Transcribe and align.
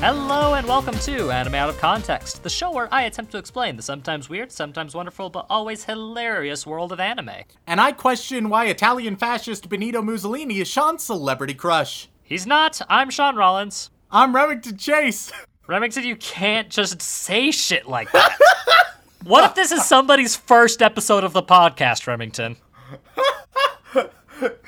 Hello 0.00 0.52
and 0.52 0.68
welcome 0.68 0.94
to 1.00 1.30
Anime 1.30 1.54
Out 1.54 1.70
of 1.70 1.78
Context, 1.78 2.42
the 2.42 2.50
show 2.50 2.70
where 2.70 2.92
I 2.92 3.04
attempt 3.04 3.32
to 3.32 3.38
explain 3.38 3.76
the 3.76 3.82
sometimes 3.82 4.28
weird, 4.28 4.52
sometimes 4.52 4.94
wonderful, 4.94 5.30
but 5.30 5.46
always 5.48 5.84
hilarious 5.84 6.66
world 6.66 6.92
of 6.92 7.00
anime. 7.00 7.30
And 7.66 7.80
I 7.80 7.92
question 7.92 8.50
why 8.50 8.66
Italian 8.66 9.16
fascist 9.16 9.70
Benito 9.70 10.02
Mussolini 10.02 10.60
is 10.60 10.68
Sean's 10.68 11.02
celebrity 11.02 11.54
crush. 11.54 12.08
He's 12.22 12.46
not. 12.46 12.80
I'm 12.90 13.08
Sean 13.08 13.36
Rollins. 13.36 13.90
I'm 14.10 14.36
Remington 14.36 14.76
Chase. 14.76 15.32
Remington, 15.66 16.04
you 16.04 16.16
can't 16.16 16.68
just 16.68 17.00
say 17.00 17.50
shit 17.50 17.88
like 17.88 18.12
that. 18.12 18.38
what 19.24 19.44
if 19.44 19.54
this 19.54 19.72
is 19.72 19.84
somebody's 19.86 20.36
first 20.36 20.82
episode 20.82 21.24
of 21.24 21.32
the 21.32 21.42
podcast, 21.42 22.06
Remington? 22.06 22.56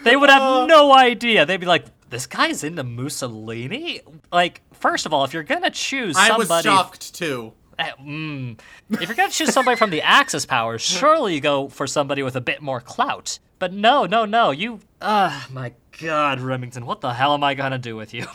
They 0.05 0.17
would 0.17 0.31
have 0.31 0.41
uh, 0.41 0.67
no 0.67 0.95
idea. 0.95 1.45
They'd 1.45 1.59
be 1.59 1.67
like, 1.67 1.85
this 2.11 2.27
guy's 2.27 2.65
into 2.65 2.85
Mussolini? 2.85 4.01
Like, 4.33 4.63
first 4.73 5.07
of 5.07 5.13
all, 5.13 5.25
if 5.25 5.33
you're 5.33 5.43
gonna 5.43 5.71
choose 5.71 6.17
I 6.17 6.37
was 6.37 6.49
shocked 6.63 7.15
too. 7.15 7.53
Eh, 7.79 7.91
mm. 8.03 8.59
If 8.91 9.09
you're 9.09 9.15
gonna 9.15 9.31
choose 9.31 9.53
somebody 9.53 9.77
from 9.77 9.91
the 9.91 10.03
Axis 10.03 10.45
powers, 10.45 10.83
surely 10.99 11.35
you 11.35 11.41
go 11.41 11.69
for 11.69 11.87
somebody 11.87 12.23
with 12.23 12.37
a 12.37 12.41
bit 12.41 12.61
more 12.61 12.81
clout. 12.81 13.39
But 13.59 13.73
no, 13.73 14.07
no, 14.07 14.25
no. 14.25 14.51
You, 14.51 14.81
ah, 15.01 15.47
my 15.51 15.73
God, 16.01 16.41
Remington, 16.41 16.87
what 16.87 17.01
the 17.01 17.13
hell 17.13 17.35
am 17.35 17.45
I 17.45 17.55
gonna 17.55 17.79
do 17.79 17.97
with 17.97 18.15
you? 18.15 18.27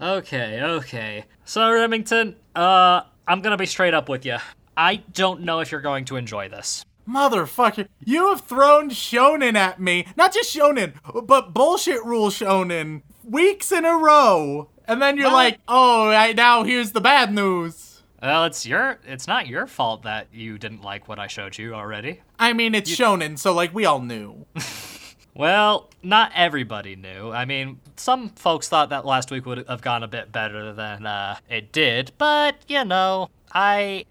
okay, 0.00 0.62
okay. 0.62 1.24
So 1.44 1.70
Remington, 1.70 2.36
uh, 2.54 3.02
I'm 3.26 3.40
gonna 3.40 3.56
be 3.56 3.66
straight 3.66 3.94
up 3.94 4.08
with 4.08 4.24
you. 4.24 4.36
I 4.76 4.96
don't 4.96 5.42
know 5.42 5.60
if 5.60 5.70
you're 5.70 5.80
going 5.80 6.04
to 6.06 6.16
enjoy 6.16 6.48
this. 6.48 6.84
Motherfucker, 7.08 7.88
you 8.04 8.28
have 8.30 8.40
thrown 8.42 8.90
shonen 8.90 9.54
at 9.54 9.80
me. 9.80 10.06
Not 10.16 10.32
just 10.32 10.54
shonen, 10.54 10.94
but 11.26 11.52
bullshit 11.54 12.04
rule 12.04 12.30
shonen 12.30 13.02
weeks 13.24 13.72
in 13.72 13.84
a 13.84 13.96
row. 13.96 14.68
And 14.86 15.00
then 15.00 15.16
you're 15.16 15.26
What? 15.26 15.32
like, 15.34 15.60
oh, 15.68 16.08
right 16.08 16.36
now 16.36 16.62
here's 16.62 16.92
the 16.92 17.00
bad 17.00 17.32
news. 17.32 18.02
Well, 18.22 18.44
it's 18.44 18.64
your, 18.64 18.98
it's 19.06 19.26
not 19.26 19.46
your 19.46 19.66
fault 19.66 20.02
that 20.04 20.28
you 20.32 20.56
didn't 20.58 20.82
like 20.82 21.08
what 21.08 21.18
I 21.18 21.26
showed 21.26 21.58
you 21.58 21.74
already. 21.74 22.22
I 22.38 22.54
mean, 22.54 22.74
it's 22.74 22.90
shonen, 22.90 23.38
so 23.38 23.52
like 23.52 23.74
we 23.74 23.84
all 23.84 24.00
knew. 24.00 24.46
Well, 25.36 25.90
not 26.00 26.30
everybody 26.36 26.94
knew. 26.94 27.32
I 27.32 27.44
mean, 27.44 27.80
some 27.96 28.28
folks 28.28 28.68
thought 28.68 28.90
that 28.90 29.04
last 29.04 29.32
week 29.32 29.46
would 29.46 29.66
have 29.66 29.82
gone 29.82 30.04
a 30.04 30.06
bit 30.06 30.30
better 30.30 30.72
than 30.72 31.06
uh, 31.06 31.38
it 31.50 31.72
did, 31.72 32.12
but 32.18 32.54
you 32.68 32.84
know, 32.84 33.30
I 33.52 34.04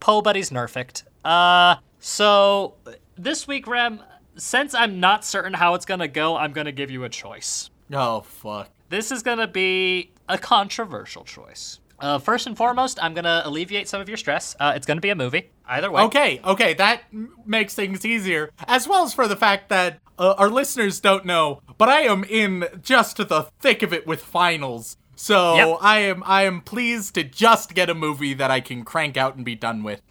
Poe 0.00 0.20
Buddy's 0.20 0.50
nerfed. 0.50 1.04
Uh, 1.24 1.76
so 2.00 2.74
this 3.16 3.46
week, 3.48 3.66
Rem, 3.66 4.00
since 4.36 4.74
I'm 4.74 5.00
not 5.00 5.24
certain 5.24 5.54
how 5.54 5.74
it's 5.74 5.86
gonna 5.86 6.08
go, 6.08 6.36
I'm 6.36 6.52
gonna 6.52 6.72
give 6.72 6.90
you 6.90 7.04
a 7.04 7.08
choice. 7.08 7.70
Oh, 7.92 8.20
fuck. 8.20 8.70
This 8.88 9.10
is 9.10 9.22
gonna 9.22 9.46
be 9.48 10.10
a 10.28 10.38
controversial 10.38 11.24
choice. 11.24 11.80
Uh, 11.98 12.18
first 12.18 12.46
and 12.46 12.56
foremost, 12.56 12.98
I'm 13.02 13.14
gonna 13.14 13.42
alleviate 13.44 13.88
some 13.88 14.00
of 14.00 14.08
your 14.08 14.18
stress. 14.18 14.54
Uh, 14.60 14.72
it's 14.76 14.86
gonna 14.86 15.00
be 15.00 15.08
a 15.10 15.14
movie. 15.14 15.50
Either 15.66 15.90
way. 15.90 16.02
Okay, 16.02 16.40
okay, 16.44 16.74
that 16.74 17.02
m- 17.12 17.34
makes 17.46 17.74
things 17.74 18.04
easier. 18.04 18.50
As 18.68 18.86
well 18.86 19.04
as 19.04 19.14
for 19.14 19.26
the 19.26 19.36
fact 19.36 19.70
that 19.70 19.98
uh, 20.18 20.34
our 20.38 20.48
listeners 20.50 21.00
don't 21.00 21.24
know, 21.24 21.62
but 21.78 21.88
I 21.88 22.02
am 22.02 22.24
in 22.24 22.66
just 22.82 23.16
the 23.16 23.48
thick 23.60 23.82
of 23.82 23.92
it 23.92 24.06
with 24.06 24.22
finals. 24.22 24.96
So 25.16 25.54
Yep. 25.56 25.78
I 25.80 25.98
am 26.00 26.22
I 26.26 26.42
am 26.42 26.60
pleased 26.60 27.14
to 27.14 27.24
just 27.24 27.74
get 27.74 27.88
a 27.88 27.94
movie 27.94 28.34
that 28.34 28.50
I 28.50 28.60
can 28.60 28.84
crank 28.84 29.16
out 29.16 29.34
and 29.36 29.44
be 29.44 29.54
done 29.54 29.82
with. 29.82 30.02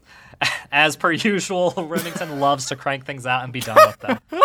As 0.71 0.95
per 0.95 1.11
usual, 1.11 1.71
Remington 1.77 2.39
loves 2.39 2.65
to 2.67 2.75
crank 2.75 3.05
things 3.05 3.25
out 3.25 3.43
and 3.43 3.53
be 3.53 3.59
done 3.61 3.77
with 3.87 3.99
them. 3.99 4.19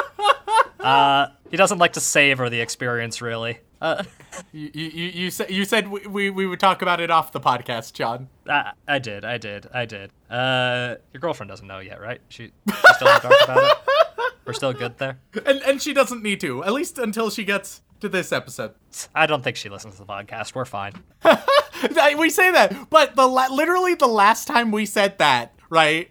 Uh, 0.81 1.29
he 1.51 1.59
doesn't 1.59 1.77
like 1.77 1.93
to 1.93 2.01
savor 2.01 2.49
the 2.49 2.59
experience, 2.63 3.21
really. 3.21 3.59
Uh, 3.83 4.03
You 4.51 4.71
you, 4.73 4.85
you, 4.87 5.05
you 5.25 5.31
said 5.31 5.51
you 5.51 5.67
said 5.67 5.89
we, 5.89 6.07
we 6.07 6.31
we 6.31 6.47
would 6.47 6.59
talk 6.59 6.81
about 6.81 7.01
it 7.03 7.11
off 7.11 7.33
the 7.33 7.41
podcast, 7.41 7.93
John. 7.93 8.29
I, 8.49 8.73
I 8.89 8.99
did, 8.99 9.23
I 9.27 9.37
did, 9.37 9.67
I 9.75 9.85
did. 9.85 10.11
Uh, 10.31 10.95
your 11.13 11.21
girlfriend 11.21 11.51
doesn't 11.51 11.67
know 11.67 11.81
yet, 11.81 12.01
right? 12.01 12.23
She, 12.31 12.45
she 12.67 12.75
still 12.95 13.09
in 13.09 13.15
the 13.15 13.21
dark 13.29 13.35
about 13.45 13.63
it. 13.63 14.33
We're 14.47 14.55
still 14.55 14.73
good 14.73 14.97
there. 14.97 15.19
And 15.45 15.61
and 15.65 15.83
she 15.83 15.93
doesn't 15.93 16.23
need 16.23 16.41
to, 16.41 16.65
at 16.65 16.73
least 16.73 16.99
until 16.99 17.29
she 17.29 17.45
gets 17.45 17.83
to 18.01 18.09
this 18.09 18.33
episode. 18.33 18.73
I 19.15 19.27
don't 19.27 19.45
think 19.45 19.57
she 19.57 19.69
listens 19.69 19.97
to 19.97 20.01
the 20.01 20.07
podcast. 20.07 20.55
We're 20.55 20.65
fine. 20.65 20.95
We 22.19 22.31
say 22.31 22.51
that, 22.53 22.89
but 22.89 23.17
the 23.17 23.27
la- 23.27 23.49
literally 23.53 23.95
the 23.97 24.07
last 24.09 24.47
time 24.49 24.71
we 24.73 24.87
said 24.87 25.19
that, 25.19 25.53
right? 25.71 26.11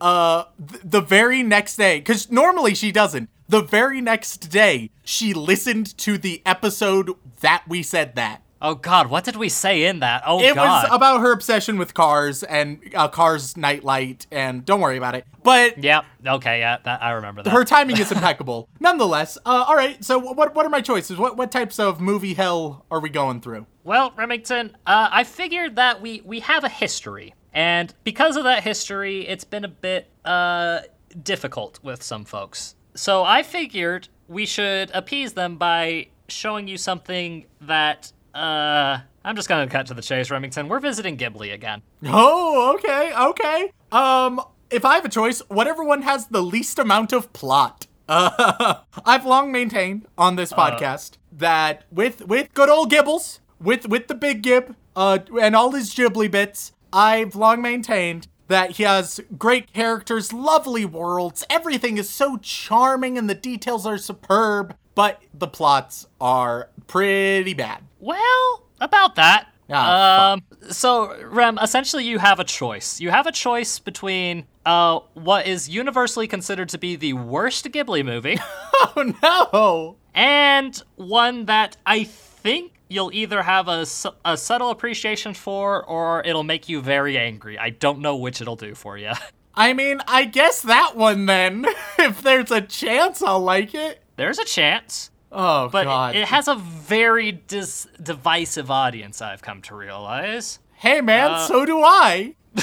Uh, 0.00 0.44
th- 0.68 0.82
the 0.82 1.00
very 1.00 1.42
next 1.44 1.76
day, 1.76 1.98
because 1.98 2.30
normally 2.30 2.74
she 2.74 2.90
doesn't. 2.90 3.28
The 3.48 3.62
very 3.62 4.00
next 4.00 4.48
day, 4.50 4.90
she 5.04 5.32
listened 5.34 5.96
to 5.98 6.18
the 6.18 6.42
episode 6.46 7.12
that 7.40 7.64
we 7.68 7.82
said 7.82 8.14
that. 8.16 8.42
Oh 8.62 8.74
God, 8.74 9.08
what 9.08 9.24
did 9.24 9.36
we 9.36 9.48
say 9.48 9.84
in 9.84 10.00
that? 10.00 10.22
Oh 10.26 10.40
It 10.40 10.54
God. 10.54 10.84
was 10.84 10.94
about 10.94 11.20
her 11.20 11.32
obsession 11.32 11.78
with 11.78 11.94
cars 11.94 12.42
and 12.42 12.78
uh, 12.94 13.08
Cars 13.08 13.56
Nightlight, 13.56 14.26
and 14.30 14.64
don't 14.66 14.80
worry 14.80 14.98
about 14.98 15.14
it. 15.14 15.24
But 15.42 15.82
Yep. 15.82 16.04
Okay. 16.26 16.58
Yeah. 16.58 16.76
That 16.84 17.02
I 17.02 17.12
remember 17.12 17.42
that. 17.42 17.50
her 17.50 17.64
timing 17.64 17.96
is 17.98 18.12
impeccable. 18.16 18.68
Nonetheless, 18.80 19.38
uh, 19.46 19.64
all 19.66 19.76
right. 19.76 20.04
So 20.04 20.18
what 20.18 20.54
what 20.54 20.66
are 20.66 20.68
my 20.68 20.82
choices? 20.82 21.16
What 21.16 21.36
what 21.38 21.50
types 21.50 21.78
of 21.78 22.00
movie 22.00 22.34
hell 22.34 22.84
are 22.90 23.00
we 23.00 23.08
going 23.08 23.40
through? 23.40 23.66
Well, 23.82 24.12
Remington, 24.16 24.76
uh, 24.86 25.08
I 25.10 25.24
figured 25.24 25.76
that 25.76 26.02
we 26.02 26.20
we 26.26 26.40
have 26.40 26.62
a 26.64 26.68
history, 26.68 27.34
and 27.52 27.92
because 28.04 28.36
of 28.36 28.44
that 28.44 28.62
history, 28.62 29.26
it's 29.26 29.44
been 29.44 29.64
a 29.64 29.68
bit 29.68 30.08
uh, 30.24 30.80
difficult 31.22 31.80
with 31.82 32.02
some 32.02 32.24
folks. 32.24 32.76
So 32.94 33.24
I 33.24 33.42
figured 33.42 34.08
we 34.28 34.46
should 34.46 34.90
appease 34.94 35.32
them 35.32 35.56
by 35.56 36.08
showing 36.28 36.68
you 36.68 36.76
something 36.76 37.46
that 37.60 38.12
uh, 38.34 38.98
I'm 39.24 39.36
just 39.36 39.48
gonna 39.48 39.66
cut 39.66 39.86
to 39.86 39.94
the 39.94 40.02
chase, 40.02 40.30
Remington. 40.30 40.68
We're 40.68 40.80
visiting 40.80 41.16
Ghibli 41.16 41.52
again. 41.52 41.82
Oh, 42.06 42.74
okay, 42.76 43.12
okay. 43.14 43.72
Um, 43.92 44.40
if 44.70 44.84
I 44.84 44.94
have 44.94 45.04
a 45.04 45.08
choice, 45.08 45.40
whatever 45.48 45.84
one 45.84 46.02
has 46.02 46.28
the 46.28 46.42
least 46.42 46.78
amount 46.78 47.12
of 47.12 47.32
plot. 47.32 47.86
Uh, 48.08 48.80
I've 49.04 49.26
long 49.26 49.52
maintained 49.52 50.06
on 50.16 50.36
this 50.36 50.52
podcast 50.52 51.18
that 51.32 51.84
with 51.90 52.26
with 52.26 52.52
good 52.54 52.68
old 52.68 52.90
Gibbles, 52.90 53.40
with 53.60 53.88
with 53.88 54.08
the 54.08 54.14
big 54.14 54.42
Gib, 54.42 54.74
uh, 54.96 55.18
and 55.40 55.54
all 55.54 55.72
his 55.72 55.94
Ghibli 55.94 56.30
bits, 56.30 56.72
I've 56.92 57.34
long 57.34 57.62
maintained 57.62 58.28
that 58.48 58.72
he 58.72 58.82
has 58.82 59.20
great 59.38 59.72
characters, 59.72 60.32
lovely 60.32 60.84
worlds, 60.84 61.44
everything 61.48 61.98
is 61.98 62.10
so 62.10 62.36
charming, 62.38 63.16
and 63.16 63.30
the 63.30 63.34
details 63.34 63.86
are 63.86 63.96
superb, 63.96 64.74
but 64.94 65.22
the 65.32 65.46
plots 65.46 66.08
are 66.20 66.68
pretty 66.88 67.54
bad. 67.54 67.84
Well, 68.00 68.66
about 68.80 69.14
that. 69.14 69.46
Ah, 69.72 70.32
um, 70.32 70.42
so 70.70 71.16
Rem, 71.26 71.56
essentially, 71.62 72.04
you 72.04 72.18
have 72.18 72.40
a 72.40 72.44
choice. 72.44 73.00
You 73.00 73.10
have 73.10 73.28
a 73.28 73.32
choice 73.32 73.78
between 73.78 74.46
uh, 74.66 74.98
what 75.14 75.46
is 75.46 75.68
universally 75.68 76.26
considered 76.26 76.70
to 76.70 76.78
be 76.78 76.96
the 76.96 77.12
worst 77.12 77.64
Ghibli 77.66 78.04
movie, 78.04 78.38
Oh 78.74 79.14
no! 79.22 79.96
and 80.12 80.82
one 80.96 81.46
that 81.46 81.76
I 81.86 82.02
think 82.02 82.79
you'll 82.90 83.10
either 83.14 83.42
have 83.42 83.68
a, 83.68 83.86
a 84.24 84.36
subtle 84.36 84.70
appreciation 84.70 85.32
for, 85.32 85.82
or 85.84 86.22
it'll 86.26 86.42
make 86.42 86.68
you 86.68 86.82
very 86.82 87.16
angry. 87.16 87.58
I 87.58 87.70
don't 87.70 88.00
know 88.00 88.16
which 88.16 88.40
it'll 88.42 88.56
do 88.56 88.74
for 88.74 88.98
you. 88.98 89.12
I 89.54 89.72
mean, 89.72 90.00
I 90.06 90.24
guess 90.26 90.62
that 90.62 90.96
one 90.96 91.26
then. 91.26 91.64
if 91.98 92.20
there's 92.22 92.50
a 92.50 92.60
chance, 92.60 93.22
I'll 93.22 93.40
like 93.40 93.74
it. 93.74 94.02
There's 94.16 94.38
a 94.38 94.44
chance, 94.44 95.10
Oh 95.32 95.68
but 95.70 95.84
God! 95.84 96.14
it, 96.14 96.20
it 96.20 96.28
has 96.28 96.46
a 96.48 96.56
very 96.56 97.32
dis- 97.32 97.88
divisive 98.02 98.70
audience. 98.70 99.22
I've 99.22 99.40
come 99.42 99.62
to 99.62 99.74
realize. 99.74 100.58
hey 100.74 101.00
man, 101.00 101.30
uh, 101.30 101.46
so 101.46 101.64
do 101.64 101.80
I. 101.82 102.34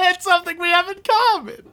it's 0.00 0.24
something 0.24 0.58
we 0.58 0.68
have 0.70 0.88
in 0.88 1.00
common. 1.08 1.72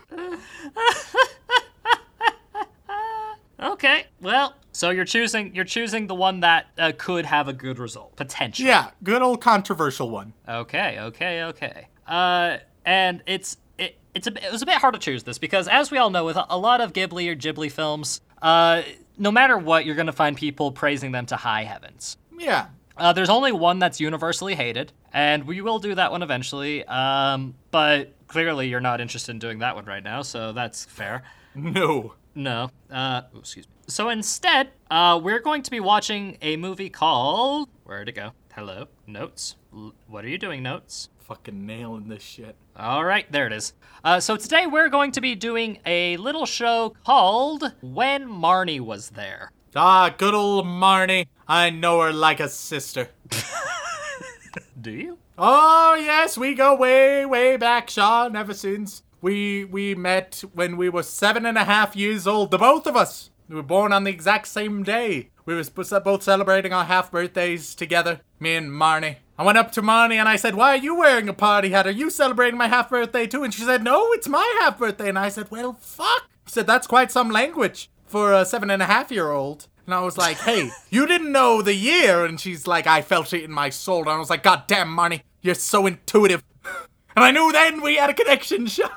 Okay, 3.59 4.05
well, 4.21 4.55
so 4.71 4.91
you're 4.91 5.05
choosing 5.05 5.55
you're 5.55 5.65
choosing 5.65 6.07
the 6.07 6.15
one 6.15 6.41
that 6.41 6.67
uh, 6.77 6.91
could 6.97 7.25
have 7.25 7.47
a 7.47 7.53
good 7.53 7.79
result 7.79 8.15
potentially. 8.15 8.67
Yeah, 8.67 8.91
good 9.03 9.21
old 9.21 9.41
controversial 9.41 10.09
one. 10.09 10.33
Okay, 10.47 10.99
okay, 10.99 11.43
okay. 11.43 11.87
Uh, 12.05 12.57
and 12.85 13.23
it's 13.25 13.57
it, 13.79 13.97
it's 14.13 14.27
a, 14.27 14.45
it 14.45 14.51
was 14.51 14.61
a 14.61 14.65
bit 14.65 14.75
hard 14.75 14.93
to 14.93 14.99
choose 14.99 15.23
this 15.23 15.37
because, 15.37 15.67
as 15.67 15.91
we 15.91 15.97
all 15.97 16.09
know, 16.09 16.25
with 16.25 16.37
a, 16.37 16.57
lot 16.57 16.81
of 16.81 16.93
Ghibli 16.93 17.27
or 17.29 17.35
Ghibli 17.35 17.71
films, 17.71 18.21
uh, 18.41 18.83
no 19.17 19.31
matter 19.31 19.57
what, 19.57 19.85
you're 19.85 19.95
going 19.95 20.07
to 20.07 20.13
find 20.13 20.37
people 20.37 20.71
praising 20.71 21.11
them 21.11 21.25
to 21.27 21.35
high 21.35 21.63
heavens. 21.63 22.17
Yeah. 22.37 22.67
Uh, 22.95 23.13
there's 23.13 23.29
only 23.29 23.51
one 23.51 23.79
that's 23.79 23.99
universally 23.99 24.55
hated, 24.55 24.91
and 25.13 25.45
we 25.45 25.61
will 25.61 25.79
do 25.79 25.93
that 25.95 26.11
one 26.11 26.23
eventually. 26.23 26.83
Um, 26.85 27.55
but 27.71 28.13
clearly, 28.27 28.69
you're 28.69 28.79
not 28.79 29.01
interested 29.01 29.31
in 29.31 29.39
doing 29.39 29.59
that 29.59 29.75
one 29.75 29.85
right 29.85 30.03
now, 30.03 30.21
so 30.23 30.51
that's 30.53 30.85
fair. 30.85 31.23
No. 31.53 32.13
No. 32.37 32.69
Uh, 32.91 33.23
oh, 33.33 33.39
excuse 33.39 33.67
me. 33.67 33.73
So 33.87 34.09
instead, 34.09 34.69
uh, 34.91 35.19
we're 35.21 35.39
going 35.39 35.63
to 35.63 35.71
be 35.71 35.79
watching 35.79 36.37
a 36.43 36.55
movie 36.55 36.89
called. 36.89 37.67
Where'd 37.83 38.09
it 38.09 38.11
go? 38.11 38.33
Hello? 38.53 38.85
Notes? 39.07 39.55
L- 39.73 39.95
what 40.05 40.23
are 40.23 40.29
you 40.29 40.37
doing, 40.37 40.61
Notes? 40.61 41.09
Fucking 41.21 41.65
nailing 41.65 42.09
this 42.09 42.21
shit. 42.21 42.55
All 42.75 43.03
right, 43.03 43.29
there 43.31 43.47
it 43.47 43.53
is. 43.53 43.73
Uh, 44.03 44.19
so 44.19 44.37
today 44.37 44.67
we're 44.67 44.89
going 44.89 45.11
to 45.13 45.21
be 45.21 45.33
doing 45.33 45.79
a 45.87 46.15
little 46.17 46.45
show 46.45 46.95
called 47.03 47.73
When 47.81 48.27
Marnie 48.27 48.79
Was 48.81 49.09
There. 49.09 49.51
Ah, 49.75 50.13
good 50.15 50.35
old 50.35 50.67
Marnie. 50.67 51.25
I 51.47 51.71
know 51.71 52.01
her 52.01 52.13
like 52.13 52.39
a 52.39 52.49
sister. 52.49 53.09
Do 54.79 54.91
you? 54.91 55.17
Oh 55.39 55.95
yes, 55.99 56.37
we 56.37 56.53
go 56.53 56.75
way, 56.75 57.25
way 57.25 57.57
back, 57.57 57.89
Sean. 57.89 58.35
Ever 58.35 58.53
since 58.53 59.01
we 59.21 59.65
we 59.65 59.95
met 59.95 60.43
when 60.53 60.77
we 60.77 60.89
were 60.89 61.03
seven 61.03 61.45
and 61.45 61.57
a 61.57 61.63
half 61.63 61.95
years 61.95 62.27
old, 62.27 62.51
the 62.51 62.57
both 62.57 62.87
of 62.87 62.95
us. 62.95 63.29
We 63.49 63.55
were 63.55 63.63
born 63.63 63.93
on 63.93 64.03
the 64.03 64.11
exact 64.11 64.47
same 64.47 64.83
day. 64.83 65.29
We 65.45 65.55
were 65.55 65.63
both 66.01 66.23
celebrating 66.23 66.73
our 66.73 66.83
half 66.83 67.11
birthdays 67.11 67.73
together, 67.73 68.19
me 68.39 68.55
and 68.55 68.69
Marnie. 68.69 69.17
I 69.37 69.43
went 69.43 69.57
up 69.57 69.71
to 69.73 69.81
Marnie 69.81 70.15
and 70.15 70.27
I 70.27 70.35
said, 70.35 70.55
"Why 70.55 70.71
are 70.71 70.83
you 70.83 70.95
wearing 70.95 71.29
a 71.29 71.33
party 71.33 71.69
hat? 71.69 71.87
Are 71.87 71.91
you 71.91 72.09
celebrating 72.09 72.57
my 72.57 72.67
half 72.67 72.89
birthday 72.89 73.27
too?" 73.27 73.43
And 73.43 73.53
she 73.53 73.61
said, 73.61 73.83
"No, 73.83 74.11
it's 74.13 74.27
my 74.27 74.57
half 74.59 74.77
birthday." 74.77 75.09
And 75.09 75.17
I 75.17 75.29
said, 75.29 75.49
"Well, 75.49 75.73
fuck." 75.79 76.29
She 76.45 76.53
said, 76.53 76.67
"That's 76.67 76.87
quite 76.87 77.11
some 77.11 77.29
language 77.29 77.89
for 78.05 78.33
a 78.33 78.45
seven 78.45 78.69
and 78.69 78.81
a 78.81 78.85
half 78.85 79.11
year 79.11 79.31
old." 79.31 79.67
And 79.87 79.95
I 79.95 80.01
was 80.01 80.17
like, 80.17 80.37
hey, 80.39 80.69
you 80.89 81.07
didn't 81.07 81.31
know 81.31 81.61
the 81.61 81.73
year. 81.73 82.25
And 82.25 82.39
she's 82.39 82.67
like, 82.67 82.85
I 82.85 83.01
felt 83.01 83.33
it 83.33 83.43
in 83.45 83.51
my 83.51 83.69
soul. 83.69 84.01
And 84.01 84.09
I 84.09 84.17
was 84.17 84.29
like, 84.29 84.43
God 84.43 84.63
damn, 84.67 84.89
Marnie, 84.89 85.21
you're 85.41 85.55
so 85.55 85.87
intuitive. 85.87 86.43
And 87.17 87.23
I 87.23 87.31
knew 87.31 87.51
then 87.51 87.81
we 87.81 87.95
had 87.95 88.11
a 88.11 88.13
connection, 88.13 88.67
Sean. 88.67 88.89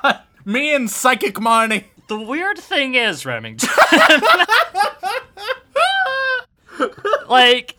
Me 0.45 0.75
and 0.75 0.87
Psychic 0.87 1.33
Marnie. 1.35 1.85
The 2.07 2.19
weird 2.19 2.59
thing 2.59 2.93
is, 2.93 3.25
Remington. 3.25 3.67
like, 7.27 7.77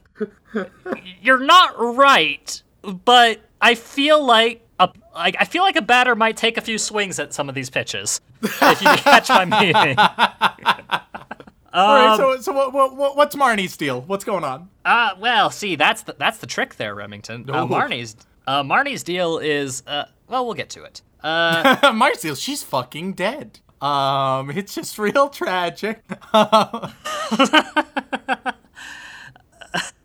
you're 1.20 1.38
not 1.38 1.78
right, 1.78 2.60
but 2.82 3.40
I 3.60 3.76
feel 3.76 4.24
like 4.24 4.66
a 4.80 4.88
like 5.14 5.36
I 5.38 5.44
feel 5.44 5.62
like 5.62 5.76
a 5.76 5.82
batter 5.82 6.16
might 6.16 6.36
take 6.36 6.56
a 6.56 6.60
few 6.60 6.76
swings 6.76 7.20
at 7.20 7.32
some 7.32 7.48
of 7.48 7.54
these 7.54 7.70
pitches. 7.70 8.20
If 8.42 8.82
you 8.82 8.88
catch 8.96 9.28
my 9.28 9.44
meaning. 9.44 9.96
All 11.72 11.94
right, 11.94 12.16
so 12.16 12.40
so 12.40 12.52
what, 12.52 12.72
what, 12.72 12.96
what 12.96 13.16
what's 13.16 13.36
Marnie's 13.36 13.76
deal? 13.76 14.00
What's 14.00 14.24
going 14.24 14.42
on? 14.42 14.70
Uh, 14.84 15.10
well, 15.20 15.50
see, 15.50 15.76
that's 15.76 16.02
the, 16.02 16.16
that's 16.18 16.38
the 16.38 16.48
trick 16.48 16.74
there, 16.76 16.96
Remington. 16.96 17.48
Uh. 17.48 17.66
Marnie's 17.66 18.16
uh, 18.46 18.62
Marnie's 18.62 19.02
deal 19.02 19.38
is 19.38 19.82
uh, 19.86 20.04
well, 20.32 20.44
we'll 20.44 20.54
get 20.54 20.70
to 20.70 20.82
it. 20.82 21.02
Uh, 21.22 21.76
Marnie's 21.92 22.40
she's 22.40 22.64
fucking 22.64 23.12
dead. 23.12 23.60
Um, 23.80 24.50
it's 24.50 24.74
just 24.74 24.98
real 24.98 25.28
tragic. 25.28 26.02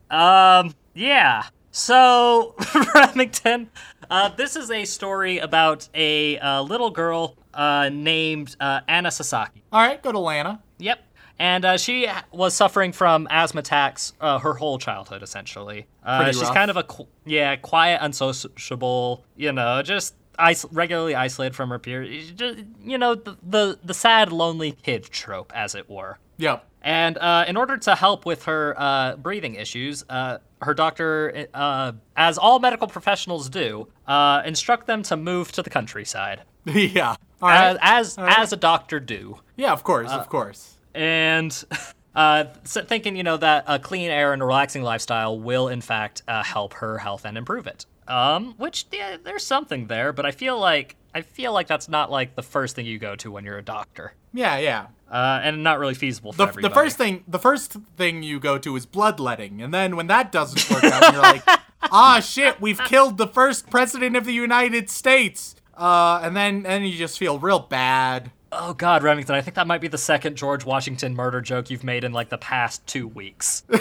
Um, 0.10 0.74
yeah. 0.94 1.44
So, 1.72 2.56
Remington, 2.96 3.70
uh, 4.10 4.30
this 4.30 4.56
is 4.56 4.72
a 4.72 4.86
story 4.86 5.40
about 5.40 5.88
a 5.94 6.40
uh, 6.40 6.62
little 6.62 6.90
girl 6.90 7.36
uh, 7.54 7.90
named 7.92 8.56
uh, 8.60 8.82
Anna 8.88 9.12
Sasaki. 9.12 9.64
All 9.72 9.82
right, 9.86 10.02
go 10.02 10.12
to 10.12 10.20
Lana. 10.20 10.62
Yep. 10.80 11.00
And 11.40 11.66
uh, 11.66 11.78
she 11.78 12.08
was 12.32 12.56
suffering 12.56 12.92
from 12.94 13.28
asthma 13.30 13.60
attacks 13.60 14.14
uh, 14.20 14.40
her 14.40 14.56
whole 14.56 14.80
childhood, 14.80 15.22
essentially. 15.22 15.86
Uh, 16.04 16.26
she's 16.32 16.42
rough. 16.42 16.54
kind 16.54 16.72
of 16.72 16.78
a 16.78 16.84
qu- 16.84 17.08
yeah, 17.26 17.56
quiet, 17.58 18.00
unsociable. 18.02 19.24
You 19.36 19.52
know, 19.52 19.82
just 19.84 20.16
is- 20.50 20.66
regularly 20.72 21.16
isolated 21.16 21.56
from 21.56 21.70
her 21.70 21.80
peers. 21.80 22.32
Just, 22.32 22.60
you 22.84 22.98
know, 22.98 23.16
the, 23.16 23.38
the 23.44 23.80
the 23.84 23.94
sad, 23.94 24.32
lonely 24.32 24.72
kid 24.72 25.04
trope, 25.04 25.52
as 25.56 25.76
it 25.76 25.90
were. 25.90 26.18
Yep. 26.38 26.66
And 26.82 27.18
uh, 27.18 27.46
in 27.48 27.58
order 27.58 27.78
to 27.78 27.96
help 27.96 28.26
with 28.26 28.44
her 28.46 28.74
uh, 28.78 29.16
breathing 29.18 29.56
issues, 29.56 30.06
uh, 30.10 30.38
her 30.62 30.74
doctor, 30.74 31.48
uh, 31.54 31.92
as 32.16 32.38
all 32.38 32.60
medical 32.60 32.88
professionals 32.88 33.50
do, 33.50 33.88
uh, 34.08 34.42
instruct 34.46 34.88
them 34.88 35.04
to 35.04 35.18
move 35.18 35.52
to 35.54 35.62
the 35.62 35.70
countryside, 35.70 36.44
yeah. 36.66 37.16
Right. 37.42 37.78
as 37.82 38.18
as, 38.18 38.38
as 38.38 38.54
a 38.54 38.58
doctor 38.58 39.00
do. 39.00 39.40
yeah, 39.56 39.74
of 39.74 39.84
course, 39.84 40.10
of 40.10 40.30
course. 40.30 40.77
And 40.98 41.64
uh, 42.16 42.46
so 42.64 42.84
thinking 42.84 43.16
you 43.16 43.24
know 43.24 43.38
that 43.38 43.64
a 43.68 43.80
clean 43.80 44.10
air 44.10 44.34
and 44.34 44.42
a 44.42 44.46
relaxing 44.46 44.84
lifestyle 44.84 45.40
will 45.40 45.68
in 45.70 45.82
fact 45.82 46.24
uh, 46.28 46.44
help 46.44 46.74
her 46.76 46.98
health 46.98 47.24
and 47.26 47.38
improve 47.38 47.68
it. 47.68 47.86
Um 48.08 48.56
which 48.58 48.86
yeah, 48.92 49.18
there's 49.24 49.46
something 49.46 49.88
there 49.88 50.14
but 50.14 50.26
i 50.26 50.32
feel 50.32 50.58
like 50.58 50.96
i 51.14 51.22
feel 51.22 51.52
like 51.52 51.68
that's 51.68 51.90
not 51.90 52.10
like 52.10 52.36
the 52.36 52.42
first 52.42 52.76
thing 52.76 52.86
you 52.86 52.98
go 53.00 53.16
to 53.18 53.32
when 53.32 53.44
you're 53.44 53.58
a 53.58 53.64
doctor. 53.64 54.14
Yeah, 54.34 54.58
yeah. 54.58 54.88
uh, 55.12 55.42
and 55.44 55.64
not 55.64 55.78
really 55.80 55.94
feasible 55.94 56.32
for 56.32 56.38
the, 56.38 56.44
everybody 56.44 56.70
the 56.70 56.80
first 56.80 56.98
thing 56.98 57.24
the 57.28 57.40
first 57.40 57.74
thing 57.98 58.24
you 58.24 58.40
go 58.40 58.58
to 58.60 58.76
is 58.76 58.86
bloodletting 58.86 59.62
and 59.62 59.74
then 59.74 59.96
when 59.96 60.08
that 60.08 60.32
doesn't 60.32 60.70
work 60.72 60.84
out 60.86 61.14
you're 61.14 61.22
like 61.22 61.44
ah 61.92 62.20
shit 62.20 62.62
we've 62.62 62.80
killed 62.86 63.18
the 63.18 63.28
first 63.28 63.70
president 63.70 64.16
of 64.16 64.26
the 64.26 64.34
united 64.34 64.90
states. 64.90 65.56
Uh, 65.76 66.20
and 66.24 66.36
then 66.36 66.66
and 66.66 66.88
you 66.88 66.98
just 66.98 67.20
feel 67.20 67.38
real 67.38 67.60
bad 67.60 68.32
oh 68.52 68.74
god 68.74 69.04
remington 69.04 69.36
i 69.36 69.42
think 69.42 69.56
that 69.56 69.68
might 69.68 69.82
be 69.82 69.88
the 69.88 69.98
second 69.98 70.36
george 70.36 70.66
washington 70.66 71.16
murder 71.16 71.42
joke 71.42 71.70
you've 71.70 71.84
made 71.84 72.04
in 72.04 72.12
like 72.12 72.30
the 72.30 72.38
past 72.38 72.86
two 72.88 73.08
weeks 73.08 73.64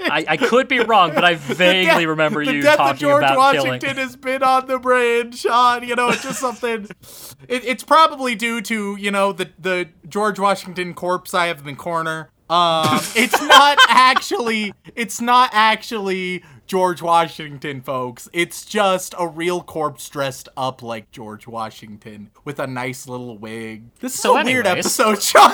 I, 0.00 0.24
I 0.28 0.36
could 0.36 0.68
be 0.68 0.78
wrong, 0.80 1.12
but 1.14 1.24
I 1.24 1.34
vaguely 1.34 2.06
remember 2.06 2.44
the 2.44 2.54
you 2.54 2.62
death 2.62 2.76
talking 2.76 2.92
of 2.92 2.98
George 2.98 3.24
about 3.24 3.36
Washington 3.36 3.80
killing. 3.80 3.96
has 3.96 4.16
been 4.16 4.42
on 4.42 4.66
the 4.66 4.78
brain, 4.78 5.32
Sean. 5.32 5.86
You 5.86 5.96
know, 5.96 6.08
it's 6.10 6.22
just 6.22 6.40
something. 6.40 6.88
It, 7.46 7.64
it's 7.64 7.84
probably 7.84 8.34
due 8.34 8.60
to 8.62 8.96
you 8.96 9.10
know 9.10 9.32
the 9.32 9.50
the 9.58 9.88
George 10.08 10.38
Washington 10.38 10.92
corpse 10.92 11.32
I 11.32 11.46
have 11.46 11.60
in 11.60 11.64
the 11.66 11.74
corner. 11.74 12.30
Um, 12.50 13.00
it's 13.14 13.40
not 13.40 13.78
actually. 13.88 14.74
It's 14.94 15.20
not 15.20 15.50
actually 15.52 16.42
George 16.68 17.00
Washington, 17.00 17.80
folks. 17.80 18.28
It's 18.32 18.64
just 18.64 19.14
a 19.18 19.26
real 19.26 19.62
corpse 19.62 20.06
dressed 20.08 20.50
up 20.56 20.82
like 20.82 21.10
George 21.10 21.46
Washington 21.46 22.30
with 22.44 22.58
a 22.60 22.66
nice 22.66 23.08
little 23.08 23.38
wig. 23.38 23.84
This 24.00 24.14
is 24.14 24.20
So 24.20 24.36
a 24.38 24.44
weird 24.44 24.66
anyways. 24.66 24.84
episode, 25.00 25.22
Sean. 25.22 25.50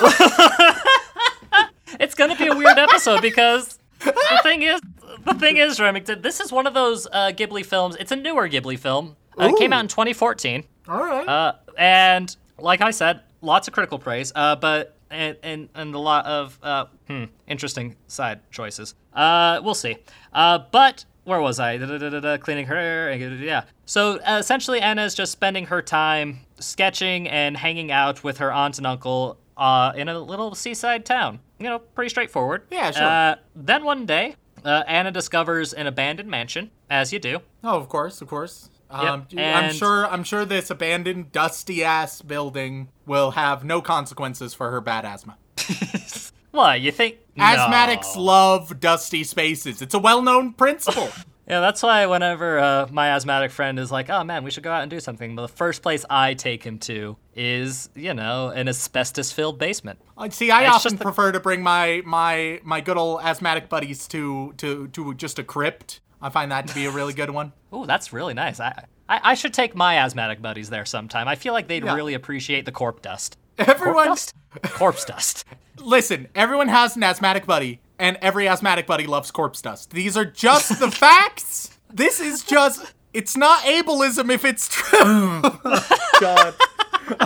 It's 2.00 2.16
gonna 2.16 2.34
be 2.36 2.48
a 2.48 2.54
weird 2.56 2.76
episode 2.78 3.22
because 3.22 3.78
the 4.00 4.40
thing 4.42 4.62
is, 4.62 4.80
the 5.24 5.34
thing 5.34 5.58
is, 5.58 5.78
Remington, 5.78 6.20
this 6.22 6.40
is 6.40 6.50
one 6.50 6.66
of 6.66 6.74
those 6.74 7.06
uh, 7.06 7.30
Ghibli 7.32 7.64
films. 7.64 7.94
It's 8.00 8.10
a 8.10 8.16
newer 8.16 8.48
Ghibli 8.48 8.76
film. 8.76 9.14
Uh, 9.40 9.44
it 9.52 9.56
came 9.58 9.72
out 9.72 9.80
in 9.80 9.88
2014, 9.88 10.64
All 10.88 10.98
right. 10.98 11.28
uh, 11.28 11.52
and 11.78 12.36
like 12.58 12.80
I 12.80 12.90
said, 12.90 13.20
lots 13.40 13.68
of 13.68 13.74
critical 13.74 14.00
praise, 14.00 14.32
uh, 14.34 14.56
but 14.56 14.96
and, 15.10 15.36
and 15.44 15.68
and 15.76 15.94
a 15.94 15.98
lot 15.98 16.26
of 16.26 16.58
uh, 16.64 16.86
hmm, 17.06 17.24
interesting 17.46 17.94
side 18.08 18.40
choices. 18.50 18.96
Uh, 19.12 19.60
we'll 19.62 19.74
see. 19.74 19.96
Uh, 20.32 20.58
but 20.72 21.04
where 21.24 21.40
was 21.40 21.58
I? 21.58 21.76
Da-da-da-da-da, 21.76 22.38
Cleaning 22.38 22.66
her 22.66 22.76
hair. 22.76 23.12
Yeah. 23.14 23.64
So 23.86 24.18
uh, 24.20 24.38
essentially, 24.38 24.80
Anna's 24.80 25.14
just 25.14 25.32
spending 25.32 25.66
her 25.66 25.82
time 25.82 26.40
sketching 26.58 27.28
and 27.28 27.56
hanging 27.56 27.90
out 27.90 28.22
with 28.22 28.38
her 28.38 28.52
aunt 28.52 28.78
and 28.78 28.86
uncle 28.86 29.38
uh, 29.56 29.92
in 29.96 30.08
a 30.08 30.18
little 30.18 30.54
seaside 30.54 31.04
town. 31.04 31.40
You 31.58 31.68
know, 31.68 31.78
pretty 31.78 32.10
straightforward. 32.10 32.62
Yeah, 32.70 32.90
sure. 32.90 33.04
Uh, 33.04 33.36
then 33.54 33.84
one 33.84 34.06
day, 34.06 34.36
uh, 34.64 34.82
Anna 34.86 35.10
discovers 35.10 35.72
an 35.72 35.86
abandoned 35.86 36.28
mansion, 36.28 36.70
as 36.90 37.12
you 37.12 37.18
do. 37.18 37.40
Oh, 37.62 37.78
of 37.78 37.88
course, 37.88 38.20
of 38.20 38.28
course. 38.28 38.70
Um, 38.90 39.26
I'm 39.36 39.72
sure. 39.72 40.06
I'm 40.06 40.24
sure 40.24 40.44
this 40.44 40.70
abandoned, 40.70 41.32
dusty 41.32 41.82
ass 41.82 42.22
building 42.22 42.88
will 43.06 43.32
have 43.32 43.64
no 43.64 43.80
consequences 43.80 44.54
for 44.54 44.70
her 44.70 44.80
bad 44.80 45.04
asthma. 45.04 45.36
What 46.54 46.80
you 46.80 46.92
think? 46.92 47.16
Asthmatics 47.36 48.14
No. 48.14 48.22
love 48.22 48.78
dusty 48.78 49.24
spaces. 49.24 49.82
It's 49.82 49.94
a 49.94 49.98
well-known 49.98 50.52
principle. 50.52 51.08
Yeah, 51.46 51.60
that's 51.60 51.82
why 51.82 52.06
whenever 52.06 52.58
uh, 52.58 52.86
my 52.90 53.08
asthmatic 53.10 53.50
friend 53.50 53.78
is 53.78 53.92
like, 53.92 54.08
"Oh 54.08 54.24
man, 54.24 54.44
we 54.44 54.50
should 54.50 54.62
go 54.62 54.72
out 54.72 54.80
and 54.80 54.90
do 54.90 54.98
something," 54.98 55.34
the 55.36 55.46
first 55.46 55.82
place 55.82 56.02
I 56.08 56.32
take 56.32 56.64
him 56.64 56.78
to 56.78 57.18
is, 57.36 57.90
you 57.94 58.14
know, 58.14 58.48
an 58.48 58.66
asbestos-filled 58.66 59.58
basement. 59.58 59.98
Uh, 60.16 60.30
See, 60.30 60.50
I 60.50 60.62
It's 60.64 60.74
often 60.76 60.96
the- 60.96 61.04
prefer 61.04 61.32
to 61.32 61.40
bring 61.40 61.62
my 61.62 62.00
my 62.06 62.60
my 62.64 62.80
good 62.80 62.96
old 62.96 63.20
asthmatic 63.22 63.68
buddies 63.68 64.08
to 64.08 64.54
to 64.56 64.88
to 64.88 65.12
just 65.12 65.38
a 65.38 65.44
crypt. 65.44 66.00
I 66.22 66.30
find 66.30 66.50
that 66.50 66.66
to 66.68 66.74
be 66.74 66.86
a 66.86 66.90
really 66.90 67.12
good 67.12 67.28
one. 67.28 67.52
Ooh, 67.74 67.84
that's 67.84 68.10
really 68.10 68.32
nice. 68.32 68.58
I, 68.58 68.86
I 69.06 69.20
I 69.32 69.34
should 69.34 69.52
take 69.52 69.74
my 69.76 69.98
asthmatic 69.98 70.40
buddies 70.40 70.70
there 70.70 70.86
sometime. 70.86 71.28
I 71.28 71.34
feel 71.34 71.52
like 71.52 71.68
they'd 71.68 71.84
Yeah. 71.84 71.94
really 71.94 72.14
appreciate 72.14 72.64
the 72.64 72.72
corpse 72.72 73.02
dust. 73.02 73.36
Everyone, 73.58 74.06
Corpse 74.06 74.32
dust? 74.62 74.74
corpse 74.76 75.04
dust. 75.04 75.44
Listen. 75.80 76.28
Everyone 76.34 76.68
has 76.68 76.96
an 76.96 77.02
asthmatic 77.02 77.46
buddy, 77.46 77.80
and 77.98 78.16
every 78.22 78.48
asthmatic 78.48 78.86
buddy 78.86 79.06
loves 79.06 79.30
corpse 79.30 79.60
dust. 79.62 79.90
These 79.90 80.16
are 80.16 80.24
just 80.24 80.78
the 80.80 80.90
facts. 81.04 81.78
This 81.92 82.20
is 82.20 82.42
just 82.42 82.92
It's 83.12 83.36
not 83.36 83.60
ableism 83.64 84.30
if 84.32 84.44
it's 84.44 84.68
true. 84.68 85.42
God. 86.20 86.54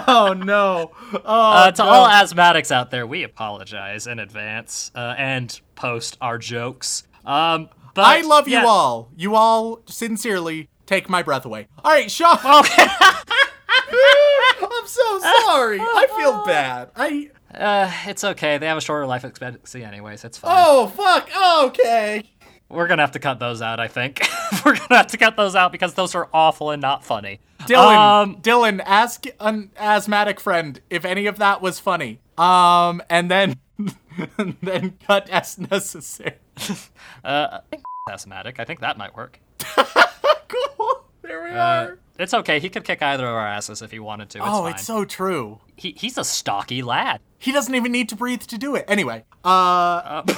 Oh 0.09 0.35
no. 0.37 0.91
Oh, 1.15 1.21
Uh, 1.25 1.71
to 1.71 1.83
no. 1.83 1.89
all 1.89 2.09
asthmatics 2.09 2.71
out 2.73 2.91
there, 2.91 3.07
we 3.07 3.23
apologize 3.23 4.07
in 4.07 4.19
advance 4.19 4.91
uh, 4.95 5.15
and 5.17 5.59
post 5.77 6.19
our 6.21 6.37
jokes. 6.39 7.05
Um, 7.25 7.69
but 7.95 8.05
I 8.05 8.21
love 8.23 8.49
yeah. 8.49 8.63
you 8.63 8.69
all. 8.69 9.11
You 9.17 9.35
all 9.37 9.81
sincerely 9.87 10.69
take 10.87 11.09
my 11.09 11.23
breath 11.23 11.45
away. 11.47 11.69
All 11.85 11.93
right, 11.93 12.11
Sean. 12.11 12.35
Okay. 12.35 12.87
I'm 13.91 14.87
so 14.87 15.19
sorry. 15.21 15.79
I 15.81 16.07
feel 16.17 16.45
bad. 16.45 16.91
I. 16.97 17.31
uh, 17.55 17.91
it's 18.07 18.25
okay. 18.25 18.59
They 18.59 18.67
have 18.67 18.79
a 18.79 18.81
shorter 18.81 19.07
life 19.07 19.25
expectancy, 19.25 19.83
anyways. 19.85 20.25
It's 20.25 20.39
fine. 20.39 20.53
Oh 20.57 20.87
fuck. 20.89 21.29
Okay. 21.69 22.23
We're 22.71 22.87
gonna 22.87 23.03
have 23.03 23.13
to 23.13 23.19
cut 23.19 23.39
those 23.41 23.63
out. 23.63 23.81
I 23.81 23.89
think 23.89 24.21
we're 24.65 24.77
gonna 24.77 24.97
have 24.99 25.07
to 25.09 25.17
cut 25.17 25.37
those 25.37 25.55
out 25.57 25.73
because 25.73 25.95
those 25.95 26.15
are 26.15 26.29
awful 26.35 26.71
and 26.71 26.83
not 26.83 27.05
funny. 27.05 27.41
Dylan. 27.61 27.97
Um, 27.97 28.37
Dylan, 28.43 28.81
ask 28.85 29.25
an 29.41 29.71
asthmatic 29.79 30.39
friend 30.41 30.81
if 30.91 31.05
any 31.05 31.27
of 31.27 31.39
that 31.39 31.61
was 31.63 31.79
funny. 31.81 32.21
Um, 32.37 33.03
and 33.11 33.31
then, 33.31 33.57
and 34.39 34.57
then 34.63 34.99
cut 35.07 35.29
as 35.31 35.59
necessary. 35.59 36.35
uh, 37.25 37.59
I 37.59 37.61
think 37.71 37.83
asthmatic. 38.11 38.61
I 38.61 38.65
think 38.65 38.81
that 38.81 38.97
might 38.99 39.17
work. 39.17 39.41
cool. 40.49 41.05
There 41.23 41.43
we 41.45 41.51
Uh, 41.51 41.55
are. 41.63 41.99
It's 42.19 42.35
okay. 42.35 42.59
He 42.61 42.69
could 42.69 42.85
kick 42.85 43.01
either 43.03 43.25
of 43.27 43.35
our 43.35 43.47
asses 43.47 43.81
if 43.83 43.91
he 43.91 43.99
wanted 43.99 44.29
to. 44.31 44.39
It's 44.39 44.47
Oh, 44.49 44.63
fine. 44.63 44.73
it's 44.75 44.85
so 44.85 45.05
true. 45.05 45.61
he, 45.77 45.93
he's 45.97 46.19
a 46.19 46.25
stocky 46.25 46.83
lad. 46.83 47.21
He 47.39 47.53
doesn't 47.53 47.75
even 47.75 47.93
need 47.93 48.09
to 48.09 48.17
breathe 48.17 48.43
to 48.43 48.59
do 48.59 48.75
it. 48.75 48.85
Anyway, 48.89 49.25
uh, 49.45 50.23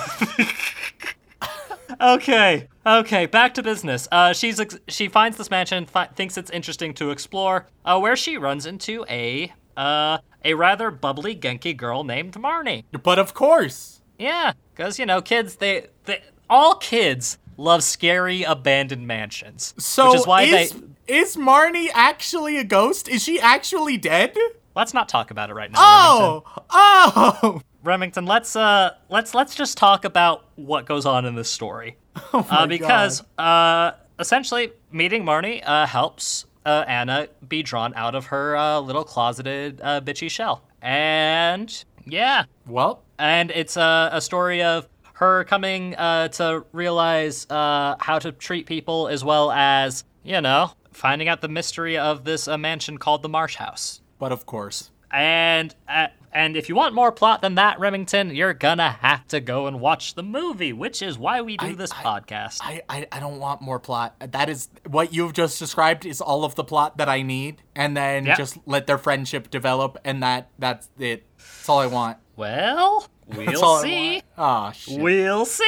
Okay, 2.00 2.68
okay, 2.86 3.26
back 3.26 3.52
to 3.54 3.62
business. 3.62 4.06
Uh, 4.12 4.32
she's 4.32 4.60
ex- 4.60 4.78
she 4.88 5.08
finds 5.08 5.36
this 5.36 5.50
mansion, 5.50 5.84
fi- 5.86 6.06
thinks 6.06 6.38
it's 6.38 6.50
interesting 6.50 6.94
to 6.94 7.10
explore, 7.10 7.66
uh, 7.84 7.98
where 7.98 8.16
she 8.16 8.36
runs 8.38 8.64
into 8.64 9.04
a 9.10 9.52
uh 9.76 10.18
a 10.44 10.54
rather 10.54 10.90
bubbly 10.90 11.34
Genki 11.36 11.76
girl 11.76 12.04
named 12.04 12.34
Marnie. 12.34 12.84
but 13.02 13.18
of 13.18 13.34
course. 13.34 14.00
Yeah, 14.18 14.52
because 14.74 14.98
you 14.98 15.04
know, 15.06 15.20
kids 15.20 15.56
they 15.56 15.88
they 16.04 16.22
all 16.48 16.76
kids 16.76 17.38
love 17.56 17.82
scary 17.82 18.44
abandoned 18.44 19.06
mansions, 19.06 19.74
So 19.78 20.10
which 20.12 20.20
is 20.20 20.26
why 20.26 20.42
is, 20.42 20.72
they. 20.72 20.78
Is 21.10 21.36
Marnie 21.36 21.88
actually 21.92 22.56
a 22.56 22.64
ghost? 22.64 23.08
Is 23.08 23.22
she 23.22 23.40
actually 23.40 23.96
dead? 23.98 24.36
Let's 24.76 24.94
not 24.94 25.08
talk 25.08 25.32
about 25.32 25.50
it 25.50 25.54
right 25.54 25.70
now. 25.70 25.80
Remington. 25.80 26.52
Oh, 26.70 27.42
oh. 27.42 27.62
Remington, 27.82 28.26
let's 28.26 28.54
uh 28.54 28.94
let's 29.08 29.34
let's 29.34 29.54
just 29.54 29.76
talk 29.76 30.04
about 30.04 30.44
what 30.54 30.86
goes 30.86 31.06
on 31.06 31.24
in 31.24 31.34
this 31.34 31.50
story. 31.50 31.96
Oh 32.32 32.46
uh, 32.50 32.66
because 32.66 33.22
uh 33.38 33.92
essentially 34.18 34.72
meeting 34.92 35.24
Marnie 35.24 35.62
uh 35.64 35.86
helps 35.86 36.44
uh, 36.66 36.84
Anna 36.86 37.28
be 37.48 37.62
drawn 37.62 37.94
out 37.94 38.14
of 38.14 38.26
her 38.26 38.56
uh, 38.56 38.80
little 38.80 39.04
closeted 39.04 39.80
uh, 39.82 40.00
bitchy 40.02 40.30
shell. 40.30 40.62
And 40.82 41.84
yeah, 42.06 42.44
Well, 42.66 43.02
and 43.18 43.50
it's 43.50 43.76
a, 43.76 44.10
a 44.12 44.20
story 44.20 44.62
of 44.62 44.88
her 45.14 45.44
coming 45.44 45.94
uh, 45.96 46.28
to 46.28 46.64
realize 46.72 47.46
uh, 47.48 47.96
how 48.00 48.18
to 48.18 48.32
treat 48.32 48.66
people 48.66 49.08
as 49.08 49.24
well 49.24 49.50
as, 49.52 50.04
you 50.22 50.40
know, 50.40 50.72
finding 51.00 51.28
out 51.28 51.40
the 51.40 51.48
mystery 51.48 51.96
of 51.98 52.24
this 52.24 52.46
uh, 52.46 52.56
mansion 52.58 52.98
called 52.98 53.22
the 53.22 53.28
Marsh 53.28 53.56
House. 53.56 54.00
but 54.18 54.30
of 54.32 54.44
course. 54.46 54.90
And 55.10 55.74
uh, 55.88 56.06
and 56.32 56.56
if 56.56 56.68
you 56.68 56.76
want 56.76 56.94
more 56.94 57.10
plot 57.10 57.42
than 57.42 57.56
that, 57.56 57.80
Remington, 57.80 58.32
you're 58.32 58.54
gonna 58.54 58.90
have 58.92 59.26
to 59.28 59.40
go 59.40 59.66
and 59.66 59.80
watch 59.80 60.14
the 60.14 60.22
movie, 60.22 60.72
which 60.72 61.02
is 61.02 61.18
why 61.18 61.40
we 61.40 61.56
do 61.56 61.66
I- 61.66 61.72
this 61.74 61.90
I- 61.90 62.02
podcast. 62.04 62.58
I, 62.62 62.82
I, 62.88 63.06
I 63.10 63.18
don't 63.18 63.40
want 63.40 63.60
more 63.60 63.80
plot. 63.80 64.14
That 64.20 64.48
is 64.48 64.68
what 64.86 65.12
you've 65.12 65.32
just 65.32 65.58
described 65.58 66.06
is 66.06 66.20
all 66.20 66.44
of 66.44 66.54
the 66.54 66.62
plot 66.62 66.98
that 66.98 67.08
I 67.08 67.22
need, 67.22 67.62
and 67.74 67.96
then 67.96 68.24
Yeah. 68.26 68.36
just 68.36 68.56
let 68.66 68.86
their 68.86 68.98
friendship 68.98 69.50
develop, 69.50 69.98
and 70.04 70.22
that 70.22 70.50
that's 70.60 70.88
it. 70.98 71.24
That's 71.38 71.68
all 71.68 71.80
I 71.80 71.86
want. 71.88 72.18
well, 72.36 73.08
we'll 73.26 73.78
see. 73.82 74.22
Oh 74.38 74.70
shit. 74.72 75.00
We'll 75.00 75.44
see. 75.44 75.64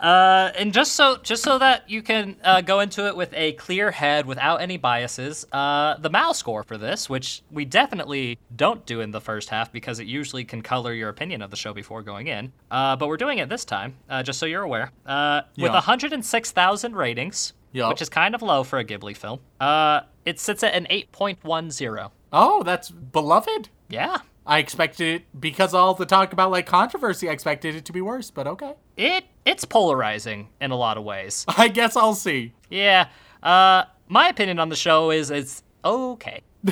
uh, 0.00 0.50
and 0.56 0.72
just 0.72 0.92
so 0.92 1.18
just 1.22 1.42
so 1.42 1.58
that 1.58 1.88
you 1.90 2.02
can 2.02 2.36
uh, 2.42 2.60
go 2.60 2.80
into 2.80 3.06
it 3.06 3.16
with 3.16 3.32
a 3.34 3.52
clear 3.52 3.90
head 3.90 4.26
without 4.26 4.60
any 4.60 4.76
biases, 4.76 5.46
uh, 5.52 5.96
the 5.98 6.10
Mal 6.10 6.34
score 6.34 6.62
for 6.62 6.78
this, 6.78 7.08
which 7.08 7.42
we 7.50 7.64
definitely 7.64 8.38
don't 8.56 8.84
do 8.86 9.00
in 9.00 9.10
the 9.10 9.20
first 9.20 9.48
half 9.50 9.70
because 9.72 9.98
it 10.00 10.06
usually 10.06 10.44
can 10.44 10.62
color 10.62 10.92
your 10.92 11.08
opinion 11.08 11.42
of 11.42 11.50
the 11.50 11.56
show 11.56 11.72
before 11.72 12.02
going 12.02 12.26
in. 12.28 12.52
Uh, 12.70 12.96
but 12.96 13.08
we're 13.08 13.16
doing 13.16 13.38
it 13.38 13.48
this 13.48 13.64
time, 13.64 13.94
uh, 14.08 14.22
just 14.22 14.38
so 14.38 14.46
you're 14.46 14.62
aware. 14.62 14.90
Uh, 15.06 15.42
with 15.56 15.66
Yeah. 15.72 15.72
106,000 15.72 16.96
ratings, 16.96 17.52
Yeah. 17.72 17.88
which 17.88 18.02
is 18.02 18.08
kind 18.08 18.34
of 18.34 18.42
low 18.42 18.64
for 18.64 18.78
a 18.78 18.84
Ghibli 18.84 19.16
film, 19.16 19.40
uh, 19.60 20.00
it 20.24 20.38
sits 20.40 20.62
at 20.62 20.74
an 20.74 20.86
8.10. 20.90 22.10
Oh, 22.32 22.62
that's 22.62 22.90
beloved. 22.90 23.68
Yeah. 23.88 24.18
I 24.46 24.58
expected 24.58 25.20
it 25.20 25.40
because 25.40 25.74
all 25.74 25.94
the 25.94 26.06
talk 26.06 26.32
about 26.32 26.50
like 26.50 26.66
controversy. 26.66 27.28
I 27.28 27.32
expected 27.32 27.74
it 27.74 27.84
to 27.86 27.92
be 27.92 28.00
worse, 28.00 28.30
but 28.30 28.46
okay. 28.46 28.74
It 28.96 29.24
it's 29.44 29.64
polarizing 29.64 30.48
in 30.60 30.70
a 30.70 30.76
lot 30.76 30.96
of 30.96 31.04
ways. 31.04 31.44
I 31.56 31.68
guess 31.68 31.96
I'll 31.96 32.14
see. 32.14 32.52
Yeah. 32.68 33.08
Uh, 33.42 33.84
my 34.08 34.28
opinion 34.28 34.58
on 34.58 34.68
the 34.68 34.76
show 34.76 35.10
is 35.10 35.30
it's 35.30 35.62
okay. 35.84 36.42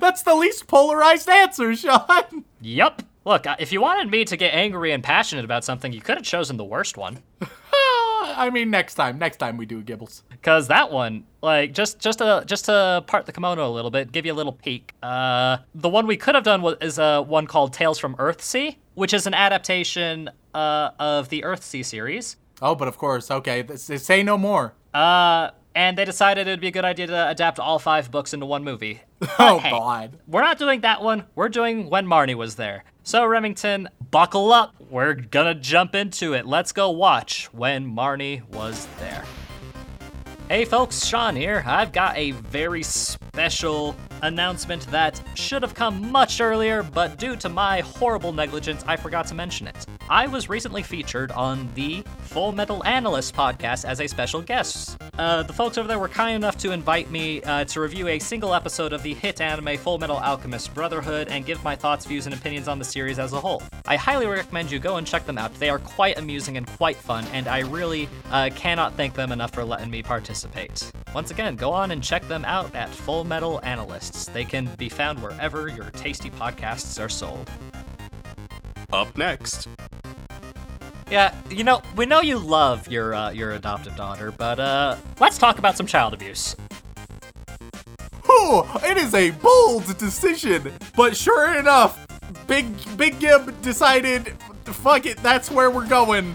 That's 0.00 0.22
the 0.22 0.34
least 0.34 0.66
polarized 0.66 1.28
answer, 1.28 1.76
Sean. 1.76 2.44
Yep. 2.60 3.02
Look, 3.24 3.46
uh, 3.46 3.56
if 3.58 3.72
you 3.72 3.80
wanted 3.80 4.10
me 4.10 4.24
to 4.24 4.36
get 4.36 4.54
angry 4.54 4.92
and 4.92 5.04
passionate 5.04 5.44
about 5.44 5.64
something, 5.64 5.92
you 5.92 6.00
could 6.00 6.16
have 6.16 6.24
chosen 6.24 6.56
the 6.56 6.64
worst 6.64 6.96
one. 6.96 7.20
I 8.34 8.50
mean, 8.50 8.70
next 8.70 8.94
time, 8.94 9.18
next 9.18 9.38
time 9.38 9.56
we 9.56 9.66
do 9.66 9.80
a 9.80 9.82
Gibbles. 9.82 10.22
Cause 10.42 10.68
that 10.68 10.90
one, 10.90 11.24
like, 11.42 11.72
just 11.72 11.98
just 11.98 12.18
to 12.18 12.44
just 12.46 12.66
to 12.66 13.04
part 13.06 13.26
the 13.26 13.32
kimono 13.32 13.68
a 13.68 13.72
little 13.72 13.90
bit, 13.90 14.12
give 14.12 14.26
you 14.26 14.32
a 14.32 14.34
little 14.34 14.52
peek. 14.52 14.94
Uh, 15.02 15.58
the 15.74 15.88
one 15.88 16.06
we 16.06 16.16
could 16.16 16.34
have 16.34 16.44
done 16.44 16.62
was 16.62 16.76
is 16.80 16.98
uh, 16.98 17.22
one 17.22 17.46
called 17.46 17.72
Tales 17.72 17.98
from 17.98 18.14
Earthsea, 18.16 18.76
which 18.94 19.12
is 19.12 19.26
an 19.26 19.34
adaptation 19.34 20.30
uh, 20.54 20.90
of 20.98 21.28
the 21.28 21.42
Earthsea 21.42 21.84
series. 21.84 22.36
Oh, 22.60 22.74
but 22.74 22.88
of 22.88 22.96
course, 22.98 23.30
okay. 23.30 23.66
Say 23.76 24.22
no 24.22 24.38
more. 24.38 24.74
Uh, 24.94 25.50
and 25.74 25.96
they 25.96 26.04
decided 26.04 26.46
it'd 26.46 26.60
be 26.60 26.68
a 26.68 26.72
good 26.72 26.84
idea 26.84 27.06
to 27.06 27.28
adapt 27.28 27.58
all 27.58 27.78
five 27.78 28.10
books 28.10 28.34
into 28.34 28.46
one 28.46 28.62
movie. 28.62 29.00
Oh 29.38 29.58
hey. 29.58 29.70
God. 29.70 30.18
We're 30.26 30.42
not 30.42 30.58
doing 30.58 30.80
that 30.82 31.02
one. 31.02 31.24
We're 31.34 31.48
doing 31.48 31.88
when 31.88 32.06
Marnie 32.06 32.34
was 32.34 32.56
there. 32.56 32.84
So 33.02 33.24
Remington, 33.24 33.88
buckle 34.10 34.52
up. 34.52 34.74
We're 34.90 35.14
gonna 35.14 35.54
jump 35.54 35.94
into 35.94 36.34
it. 36.34 36.46
Let's 36.46 36.72
go 36.72 36.90
watch 36.90 37.46
when 37.52 37.86
Marnie 37.86 38.46
was 38.50 38.86
there. 38.98 39.24
Hey 40.52 40.66
folks, 40.66 41.06
Sean 41.06 41.34
here. 41.34 41.64
I've 41.64 41.92
got 41.92 42.14
a 42.14 42.32
very 42.32 42.82
special 42.82 43.96
announcement 44.20 44.86
that 44.88 45.18
should 45.34 45.62
have 45.62 45.72
come 45.72 46.12
much 46.12 46.42
earlier, 46.42 46.82
but 46.82 47.18
due 47.18 47.36
to 47.36 47.48
my 47.48 47.80
horrible 47.80 48.34
negligence, 48.34 48.84
I 48.86 48.96
forgot 48.96 49.26
to 49.28 49.34
mention 49.34 49.66
it. 49.66 49.86
I 50.10 50.26
was 50.26 50.50
recently 50.50 50.82
featured 50.82 51.32
on 51.32 51.70
the 51.74 52.04
Full 52.18 52.52
Metal 52.52 52.84
Analyst 52.84 53.34
podcast 53.34 53.86
as 53.86 54.02
a 54.02 54.06
special 54.06 54.42
guest. 54.42 54.98
Uh, 55.18 55.42
the 55.42 55.54
folks 55.54 55.78
over 55.78 55.88
there 55.88 55.98
were 55.98 56.08
kind 56.08 56.36
enough 56.36 56.58
to 56.58 56.72
invite 56.72 57.10
me 57.10 57.40
uh, 57.44 57.64
to 57.64 57.80
review 57.80 58.08
a 58.08 58.18
single 58.18 58.54
episode 58.54 58.92
of 58.92 59.02
the 59.02 59.14
hit 59.14 59.40
anime 59.40 59.78
Full 59.78 59.98
Metal 59.98 60.18
Alchemist 60.18 60.74
Brotherhood 60.74 61.28
and 61.28 61.46
give 61.46 61.64
my 61.64 61.74
thoughts, 61.74 62.04
views, 62.04 62.26
and 62.26 62.34
opinions 62.34 62.68
on 62.68 62.78
the 62.78 62.84
series 62.84 63.18
as 63.18 63.32
a 63.32 63.40
whole. 63.40 63.62
I 63.86 63.96
highly 63.96 64.26
recommend 64.26 64.70
you 64.70 64.78
go 64.78 64.96
and 64.98 65.06
check 65.06 65.24
them 65.24 65.38
out. 65.38 65.54
They 65.54 65.70
are 65.70 65.78
quite 65.78 66.18
amusing 66.18 66.58
and 66.58 66.66
quite 66.66 66.96
fun, 66.96 67.24
and 67.32 67.48
I 67.48 67.60
really 67.60 68.06
uh, 68.30 68.50
cannot 68.54 68.94
thank 68.98 69.14
them 69.14 69.32
enough 69.32 69.52
for 69.52 69.64
letting 69.64 69.90
me 69.90 70.02
participate. 70.02 70.41
Once 71.14 71.30
again, 71.30 71.56
go 71.56 71.72
on 71.72 71.90
and 71.90 72.02
check 72.02 72.26
them 72.28 72.44
out 72.44 72.74
at 72.74 72.88
Full 72.88 73.24
Metal 73.24 73.60
Analysts. 73.62 74.26
They 74.26 74.44
can 74.44 74.66
be 74.76 74.88
found 74.88 75.22
wherever 75.22 75.68
your 75.68 75.90
tasty 75.90 76.30
podcasts 76.30 77.02
are 77.02 77.08
sold. 77.08 77.50
Up 78.92 79.16
next, 79.16 79.68
Yeah, 81.10 81.34
you 81.50 81.64
know, 81.64 81.82
we 81.96 82.06
know 82.06 82.22
you 82.22 82.38
love 82.38 82.88
your 82.88 83.14
uh, 83.14 83.30
your 83.30 83.52
adopted 83.52 83.96
daughter, 83.96 84.32
but 84.32 84.58
uh, 84.58 84.96
let's 85.20 85.36
talk 85.38 85.58
about 85.58 85.76
some 85.76 85.86
child 85.86 86.14
abuse. 86.14 86.56
Whew, 88.24 88.64
it 88.82 88.96
is 88.96 89.12
a 89.14 89.30
bold 89.30 89.96
decision, 89.98 90.72
but 90.96 91.16
sure 91.16 91.58
enough, 91.58 92.06
Big 92.46 92.66
Big 92.96 93.18
Gib 93.20 93.60
decided, 93.62 94.36
fuck 94.64 95.04
it, 95.06 95.18
that's 95.18 95.50
where 95.50 95.70
we're 95.70 95.86
going. 95.86 96.34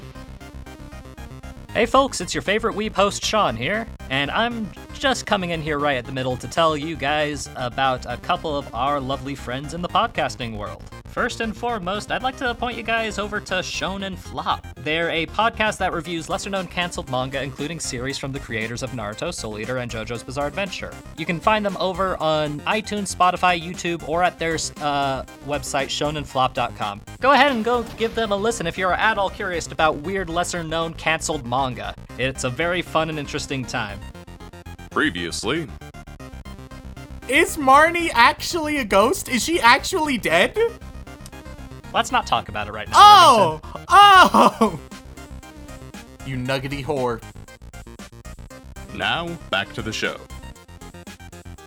Hey 1.78 1.86
folks, 1.86 2.22
it's 2.22 2.34
your 2.34 2.42
favorite 2.42 2.74
weeb 2.74 2.96
host 2.96 3.24
Sean 3.24 3.56
here, 3.56 3.86
and 4.10 4.32
I'm 4.32 4.68
just 4.96 5.28
coming 5.28 5.52
in 5.52 5.62
here 5.62 5.78
right 5.78 5.96
at 5.96 6.06
the 6.06 6.12
middle 6.12 6.36
to 6.38 6.48
tell 6.48 6.76
you 6.76 6.96
guys 6.96 7.52
about 7.56 8.04
a 8.08 8.18
couple 8.18 8.58
of 8.58 8.74
our 8.74 9.00
lovely 9.00 9.36
friends 9.36 9.76
in 9.76 9.84
the 9.84 9.88
podcasting 9.88 10.58
world. 10.58 10.82
First 11.18 11.42
and 11.42 11.58
foremost, 11.58 12.12
I'd 12.12 12.22
like 12.22 12.38
to 12.38 12.54
point 12.54 12.78
you 12.78 12.84
guys 12.84 13.18
over 13.18 13.40
to 13.40 13.56
Shonen 13.56 14.16
Flop. 14.16 14.68
They're 14.76 15.10
a 15.10 15.26
podcast 15.26 15.80
that 15.80 15.92
reviews 15.92 16.30
lesser 16.30 16.52
known 16.52 16.68
canceled 16.68 17.10
manga, 17.10 17.42
including 17.42 17.80
series 17.80 18.20
from 18.20 18.32
the 18.32 18.40
creators 18.40 18.84
of 18.84 18.92
Naruto, 18.92 19.34
Soul 19.34 19.58
Eater, 19.58 19.78
and 19.78 19.90
JoJo's 19.90 20.22
Bizarre 20.22 20.46
Adventure. 20.46 20.94
You 21.18 21.26
can 21.26 21.40
find 21.40 21.66
them 21.66 21.76
over 21.80 22.22
on 22.22 22.60
iTunes, 22.60 23.16
Spotify, 23.16 23.60
YouTube, 23.60 24.08
or 24.08 24.22
at 24.22 24.38
their 24.38 24.54
uh, 24.80 25.24
website, 25.48 25.88
shonenflop.com. 25.88 27.02
Go 27.20 27.32
ahead 27.32 27.52
and 27.52 27.66
go 27.66 27.82
give 27.98 28.14
them 28.14 28.32
a 28.32 28.38
listen 28.38 28.68
if 28.68 28.78
you're 28.78 28.94
at 28.94 29.18
all 29.18 29.32
curious 29.32 29.66
about 29.66 29.96
weird, 29.96 30.30
lesser 30.30 30.64
known 30.64 30.94
canceled 30.94 31.48
manga. 31.48 31.96
It's 32.20 32.44
a 32.44 32.50
very 32.52 32.84
fun 32.84 33.10
and 33.10 33.18
interesting 33.18 33.66
time. 33.66 34.00
Previously, 34.92 35.68
Is 37.28 37.58
Marnie 37.58 38.12
actually 38.14 38.78
a 38.78 38.86
ghost? 38.86 39.30
Is 39.30 39.44
she 39.44 39.60
actually 39.60 40.20
dead? 40.20 40.56
Let's 41.98 42.12
not 42.12 42.28
talk 42.28 42.48
about 42.48 42.68
it 42.68 42.74
right 42.74 42.88
now. 42.88 42.94
Oh! 42.96 43.62
Oh! 43.90 44.80
You 46.28 46.38
nuggety 46.38 46.84
whore. 46.84 47.24
now 48.94 49.30
back 49.50 49.74
to 49.74 49.82
the 49.82 49.92
show. 49.92 50.16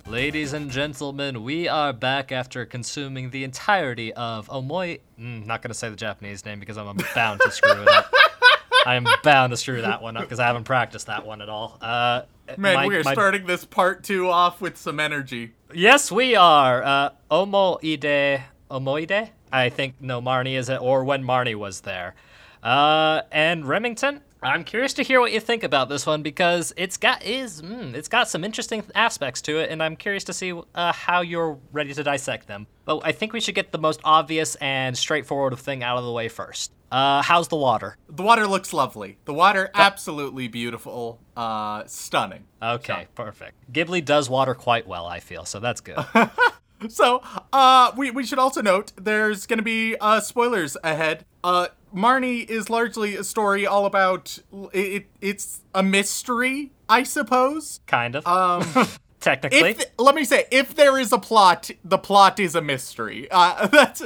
Ladies 0.07 0.53
and 0.53 0.71
gentlemen, 0.71 1.43
we 1.43 1.67
are 1.67 1.91
back 1.91 2.31
after 2.31 2.65
consuming 2.65 3.31
the 3.31 3.43
entirety 3.43 4.13
of 4.13 4.47
Omoi. 4.47 5.01
Mm, 5.19 5.45
not 5.45 5.61
gonna 5.61 5.73
say 5.73 5.89
the 5.89 5.97
Japanese 5.97 6.45
name 6.45 6.61
because 6.61 6.77
I'm 6.77 6.97
bound 7.13 7.41
to 7.41 7.51
screw 7.51 7.81
it 7.81 7.89
up. 7.89 8.09
I 8.85 8.95
am 8.95 9.05
bound 9.23 9.51
to 9.51 9.57
screw 9.57 9.81
that 9.81 10.01
one 10.01 10.15
up 10.15 10.23
because 10.23 10.39
I 10.39 10.47
haven't 10.47 10.63
practiced 10.63 11.07
that 11.07 11.25
one 11.25 11.41
at 11.41 11.49
all. 11.49 11.77
Uh, 11.81 12.21
Man, 12.57 12.75
my- 12.75 12.87
we 12.87 12.95
are 12.95 13.03
my- 13.03 13.11
starting 13.11 13.47
this 13.47 13.65
part 13.65 14.05
two 14.05 14.29
off 14.29 14.61
with 14.61 14.77
some 14.77 14.97
energy. 14.97 15.51
Yes, 15.73 16.09
we 16.09 16.37
are. 16.37 16.81
Uh, 16.81 17.09
Omoide, 17.29 18.43
Omoide. 18.69 19.31
I 19.51 19.69
think 19.69 19.95
no 19.99 20.21
Marnie 20.21 20.57
is 20.57 20.69
it, 20.69 20.81
or 20.81 21.03
when 21.03 21.23
Marnie 21.23 21.55
was 21.55 21.81
there. 21.81 22.15
Uh, 22.63 23.21
and 23.31 23.67
Remington. 23.67 24.21
I'm 24.43 24.63
curious 24.63 24.93
to 24.93 25.03
hear 25.03 25.19
what 25.19 25.31
you 25.31 25.39
think 25.39 25.61
about 25.63 25.87
this 25.87 26.07
one 26.07 26.23
because 26.23 26.73
it's 26.75 26.97
got 26.97 27.23
is 27.23 27.61
mm, 27.61 27.93
it's 27.93 28.07
got 28.07 28.27
some 28.27 28.43
interesting 28.43 28.83
aspects 28.95 29.39
to 29.43 29.59
it, 29.59 29.69
and 29.69 29.83
I'm 29.83 29.95
curious 29.95 30.23
to 30.25 30.33
see 30.33 30.59
uh, 30.73 30.91
how 30.91 31.21
you're 31.21 31.59
ready 31.71 31.93
to 31.93 32.03
dissect 32.03 32.47
them. 32.47 32.65
But 32.85 33.01
I 33.03 33.11
think 33.11 33.33
we 33.33 33.39
should 33.39 33.53
get 33.53 33.71
the 33.71 33.77
most 33.77 33.99
obvious 34.03 34.55
and 34.55 34.97
straightforward 34.97 35.57
thing 35.59 35.83
out 35.83 35.99
of 35.99 36.05
the 36.05 36.11
way 36.11 36.27
first. 36.27 36.71
Uh, 36.91 37.21
how's 37.21 37.49
the 37.49 37.55
water? 37.55 37.97
The 38.09 38.23
water 38.23 38.47
looks 38.47 38.73
lovely. 38.73 39.17
The 39.25 39.33
water, 39.33 39.69
absolutely 39.75 40.47
beautiful. 40.47 41.19
Uh, 41.37 41.83
stunning. 41.85 42.45
Okay, 42.61 43.07
perfect. 43.13 43.71
Ghibli 43.71 44.03
does 44.03 44.27
water 44.27 44.55
quite 44.55 44.87
well, 44.87 45.05
I 45.05 45.19
feel, 45.19 45.45
so 45.45 45.59
that's 45.59 45.81
good. 45.81 46.03
So, 46.89 47.21
uh, 47.53 47.91
we, 47.95 48.11
we 48.11 48.25
should 48.25 48.39
also 48.39 48.61
note 48.61 48.91
there's 48.95 49.45
gonna 49.45 49.61
be 49.61 49.95
uh, 50.01 50.19
spoilers 50.19 50.75
ahead. 50.83 51.25
Uh, 51.43 51.67
Marnie 51.95 52.49
is 52.49 52.69
largely 52.69 53.15
a 53.15 53.23
story 53.23 53.65
all 53.67 53.85
about 53.85 54.39
it, 54.73 54.75
it. 54.77 55.05
It's 55.21 55.61
a 55.75 55.83
mystery, 55.83 56.71
I 56.89 57.03
suppose. 57.03 57.81
kind 57.87 58.15
of. 58.15 58.25
Um, 58.27 58.87
Technically. 59.19 59.71
if 59.71 59.85
let 59.99 60.15
me 60.15 60.23
say, 60.23 60.45
if 60.49 60.73
there 60.73 60.97
is 60.97 61.11
a 61.11 61.19
plot, 61.19 61.69
the 61.83 61.97
plot 61.99 62.39
is 62.39 62.55
a 62.55 62.61
mystery. 62.61 63.27
Uh, 63.29 63.67
that's 63.71 64.01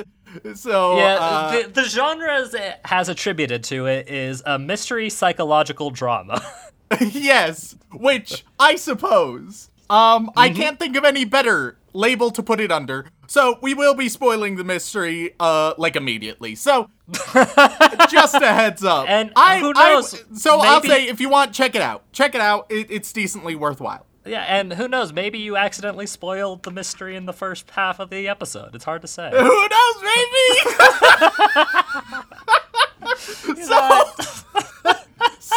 so. 0.55 0.97
Yeah, 0.97 1.17
uh, 1.21 1.51
the, 1.61 1.69
the 1.69 1.83
genres 1.85 2.53
it 2.53 2.79
has 2.83 3.07
attributed 3.07 3.63
to 3.65 3.85
it 3.85 4.09
is 4.09 4.43
a 4.45 4.59
mystery 4.59 5.09
psychological 5.09 5.89
drama. 5.91 6.41
yes, 6.99 7.75
which 7.93 8.43
I 8.59 8.75
suppose. 8.75 9.69
Um, 9.89 10.31
I 10.35 10.49
Mm-hmm. 10.49 10.57
can't 10.61 10.79
think 10.79 10.97
of 10.97 11.05
any 11.05 11.23
better 11.23 11.77
label 11.95 12.29
to 12.31 12.43
put 12.43 12.59
it 12.59 12.71
under. 12.71 13.07
So 13.27 13.57
we 13.61 13.73
will 13.73 13.95
be 13.95 14.09
spoiling 14.09 14.55
the 14.57 14.63
mystery, 14.63 15.33
uh, 15.39 15.73
like 15.77 15.95
immediately. 15.95 16.53
So 16.55 16.89
just 18.11 18.35
a 18.35 18.53
heads 18.53 18.83
up. 18.83 19.09
And 19.09 19.31
I, 19.35 19.59
who 19.59 19.73
I- 19.75 19.93
knows, 19.93 20.23
so 20.35 20.59
I'll 20.59 20.81
say, 20.83 21.07
if 21.07 21.19
you 21.19 21.29
want, 21.29 21.53
check 21.53 21.73
it 21.75 21.81
out. 21.81 22.03
Check 22.11 22.35
it 22.35 22.41
out. 22.41 22.67
It, 22.69 22.91
it's 22.91 23.11
decently 23.11 23.55
worthwhile. 23.55 24.05
yeah, 24.25 24.41
and 24.41 24.73
who 24.73 24.87
knows, 24.87 25.13
maybe 25.13 25.37
you 25.39 25.55
accidentally 25.57 26.07
spoiled 26.07 26.63
the 26.63 26.71
mystery 26.71 27.15
in 27.15 27.25
the 27.25 27.33
first 27.33 27.69
half 27.71 27.99
of 27.99 28.09
the 28.09 28.27
episode. 28.27 28.75
It's 28.75 28.85
hard 28.85 29.01
to 29.01 29.07
say. 29.07 29.29
Who 29.31 29.67
knows, 29.67 30.03
maybe? 30.03 30.71
so, 33.63 34.09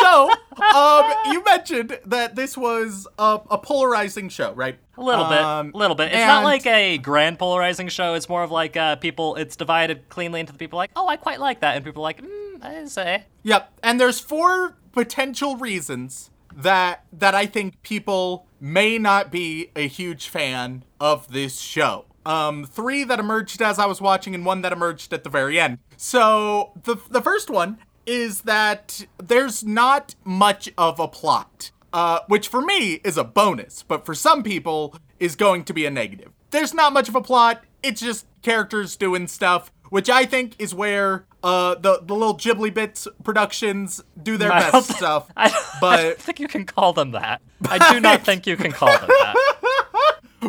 so, 0.08 0.30
um, 0.76 1.12
you 1.32 1.42
mentioned 1.44 1.98
that 2.06 2.34
this 2.36 2.56
was 2.56 3.06
a, 3.18 3.40
a 3.50 3.58
polarizing 3.58 4.28
show, 4.28 4.52
right? 4.52 4.78
A 4.96 5.02
little 5.02 5.24
Um, 5.24 5.66
bit, 5.68 5.74
a 5.74 5.78
little 5.78 5.94
bit. 5.96 6.08
It's 6.08 6.26
not 6.26 6.44
like 6.44 6.66
a 6.66 6.98
grand 6.98 7.38
polarizing 7.38 7.88
show. 7.88 8.14
It's 8.14 8.28
more 8.28 8.42
of 8.42 8.50
like 8.50 8.76
uh, 8.76 8.96
people. 8.96 9.36
It's 9.36 9.56
divided 9.56 10.08
cleanly 10.08 10.40
into 10.40 10.52
the 10.52 10.58
people 10.58 10.76
like, 10.76 10.90
oh, 10.96 11.06
I 11.06 11.16
quite 11.16 11.40
like 11.40 11.60
that, 11.60 11.76
and 11.76 11.84
people 11.84 12.02
like, 12.02 12.20
mm, 12.22 12.62
I 12.64 12.84
say. 12.86 13.24
Yep. 13.44 13.70
And 13.82 14.00
there's 14.00 14.20
four 14.20 14.76
potential 14.92 15.56
reasons 15.56 16.30
that 16.54 17.04
that 17.12 17.34
I 17.34 17.46
think 17.46 17.80
people 17.82 18.46
may 18.60 18.98
not 18.98 19.30
be 19.30 19.70
a 19.76 19.86
huge 19.86 20.28
fan 20.28 20.82
of 21.00 21.30
this 21.32 21.60
show. 21.60 22.06
Um, 22.26 22.64
three 22.64 23.04
that 23.04 23.20
emerged 23.20 23.62
as 23.62 23.78
I 23.78 23.86
was 23.86 24.00
watching, 24.00 24.34
and 24.34 24.44
one 24.44 24.60
that 24.62 24.72
emerged 24.72 25.12
at 25.12 25.24
the 25.24 25.30
very 25.30 25.58
end. 25.60 25.78
So 25.96 26.72
the 26.82 26.96
the 27.08 27.22
first 27.22 27.48
one 27.48 27.78
is 28.08 28.42
that 28.42 29.06
there's 29.18 29.62
not 29.62 30.14
much 30.24 30.70
of 30.78 30.98
a 30.98 31.06
plot, 31.06 31.70
uh, 31.92 32.20
which 32.26 32.48
for 32.48 32.60
me 32.62 32.94
is 33.04 33.16
a 33.18 33.24
bonus, 33.24 33.82
but 33.82 34.04
for 34.06 34.14
some 34.14 34.42
people 34.42 34.96
is 35.20 35.36
going 35.36 35.64
to 35.64 35.72
be 35.74 35.84
a 35.86 35.90
negative. 35.90 36.32
There's 36.50 36.72
not 36.72 36.92
much 36.92 37.08
of 37.08 37.14
a 37.14 37.20
plot. 37.20 37.62
It's 37.82 38.00
just 38.00 38.26
characters 38.42 38.96
doing 38.96 39.28
stuff, 39.28 39.70
which 39.90 40.08
I 40.08 40.24
think 40.24 40.54
is 40.58 40.74
where 40.74 41.26
uh, 41.42 41.74
the 41.76 42.00
the 42.02 42.14
little 42.14 42.36
Ghibli 42.36 42.72
Bits 42.72 43.06
productions 43.22 44.02
do 44.20 44.36
their 44.38 44.50
I 44.58 44.70
best 44.70 44.96
stuff. 44.96 45.30
I, 45.36 45.48
don't- 45.50 45.82
I 45.82 46.02
don't 46.04 46.18
think 46.26 46.40
you 46.40 46.48
can 46.48 46.64
call 46.64 46.92
them 46.94 47.10
that. 47.12 47.42
I 47.68 47.92
do 47.92 48.00
not 48.08 48.24
think 48.24 48.46
you 48.46 48.56
can 48.56 48.72
call 48.72 48.88
them 48.98 49.08
that. 49.08 49.34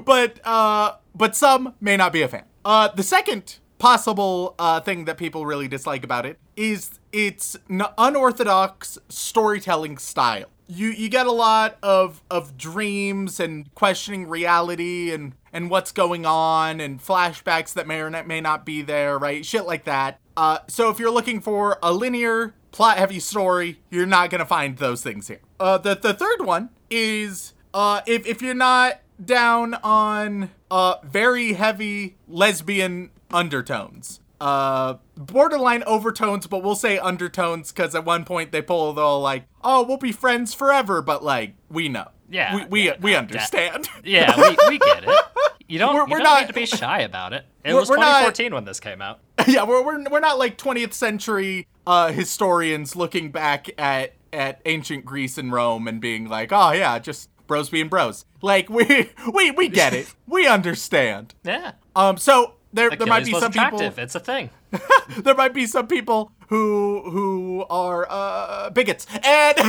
but 0.05 0.39
uh, 0.45 0.93
but 1.15 1.35
some 1.35 1.73
may 1.81 1.97
not 1.97 2.13
be 2.13 2.21
a 2.21 2.27
fan. 2.27 2.45
Uh, 2.63 2.87
the 2.89 3.03
second 3.03 3.57
possible 3.79 4.55
uh, 4.59 4.79
thing 4.81 5.05
that 5.05 5.17
people 5.17 5.45
really 5.45 5.67
dislike 5.67 6.03
about 6.03 6.25
it 6.25 6.37
is 6.55 6.98
its 7.11 7.57
n- 7.69 7.83
unorthodox 7.97 8.97
storytelling 9.09 9.97
style. 9.97 10.49
You 10.67 10.89
you 10.89 11.09
get 11.09 11.25
a 11.25 11.31
lot 11.31 11.77
of 11.81 12.21
of 12.29 12.57
dreams 12.57 13.39
and 13.39 13.73
questioning 13.73 14.27
reality 14.27 15.11
and 15.11 15.33
and 15.51 15.69
what's 15.69 15.91
going 15.91 16.25
on 16.25 16.79
and 16.79 17.01
flashbacks 17.01 17.73
that 17.73 17.87
may 17.87 17.99
or 18.01 18.09
may 18.09 18.39
not 18.39 18.65
be 18.65 18.81
there, 18.83 19.17
right? 19.17 19.43
Shit 19.45 19.65
like 19.65 19.85
that. 19.85 20.19
Uh, 20.37 20.59
so 20.67 20.89
if 20.89 20.99
you're 20.99 21.11
looking 21.11 21.41
for 21.41 21.79
a 21.81 21.91
linear 21.91 22.53
plot 22.71 22.97
heavy 22.97 23.19
story, 23.19 23.79
you're 23.89 24.05
not 24.05 24.29
gonna 24.29 24.45
find 24.45 24.77
those 24.77 25.01
things 25.01 25.27
here. 25.27 25.41
Uh, 25.59 25.77
the 25.77 25.95
the 25.95 26.13
third 26.13 26.45
one 26.45 26.69
is 26.89 27.53
uh, 27.73 28.01
if 28.05 28.25
if 28.27 28.41
you're 28.41 28.53
not 28.53 29.01
down 29.23 29.73
on 29.75 30.49
uh 30.71 30.95
very 31.03 31.53
heavy 31.53 32.15
lesbian 32.27 33.09
undertones. 33.31 34.21
Uh 34.41 34.95
borderline 35.15 35.83
overtones, 35.83 36.47
but 36.47 36.63
we'll 36.63 36.75
say 36.75 36.97
undertones 36.97 37.71
because 37.71 37.93
at 37.95 38.05
one 38.05 38.23
point 38.23 38.51
they 38.51 38.61
pull 38.61 38.93
the 38.93 39.01
whole 39.01 39.21
like, 39.21 39.45
oh, 39.63 39.83
we'll 39.83 39.97
be 39.97 40.11
friends 40.13 40.53
forever, 40.53 41.01
but 41.01 41.23
like 41.23 41.55
we 41.69 41.89
know. 41.89 42.07
Yeah, 42.31 42.55
We 42.55 42.65
we, 42.65 42.85
yeah, 42.85 42.95
we 43.01 43.15
understand. 43.15 43.89
Yeah, 44.03 44.35
we, 44.37 44.55
we 44.69 44.77
get 44.79 45.03
it. 45.03 45.19
You 45.67 45.77
don't, 45.79 45.93
We're- 45.95 46.05
you 46.07 46.11
we're 46.11 46.17
don't 46.19 46.23
not- 46.25 46.41
need 46.41 46.47
to 46.47 46.53
be 46.53 46.65
shy 46.65 47.01
about 47.01 47.33
it. 47.33 47.45
It 47.65 47.73
was 47.73 47.89
we're 47.89 47.97
not- 47.97 48.19
2014 48.21 48.53
when 48.53 48.65
this 48.65 48.79
came 48.79 49.01
out. 49.01 49.19
yeah, 49.47 49.63
we're, 49.65 49.83
we're 49.83 50.03
we're 50.09 50.19
not 50.19 50.39
like 50.39 50.57
20th 50.57 50.93
century 50.93 51.67
uh 51.85 52.11
historians 52.11 52.95
looking 52.95 53.31
back 53.31 53.69
at 53.77 54.13
at 54.31 54.61
ancient 54.65 55.03
Greece 55.05 55.37
and 55.37 55.51
Rome 55.51 55.87
and 55.87 55.99
being 55.99 56.29
like, 56.29 56.51
oh 56.53 56.71
yeah, 56.71 56.97
just 56.99 57.29
bros 57.47 57.69
being 57.69 57.87
bros. 57.89 58.25
Like 58.41 58.69
we 58.69 59.09
we 59.33 59.51
we 59.51 59.67
get 59.67 59.93
it. 59.93 60.13
we 60.27 60.47
understand. 60.47 61.33
Yeah. 61.43 61.73
Um 61.95 62.17
so 62.17 62.53
there 62.73 62.89
there 62.89 63.07
might 63.07 63.25
be 63.25 63.31
some 63.31 63.51
people 63.51 63.79
attractive. 63.79 63.99
It's 63.99 64.15
a 64.15 64.19
thing. 64.19 64.49
there 65.19 65.35
might 65.35 65.53
be 65.53 65.65
some 65.65 65.87
people 65.87 66.31
who 66.47 67.03
who 67.09 67.65
are 67.69 68.07
uh, 68.09 68.69
bigots 68.71 69.05
and 69.23 69.57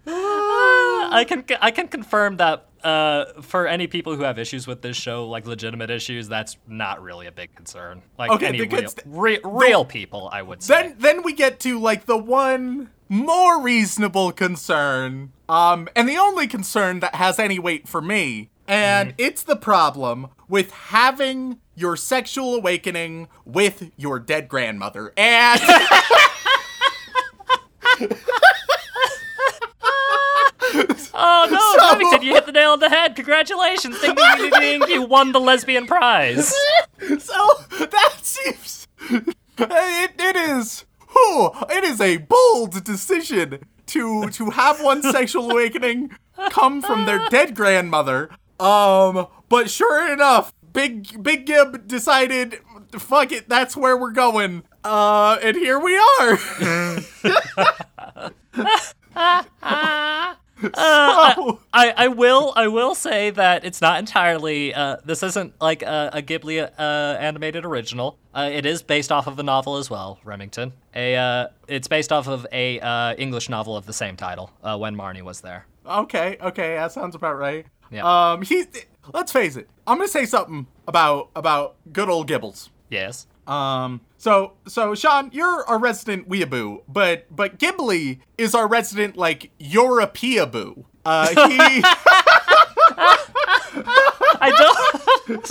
I 0.06 1.24
can 1.26 1.44
I 1.60 1.70
can 1.70 1.88
confirm 1.88 2.36
that 2.38 2.66
uh, 2.82 3.40
for 3.42 3.66
any 3.66 3.86
people 3.86 4.16
who 4.16 4.22
have 4.22 4.38
issues 4.38 4.66
with 4.66 4.82
this 4.82 4.96
show, 4.96 5.28
like 5.28 5.46
legitimate 5.46 5.90
issues, 5.90 6.28
that's 6.28 6.56
not 6.66 7.02
really 7.02 7.26
a 7.26 7.32
big 7.32 7.54
concern. 7.54 8.02
Like 8.18 8.30
Okay, 8.30 8.46
any 8.46 8.62
real, 8.62 8.90
re- 9.06 9.40
real 9.44 9.84
people, 9.84 10.30
I 10.32 10.42
would 10.42 10.62
say. 10.62 10.82
then 10.82 10.96
then 10.98 11.22
we 11.22 11.34
get 11.34 11.60
to 11.60 11.78
like 11.78 12.06
the 12.06 12.16
one 12.16 12.90
more 13.08 13.60
reasonable 13.60 14.30
concern 14.30 15.32
um 15.48 15.88
and 15.96 16.08
the 16.08 16.16
only 16.16 16.46
concern 16.46 17.00
that 17.00 17.16
has 17.16 17.40
any 17.40 17.58
weight 17.58 17.88
for 17.88 18.00
me 18.00 18.48
and 18.70 19.10
mm. 19.10 19.14
it's 19.18 19.42
the 19.42 19.56
problem 19.56 20.28
with 20.48 20.70
having 20.70 21.58
your 21.74 21.96
sexual 21.96 22.54
awakening 22.54 23.28
with 23.44 23.90
your 23.96 24.18
dead 24.18 24.48
grandmother 24.48 25.12
and 25.16 25.60
oh 31.12 31.48
no, 31.50 31.58
So- 31.58 31.92
Remington, 31.92 32.22
you 32.22 32.34
hit 32.34 32.46
the 32.46 32.52
nail 32.52 32.70
on 32.70 32.80
the 32.80 32.88
head. 32.88 33.16
Congratulations. 33.16 34.00
Ding, 34.00 34.14
ding, 34.14 34.50
ding. 34.50 34.82
You 34.88 35.02
won 35.02 35.32
the 35.32 35.40
lesbian 35.40 35.86
prize. 35.86 36.54
So 37.18 37.48
that 37.78 38.18
seems 38.20 38.86
it, 39.58 40.10
it 40.18 40.36
is 40.36 40.84
whew, 41.10 41.50
it 41.70 41.82
is 41.82 41.98
a 42.00 42.18
bold 42.18 42.84
decision 42.84 43.60
to 43.86 44.28
to 44.28 44.50
have 44.50 44.82
one 44.82 45.02
sexual 45.02 45.50
awakening 45.50 46.10
come 46.50 46.82
from 46.82 47.06
their 47.06 47.28
dead 47.28 47.54
grandmother. 47.54 48.30
Um, 48.60 49.26
but 49.48 49.70
sure 49.70 50.12
enough, 50.12 50.52
Big 50.72 51.22
Big 51.22 51.46
Gib 51.46 51.88
decided, 51.88 52.58
fuck 52.92 53.32
it, 53.32 53.48
that's 53.48 53.76
where 53.76 53.96
we're 53.96 54.12
going. 54.12 54.64
Uh, 54.84 55.38
and 55.42 55.56
here 55.56 55.78
we 55.78 55.96
are. 55.96 56.36
so, 60.60 61.60
I, 61.72 61.94
I 61.96 62.08
will 62.08 62.52
I 62.54 62.68
will 62.68 62.94
say 62.94 63.30
that 63.30 63.64
it's 63.64 63.80
not 63.80 63.98
entirely 63.98 64.74
uh, 64.74 64.96
this 65.04 65.22
isn't 65.22 65.60
like 65.60 65.82
a, 65.82 66.10
a 66.12 66.22
Ghibli 66.22 66.62
uh, 66.78 67.16
animated 67.18 67.64
original. 67.64 68.18
Uh, 68.34 68.50
it 68.52 68.66
is 68.66 68.82
based 68.82 69.10
off 69.10 69.26
of 69.26 69.38
a 69.38 69.42
novel 69.42 69.76
as 69.76 69.88
well, 69.90 70.18
Remington. 70.22 70.72
A 70.94 71.16
uh, 71.16 71.48
it's 71.66 71.88
based 71.88 72.12
off 72.12 72.28
of 72.28 72.46
a 72.52 72.78
uh, 72.80 73.14
English 73.14 73.48
novel 73.48 73.76
of 73.76 73.86
the 73.86 73.92
same 73.92 74.16
title. 74.16 74.50
Uh, 74.62 74.76
when 74.76 74.94
Marnie 74.96 75.22
was 75.22 75.40
there. 75.40 75.66
okay, 75.86 76.36
okay, 76.42 76.74
that 76.74 76.92
sounds 76.92 77.14
about 77.14 77.38
right. 77.38 77.66
Yeah. 77.90 78.32
Um, 78.32 78.42
he. 78.42 78.64
Let's 79.12 79.32
face 79.32 79.56
it. 79.56 79.68
I'm 79.86 79.96
gonna 79.98 80.08
say 80.08 80.26
something 80.26 80.66
about 80.86 81.30
about 81.34 81.76
good 81.92 82.08
old 82.08 82.28
Gibbles. 82.28 82.68
Yes. 82.90 83.26
Um, 83.46 84.00
so 84.18 84.52
so 84.68 84.94
Sean, 84.94 85.30
you're 85.32 85.64
our 85.66 85.78
resident 85.78 86.28
weeaboo, 86.28 86.82
but 86.88 87.26
but 87.34 87.58
Ghibli 87.58 88.20
is 88.38 88.54
our 88.54 88.68
resident 88.68 89.16
like 89.16 89.50
Europeaboo. 89.58 90.84
Uh, 91.04 91.28
he 91.48 91.82
I 94.42 94.50
don't. 95.32 95.50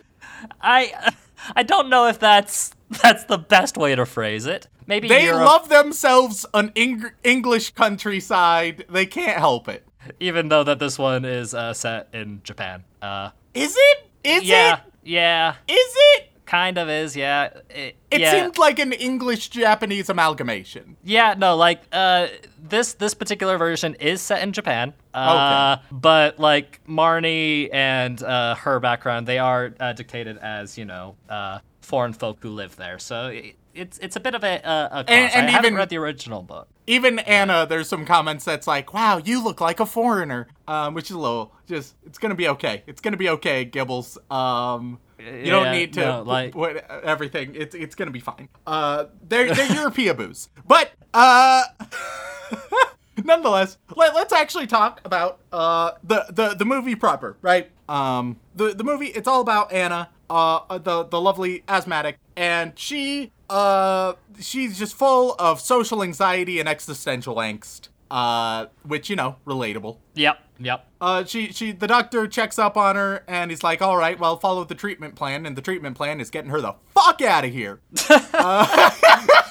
I 0.61 1.13
I 1.55 1.63
don't 1.63 1.89
know 1.89 2.07
if 2.07 2.19
that's 2.19 2.73
that's 3.01 3.23
the 3.25 3.37
best 3.37 3.77
way 3.77 3.95
to 3.95 4.05
phrase 4.05 4.45
it. 4.45 4.67
Maybe 4.85 5.07
they 5.07 5.25
Europe, 5.25 5.45
love 5.45 5.69
themselves 5.69 6.45
an 6.53 6.71
Eng- 6.75 7.11
English 7.23 7.71
countryside. 7.71 8.85
They 8.89 9.05
can't 9.05 9.37
help 9.37 9.69
it. 9.69 9.85
Even 10.19 10.49
though 10.49 10.63
that 10.63 10.79
this 10.79 10.97
one 10.99 11.25
is 11.25 11.53
uh, 11.53 11.73
set 11.73 12.09
in 12.13 12.41
Japan. 12.43 12.83
Uh, 13.01 13.29
Is 13.53 13.75
it? 13.77 14.09
Is 14.23 14.43
yeah, 14.43 14.75
it? 14.75 14.81
yeah, 15.03 15.55
Is 15.67 15.93
it? 16.15 16.29
kind 16.45 16.77
of 16.77 16.87
is. 16.87 17.15
Yeah, 17.15 17.49
it, 17.69 17.95
It 18.11 18.21
yeah. 18.21 18.31
seemed 18.31 18.57
like 18.57 18.77
an 18.79 18.93
English 18.93 19.49
Japanese 19.49 20.09
amalgamation. 20.09 20.97
Yeah, 21.03 21.33
no, 21.37 21.55
like 21.55 21.81
uh 21.91 22.27
this 22.61 22.93
this 22.93 23.13
particular 23.13 23.57
version 23.57 23.95
is 23.95 24.21
set 24.21 24.43
in 24.43 24.51
Japan. 24.53 24.93
Uh 25.13 25.77
but 25.91 26.39
like 26.39 26.79
Marnie 26.87 27.69
and 27.73 28.21
uh 28.21 28.55
her 28.55 28.79
background, 28.79 29.25
they 29.27 29.39
are 29.39 29.73
uh, 29.79 29.93
dictated 29.93 30.37
as, 30.37 30.77
you 30.77 30.85
know, 30.85 31.15
uh 31.27 31.59
foreign 31.81 32.13
folk 32.13 32.37
who 32.41 32.49
live 32.49 32.75
there. 32.75 32.99
So 32.99 33.33
it's 33.73 33.97
it's 33.99 34.15
a 34.15 34.19
bit 34.19 34.35
of 34.35 34.43
a 34.43 34.55
a, 34.63 34.85
a 34.99 35.03
cross. 35.03 35.05
and 35.09 35.47
I 35.47 35.49
haven't 35.51 35.65
even- 35.67 35.75
read 35.75 35.89
the 35.89 35.97
original 35.97 36.41
book. 36.43 36.67
Even 36.85 37.19
Anna, 37.19 37.65
there's 37.67 37.87
some 37.87 38.05
comments 38.05 38.43
that's 38.43 38.67
like, 38.67 38.93
"Wow, 38.93 39.17
you 39.23 39.41
look 39.43 39.61
like 39.61 39.79
a 39.79 39.85
foreigner," 39.85 40.47
um, 40.67 40.93
which 40.93 41.09
is 41.09 41.15
a 41.15 41.19
little 41.19 41.53
just. 41.65 41.95
It's 42.05 42.17
gonna 42.17 42.35
be 42.35 42.47
okay. 42.49 42.83
It's 42.87 42.99
gonna 43.01 43.15
be 43.17 43.29
okay, 43.29 43.65
Gibbles. 43.65 44.17
Um, 44.29 44.99
you 45.17 45.49
don't 45.49 45.71
need 45.71 45.93
to 45.93 46.01
no, 46.01 46.21
like- 46.23 46.55
what 46.55 46.89
everything. 47.03 47.55
It's 47.55 47.73
it's 47.73 47.95
gonna 47.95 48.11
be 48.11 48.19
fine. 48.19 48.49
Uh, 48.67 49.05
they're 49.27 49.53
they're 49.53 49.71
Europeaboos, 49.73 50.49
but 50.67 50.91
uh. 51.13 51.63
Nonetheless, 53.23 53.77
let, 53.95 54.15
let's 54.15 54.33
actually 54.33 54.65
talk 54.65 54.99
about 55.05 55.39
uh, 55.51 55.91
the, 56.03 56.25
the 56.31 56.55
the 56.55 56.65
movie 56.65 56.95
proper, 56.95 57.37
right? 57.43 57.69
Um, 57.87 58.37
the 58.55 58.73
the 58.73 58.83
movie 58.83 59.05
it's 59.07 59.27
all 59.27 59.39
about 59.39 59.71
Anna, 59.71 60.09
uh, 60.29 60.77
the 60.77 61.03
the 61.03 61.19
lovely 61.19 61.63
asthmatic, 61.67 62.17
and 62.35 62.77
she 62.77 63.31
uh 63.49 64.13
she's 64.39 64.79
just 64.79 64.95
full 64.95 65.35
of 65.39 65.59
social 65.59 66.01
anxiety 66.03 66.59
and 66.59 66.67
existential 66.67 67.35
angst, 67.35 67.89
uh, 68.11 68.67
which 68.83 69.09
you 69.09 69.15
know, 69.15 69.37
relatable. 69.45 69.97
Yep, 70.15 70.39
yep. 70.59 70.87
Uh, 70.99 71.23
she 71.25 71.51
she 71.51 71.71
the 71.71 71.87
doctor 71.87 72.27
checks 72.27 72.57
up 72.57 72.77
on 72.77 72.95
her 72.95 73.23
and 73.27 73.51
he's 73.51 73.63
like, 73.63 73.81
all 73.81 73.97
right, 73.97 74.19
well, 74.19 74.37
follow 74.37 74.63
the 74.63 74.75
treatment 74.75 75.15
plan, 75.15 75.45
and 75.45 75.55
the 75.55 75.61
treatment 75.61 75.95
plan 75.97 76.19
is 76.19 76.29
getting 76.29 76.51
her 76.51 76.61
the 76.61 76.75
fuck 76.93 77.21
out 77.21 77.45
of 77.45 77.51
here. 77.51 77.79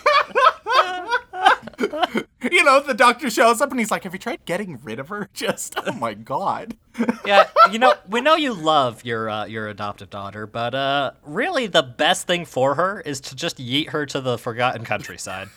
you 2.51 2.65
know, 2.65 2.81
the 2.81 2.95
doctor 2.95 3.31
shows 3.31 3.61
up 3.61 3.71
and 3.71 3.79
he's 3.79 3.91
like, 3.91 4.05
have 4.05 4.13
you 4.13 4.19
tried 4.19 4.45
getting 4.45 4.79
rid 4.83 4.99
of 4.99 5.09
her? 5.09 5.29
Just 5.35 5.75
oh 5.87 5.93
my 5.93 6.15
god. 6.15 6.77
Yeah, 7.25 7.49
you 7.71 7.79
know, 7.79 7.95
we 8.09 8.21
know 8.21 8.35
you 8.35 8.53
love 8.53 9.05
your 9.05 9.29
uh, 9.31 9.47
your 9.47 9.69
adoptive 9.69 10.11
daughter, 10.11 10.47
but 10.47 10.75
uh 10.75 11.13
really 11.25 11.67
the 11.67 11.83
best 11.83 12.27
thing 12.27 12.45
for 12.45 12.75
her 12.75 13.01
is 13.01 13.21
to 13.23 13.37
just 13.37 13.59
yeet 13.59 13.91
her 13.91 14.05
to 14.07 14.21
the 14.21 14.37
forgotten 14.39 14.85
countryside. 14.85 15.49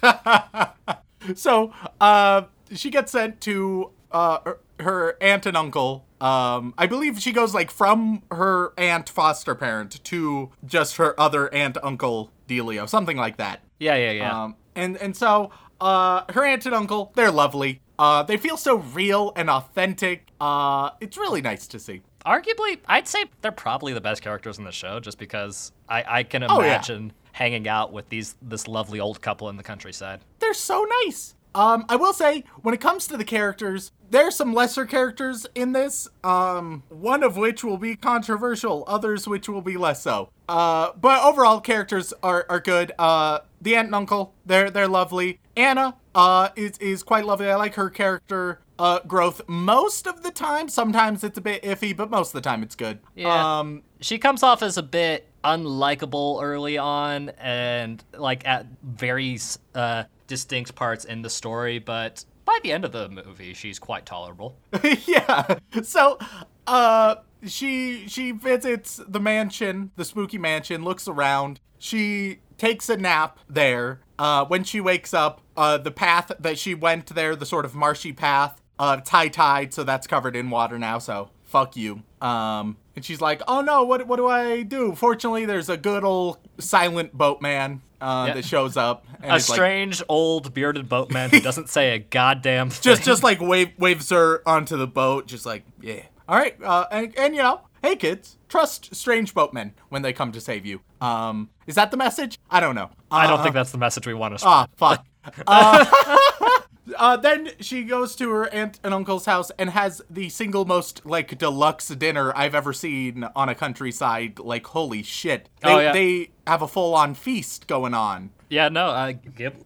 So, 1.35 1.73
uh, 1.99 2.43
she 2.73 2.89
gets 2.89 3.11
sent 3.11 3.41
to 3.41 3.91
uh 4.11 4.39
her, 4.45 4.59
her 4.79 5.17
aunt 5.21 5.45
and 5.45 5.57
uncle. 5.57 6.05
Um, 6.21 6.73
I 6.77 6.87
believe 6.87 7.19
she 7.19 7.31
goes 7.31 7.53
like 7.53 7.69
from 7.71 8.23
her 8.31 8.73
aunt 8.77 9.09
foster 9.09 9.53
parent 9.55 10.03
to 10.05 10.51
just 10.65 10.97
her 10.97 11.19
other 11.19 11.53
aunt 11.53 11.77
uncle 11.83 12.31
Delio, 12.47 12.87
something 12.87 13.17
like 13.17 13.37
that. 13.37 13.61
yeah, 13.79 13.95
yeah, 13.95 14.11
yeah. 14.11 14.43
Um, 14.43 14.55
and 14.75 14.97
and 14.97 15.15
so 15.17 15.51
uh, 15.81 16.23
her 16.31 16.43
aunt 16.45 16.65
and 16.65 16.75
uncle, 16.75 17.11
they're 17.15 17.31
lovely. 17.31 17.81
Uh, 17.97 18.23
they 18.23 18.37
feel 18.37 18.57
so 18.57 18.77
real 18.77 19.31
and 19.35 19.49
authentic. 19.49 20.27
Uh, 20.41 20.89
it's 20.99 21.17
really 21.17 21.41
nice 21.41 21.67
to 21.67 21.79
see. 21.79 22.01
Arguably, 22.25 22.79
I'd 22.87 23.07
say 23.07 23.25
they're 23.41 23.51
probably 23.51 23.93
the 23.93 24.01
best 24.01 24.21
characters 24.21 24.57
in 24.57 24.63
the 24.63 24.71
show, 24.71 24.99
just 24.99 25.17
because 25.19 25.71
I, 25.87 26.03
I 26.07 26.23
can 26.23 26.43
Oh, 26.43 26.59
yeah. 26.61 26.67
imagine 26.67 27.13
hanging 27.33 27.67
out 27.67 27.93
with 27.93 28.09
these 28.09 28.35
this 28.41 28.67
lovely 28.67 28.99
old 28.99 29.21
couple 29.21 29.47
in 29.49 29.57
the 29.57 29.63
countryside. 29.63 30.21
They're 30.39 30.53
so 30.55 30.85
nice. 31.05 31.34
Um, 31.55 31.85
I 31.89 31.95
will 31.95 32.13
say, 32.13 32.43
when 32.61 32.75
it 32.75 32.81
comes 32.81 33.07
to 33.07 33.17
the 33.17 33.23
characters, 33.23 33.91
there's 34.09 34.35
some 34.35 34.53
lesser 34.53 34.85
characters 34.85 35.47
in 35.55 35.71
this. 35.71 36.07
Um, 36.23 36.83
one 36.89 37.23
of 37.23 37.37
which 37.37 37.63
will 37.63 37.77
be 37.77 37.95
controversial, 37.95 38.83
others 38.87 39.27
which 39.27 39.47
will 39.47 39.61
be 39.61 39.77
less 39.77 40.03
so. 40.03 40.29
Uh, 40.49 40.91
but 40.99 41.23
overall, 41.23 41.61
characters 41.61 42.13
are, 42.21 42.45
are 42.49 42.59
good. 42.59 42.91
Uh, 42.99 43.39
the 43.61 43.75
aunt 43.75 43.87
and 43.87 43.95
uncle, 43.95 44.33
they're 44.45 44.69
they're 44.69 44.87
lovely. 44.87 45.39
Anna, 45.55 45.95
uh, 46.13 46.49
is 46.55 46.77
is 46.79 47.01
quite 47.01 47.25
lovely. 47.25 47.49
I 47.49 47.55
like 47.55 47.75
her 47.75 47.89
character 47.89 48.59
uh 48.77 48.99
growth 49.07 49.41
most 49.47 50.05
of 50.05 50.21
the 50.21 50.31
time. 50.31 50.67
Sometimes 50.67 51.23
it's 51.23 51.37
a 51.37 51.41
bit 51.41 51.63
iffy, 51.63 51.95
but 51.95 52.09
most 52.09 52.35
of 52.35 52.43
the 52.43 52.47
time 52.47 52.61
it's 52.61 52.75
good. 52.75 52.99
Yeah. 53.15 53.59
Um, 53.59 53.83
She 54.01 54.19
comes 54.19 54.43
off 54.43 54.61
as 54.61 54.77
a 54.77 54.83
bit 54.83 55.29
unlikable 55.43 56.43
early 56.43 56.77
on, 56.77 57.29
and 57.39 58.03
like 58.17 58.45
at 58.45 58.67
very 58.83 59.39
uh, 59.73 60.03
distinct 60.27 60.75
parts 60.75 61.05
in 61.05 61.21
the 61.21 61.29
story, 61.29 61.79
but 61.79 62.25
by 62.45 62.59
the 62.63 62.71
end 62.71 62.85
of 62.85 62.91
the 62.91 63.09
movie, 63.09 63.53
she's 63.53 63.79
quite 63.79 64.05
tolerable. 64.05 64.55
yeah. 65.05 65.57
So, 65.83 66.19
uh, 66.67 67.15
she 67.45 68.07
she 68.07 68.31
visits 68.31 69.01
the 69.07 69.19
mansion, 69.19 69.91
the 69.95 70.05
spooky 70.05 70.37
mansion, 70.37 70.83
looks 70.83 71.07
around. 71.07 71.59
She 71.77 72.39
takes 72.57 72.89
a 72.89 72.97
nap 72.97 73.39
there. 73.49 73.99
Uh, 74.17 74.45
when 74.45 74.63
she 74.63 74.79
wakes 74.79 75.13
up, 75.13 75.41
uh, 75.57 75.77
the 75.77 75.91
path 75.91 76.31
that 76.39 76.57
she 76.57 76.73
went 76.73 77.07
there, 77.07 77.35
the 77.35 77.45
sort 77.45 77.65
of 77.65 77.75
marshy 77.75 78.13
path, 78.13 78.61
uh, 78.79 79.01
high 79.05 79.27
tide, 79.27 79.73
so 79.73 79.83
that's 79.83 80.07
covered 80.07 80.35
in 80.35 80.49
water 80.49 80.79
now. 80.79 80.99
So 80.99 81.29
fuck 81.43 81.75
you. 81.75 82.03
Um, 82.21 82.77
and 82.95 83.03
she's 83.03 83.21
like, 83.21 83.41
oh 83.47 83.61
no, 83.61 83.83
what 83.83 84.07
what 84.07 84.17
do 84.17 84.27
I 84.27 84.61
do? 84.61 84.95
Fortunately, 84.95 85.45
there's 85.45 85.69
a 85.69 85.77
good 85.77 86.03
old 86.03 86.37
silent 86.59 87.13
boatman 87.13 87.81
uh, 88.05 88.25
Yeah. 88.27 88.33
that 88.35 88.45
shows 88.45 88.77
up. 88.77 89.05
And 89.21 89.31
A 89.31 89.35
is 89.35 89.49
like, 89.49 89.55
strange 89.55 90.03
old 90.07 90.53
bearded 90.53 90.87
boatman 90.87 91.29
who 91.31 91.39
doesn't 91.41 91.69
say 91.69 91.95
a 91.95 91.99
goddamn 91.99 92.69
thing. 92.71 92.81
just 92.83 93.03
just 93.03 93.23
like 93.23 93.41
wave 93.41 93.71
waves 93.79 94.09
her 94.11 94.41
onto 94.47 94.77
the 94.77 94.87
boat, 94.87 95.27
just 95.27 95.45
like 95.45 95.63
yeah. 95.81 96.01
All 96.27 96.37
right, 96.37 96.55
uh, 96.63 96.85
and 96.91 97.13
and 97.17 97.35
you 97.35 97.41
know, 97.41 97.61
hey 97.83 97.95
kids, 97.95 98.37
trust 98.49 98.93
strange 98.95 99.33
boatmen 99.33 99.73
when 99.89 100.01
they 100.01 100.13
come 100.13 100.31
to 100.31 100.41
save 100.41 100.65
you. 100.65 100.81
Um, 101.01 101.49
is 101.67 101.75
that 101.75 101.91
the 101.91 101.97
message? 101.97 102.39
I 102.49 102.59
don't 102.59 102.75
know. 102.75 102.89
I 103.11 103.27
don't 103.27 103.39
Uh, 103.39 103.43
think 103.43 103.53
that's 103.55 103.71
the 103.71 103.77
message 103.77 104.07
we 104.07 104.13
want 104.13 104.37
to. 104.37 104.45
Ah, 104.45 104.67
fuck. 104.75 105.05
uh, 106.97 107.17
then 107.17 107.49
she 107.59 107.83
goes 107.83 108.15
to 108.17 108.29
her 108.31 108.47
aunt 108.53 108.79
and 108.83 108.93
uncle's 108.93 109.25
house 109.25 109.51
and 109.57 109.69
has 109.71 110.01
the 110.09 110.29
single 110.29 110.65
most 110.65 111.05
like 111.05 111.37
deluxe 111.37 111.87
dinner 111.89 112.31
I've 112.35 112.55
ever 112.55 112.73
seen 112.73 113.23
on 113.35 113.49
a 113.49 113.55
countryside. 113.55 114.39
Like 114.39 114.67
holy 114.67 115.03
shit, 115.03 115.49
they, 115.61 115.69
Oh, 115.71 115.79
yeah. 115.79 115.91
they 115.93 116.29
have 116.45 116.61
a 116.61 116.67
full 116.67 116.93
on 116.93 117.13
feast 117.15 117.67
going 117.67 117.93
on. 117.93 118.29
Yeah, 118.49 118.69
no. 118.69 118.87
Uh, 118.89 119.13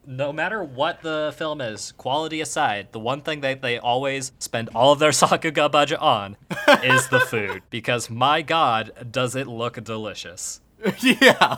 no 0.08 0.32
matter 0.32 0.64
what 0.64 1.02
the 1.02 1.34
film 1.38 1.60
is, 1.60 1.92
quality 1.94 2.40
aside, 2.40 2.88
the 2.94 3.00
one 3.00 3.22
thing 3.22 3.42
that 3.42 3.62
they 3.62 3.78
always 3.78 4.32
spend 4.40 4.70
all 4.74 4.94
of 4.94 5.00
their 5.00 5.10
Sakuga 5.12 5.70
budget 5.70 6.00
on 6.00 6.38
is 6.84 7.10
the 7.10 7.20
food. 7.20 7.62
Because 7.70 8.10
my 8.10 8.42
God, 8.42 8.92
does 9.12 9.36
it 9.36 9.48
look 9.48 9.84
delicious? 9.84 10.62
yeah. 11.02 11.58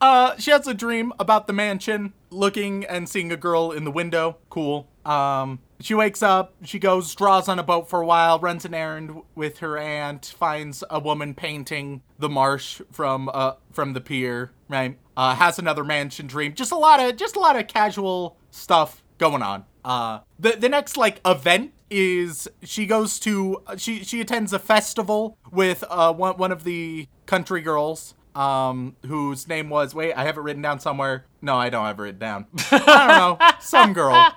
Uh, 0.00 0.36
she 0.36 0.50
has 0.50 0.66
a 0.66 0.74
dream 0.74 1.12
about 1.18 1.46
the 1.46 1.52
mansion, 1.54 2.12
looking 2.30 2.84
and 2.84 3.08
seeing 3.08 3.32
a 3.32 3.36
girl 3.36 3.70
in 3.72 3.84
the 3.84 3.90
window. 3.90 4.36
Cool. 4.50 4.86
Um, 5.08 5.60
she 5.80 5.94
wakes 5.94 6.22
up, 6.22 6.54
she 6.64 6.78
goes, 6.78 7.14
draws 7.14 7.48
on 7.48 7.58
a 7.58 7.62
boat 7.62 7.88
for 7.88 8.02
a 8.02 8.06
while, 8.06 8.38
runs 8.38 8.64
an 8.64 8.74
errand 8.74 9.22
with 9.34 9.58
her 9.58 9.78
aunt, 9.78 10.34
finds 10.36 10.84
a 10.90 11.00
woman 11.00 11.34
painting 11.34 12.02
the 12.18 12.28
marsh 12.28 12.82
from 12.92 13.30
uh 13.32 13.52
from 13.72 13.94
the 13.94 14.00
pier, 14.00 14.52
right? 14.68 14.98
Uh, 15.16 15.34
has 15.34 15.58
another 15.58 15.82
mansion 15.84 16.26
dream. 16.26 16.52
Just 16.54 16.72
a 16.72 16.76
lot 16.76 17.00
of 17.00 17.16
just 17.16 17.36
a 17.36 17.40
lot 17.40 17.56
of 17.56 17.68
casual 17.68 18.36
stuff 18.50 19.02
going 19.16 19.42
on. 19.42 19.64
Uh, 19.84 20.20
the 20.38 20.52
the 20.52 20.68
next 20.68 20.96
like 20.96 21.20
event 21.24 21.72
is 21.90 22.46
she 22.62 22.84
goes 22.84 23.18
to 23.20 23.62
she 23.78 24.04
she 24.04 24.20
attends 24.20 24.52
a 24.52 24.58
festival 24.58 25.38
with 25.50 25.82
uh 25.88 26.12
one 26.12 26.36
one 26.36 26.52
of 26.52 26.64
the 26.64 27.08
country 27.24 27.62
girls 27.62 28.14
um 28.34 28.94
whose 29.06 29.48
name 29.48 29.70
was 29.70 29.94
wait 29.94 30.12
I 30.12 30.24
have 30.24 30.36
it 30.36 30.42
written 30.42 30.60
down 30.60 30.80
somewhere 30.80 31.24
no 31.40 31.56
I 31.56 31.70
don't 31.70 31.86
have 31.86 31.98
it 31.98 32.02
written 32.02 32.18
down 32.18 32.46
I 32.70 33.06
don't 33.06 33.40
know 33.40 33.56
some 33.60 33.94
girl 33.94 34.34